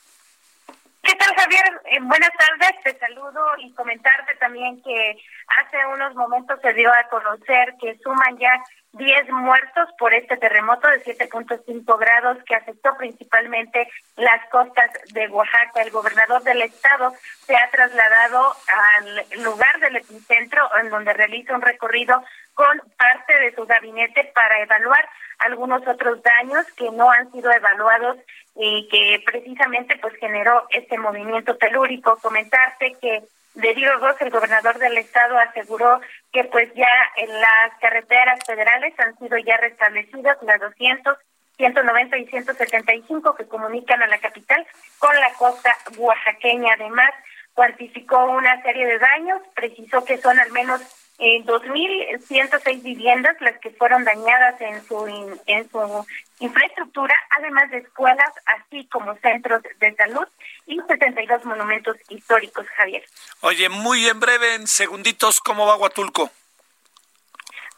¿Qué 1.10 1.16
tal, 1.16 1.36
Javier? 1.36 1.82
Eh, 1.86 1.98
buenas 2.02 2.30
tardes, 2.38 2.84
te 2.84 2.96
saludo 3.00 3.42
y 3.58 3.74
comentarte 3.74 4.36
también 4.36 4.80
que 4.84 5.18
hace 5.48 5.78
unos 5.88 6.14
momentos 6.14 6.60
se 6.62 6.72
dio 6.76 6.94
a 6.94 7.10
conocer 7.10 7.74
que 7.82 7.98
suman 8.04 8.38
ya 8.38 8.64
10 8.94 9.32
muertos 9.32 9.90
por 9.98 10.14
este 10.14 10.38
terremoto 10.38 10.88
de 10.88 11.04
7.5 11.04 11.98
grados 11.98 12.38
que 12.46 12.54
afectó 12.54 12.96
principalmente 12.96 13.90
las 14.18 14.48
costas 14.52 14.92
de 15.12 15.28
Oaxaca. 15.30 15.82
El 15.82 15.90
gobernador 15.90 16.44
del 16.44 16.62
estado 16.62 17.12
se 17.44 17.56
ha 17.56 17.72
trasladado 17.72 18.56
al 18.68 19.44
lugar 19.44 19.80
del 19.80 19.96
epicentro 19.96 20.70
en 20.80 20.92
donde 20.92 21.14
realiza 21.14 21.56
un 21.56 21.62
recorrido 21.64 22.24
con 22.54 22.78
parte 22.98 23.40
de 23.40 23.56
su 23.56 23.66
gabinete 23.66 24.32
para 24.36 24.60
evaluar 24.62 25.10
algunos 25.40 25.88
otros 25.88 26.22
daños 26.22 26.66
que 26.74 26.92
no 26.92 27.10
han 27.10 27.32
sido 27.32 27.52
evaluados 27.52 28.18
y 28.56 28.88
que 28.90 29.24
precisamente 29.26 29.98
pues 29.98 30.16
generó 30.16 30.68
este 30.72 30.98
movimiento 30.98 31.56
telúrico. 31.58 32.18
Comentarte 32.18 32.96
que 33.02 33.24
de 33.56 33.74
Ross, 34.00 34.16
el 34.22 34.30
gobernador 34.30 34.78
del 34.78 34.98
estado, 34.98 35.38
aseguró 35.38 36.00
que 36.32 36.44
pues 36.46 36.72
ya 36.76 36.92
en 37.18 37.30
las 37.30 37.74
carreteras 37.82 38.40
federales 38.46 38.94
han 39.00 39.18
sido 39.18 39.38
ya 39.38 39.58
restablecidas 39.58 40.38
las 40.44 40.62
200, 40.62 41.18
190 41.58 42.18
y 42.18 42.26
175 42.28 43.36
que 43.36 43.48
comunican 43.48 44.02
a 44.02 44.08
la 44.08 44.20
capital 44.20 44.66
con 44.98 45.14
la 45.16 45.34
costa 45.34 45.76
oaxaqueña. 45.98 46.74
Además, 46.76 47.12
cuantificó 47.54 48.26
una 48.26 48.62
serie 48.62 48.86
de 48.86 49.00
daños, 49.00 49.42
precisó 49.56 50.06
que 50.06 50.18
son 50.18 50.40
al 50.40 50.52
menos 50.52 50.82
eh, 51.20 51.44
2.106 51.44 52.82
viviendas 52.82 53.36
las 53.42 53.60
que 53.60 53.72
fueron 53.72 54.06
dañadas 54.06 54.60
en 54.62 54.86
su, 54.88 55.06
en 55.46 55.70
su 55.70 56.06
infraestructura, 56.40 57.14
además 57.38 57.70
de 57.72 57.80
escuelas, 57.80 58.32
así 58.46 58.88
como 58.88 59.16
centros 59.18 59.62
de 59.80 59.96
salud 59.96 60.26
y 60.66 60.80
72 60.88 61.44
monumentos 61.44 61.98
históricos, 62.08 62.66
Javier. 62.76 63.04
Oye, 63.42 63.68
muy 63.68 64.08
en 64.08 64.20
breve, 64.20 64.56
en 64.56 64.68
segunditos, 64.68 65.42
¿cómo 65.42 65.66
va 65.68 65.76
Huatulco? 65.76 66.32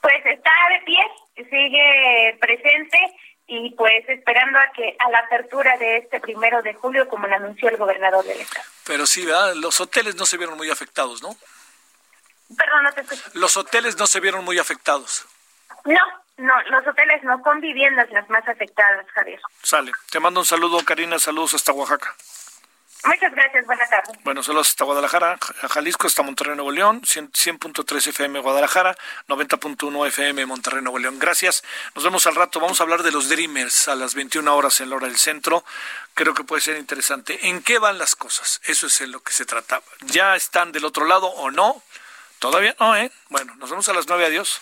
Pues 0.02 0.26
está 0.26 0.52
de 0.70 0.86
pie, 0.86 1.48
sigue 1.50 2.38
presente 2.40 2.98
y 3.48 3.72
pues 3.72 4.08
esperando 4.08 4.60
a 4.60 4.72
que 4.72 4.96
a 5.00 5.10
la 5.10 5.20
apertura 5.20 5.78
de 5.78 5.98
este 5.98 6.20
primero 6.20 6.62
de 6.62 6.74
julio, 6.76 7.08
como 7.10 7.28
lo 7.28 7.36
anunció 7.36 7.70
el 7.70 7.78
gobernador 7.78 8.24
del 8.24 8.40
estado. 8.40 8.66
Pero 8.86 9.06
sí, 9.06 9.26
¿verdad? 9.26 9.56
Los 9.56 9.82
hoteles 9.82 10.16
no 10.16 10.26
se 10.26 10.38
vieron 10.38 10.58
muy 10.58 10.70
afectados, 10.70 11.22
¿no? 11.22 11.36
Perdón, 12.58 12.84
no 12.84 12.92
te 12.94 13.02
escucho. 13.02 13.24
Los 13.34 13.58
hoteles 13.58 13.98
no 13.98 14.08
se 14.08 14.20
vieron 14.20 14.44
muy 14.44 14.60
afectados. 14.60 15.26
No, 15.86 16.00
no, 16.38 16.54
los 16.70 16.88
hoteles 16.88 17.24
no 17.24 17.42
son 17.44 17.62
viviendas 17.62 18.10
las 18.12 18.30
más 18.30 18.48
afectadas, 18.48 19.06
Javier. 19.14 19.40
Sale. 19.64 19.92
Te 20.10 20.20
mando 20.20 20.40
un 20.40 20.46
saludo, 20.46 20.84
Karina. 20.84 21.20
Saludos 21.20 21.54
hasta 21.54 21.72
Oaxaca. 21.72 22.16
Muchas 23.04 23.34
gracias, 23.34 23.66
buenas 23.66 23.90
tardes. 23.90 24.16
Bueno, 24.24 24.44
saludos 24.44 24.70
hasta 24.70 24.86
Guadalajara, 24.86 25.40
Jalisco, 25.70 26.06
hasta 26.06 26.22
Monterrey, 26.22 26.56
Nuevo 26.56 26.72
León, 26.72 27.02
100.3 27.02 28.08
FM 28.08 28.40
Guadalajara, 28.42 28.96
90.1 29.28 30.08
FM 30.08 30.46
Monterrey, 30.46 30.84
Nuevo 30.84 31.00
León. 31.00 31.18
Gracias. 31.18 31.64
Nos 31.96 32.04
vemos 32.04 32.28
al 32.28 32.36
rato. 32.36 32.60
Vamos 32.60 32.80
a 32.80 32.84
hablar 32.84 33.02
de 33.02 33.12
los 33.12 33.28
Dreamers 33.28 33.88
a 33.88 33.96
las 33.96 34.14
21 34.14 34.56
horas 34.56 34.82
en 34.82 34.92
la 34.92 34.98
hora 34.98 35.08
del 35.08 35.18
centro. 35.18 35.66
Creo 36.14 36.36
que 36.36 36.44
puede 36.44 36.62
ser 36.62 36.78
interesante. 36.78 37.48
¿En 37.48 37.64
qué 37.64 37.80
van 37.80 37.98
las 37.98 38.16
cosas? 38.16 38.62
Eso 38.66 38.86
es 38.86 39.02
en 39.02 39.12
lo 39.12 39.22
que 39.24 39.34
se 39.34 39.46
trataba. 39.46 39.84
¿Ya 40.02 40.36
están 40.36 40.72
del 40.72 40.86
otro 40.86 41.06
lado 41.06 41.26
o 41.26 41.50
no? 41.50 41.82
Todavía 42.42 42.76
no, 42.80 42.96
¿eh? 42.96 43.12
Bueno, 43.30 43.56
nos 43.58 43.70
vemos 43.70 43.88
a 43.88 43.94
las 43.94 44.08
9. 44.08 44.26
Adiós. 44.26 44.60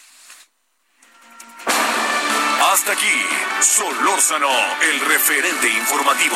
Hasta 2.73 2.91
aquí, 2.91 3.25
Solórzano, 3.61 4.49
el 4.81 4.99
referente 4.99 5.69
informativo. 5.69 6.35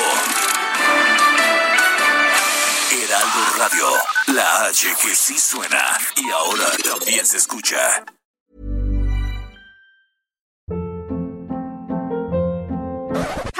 Heraldo 2.92 3.58
Radio, 3.58 3.88
la 4.28 4.68
H 4.68 4.96
que 5.02 5.14
sí 5.14 5.38
suena 5.38 5.98
y 6.16 6.32
ahora 6.32 6.66
también 6.82 7.26
se 7.26 7.36
escucha. 7.36 8.06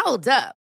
Hold 0.06 0.30
up. 0.30 0.63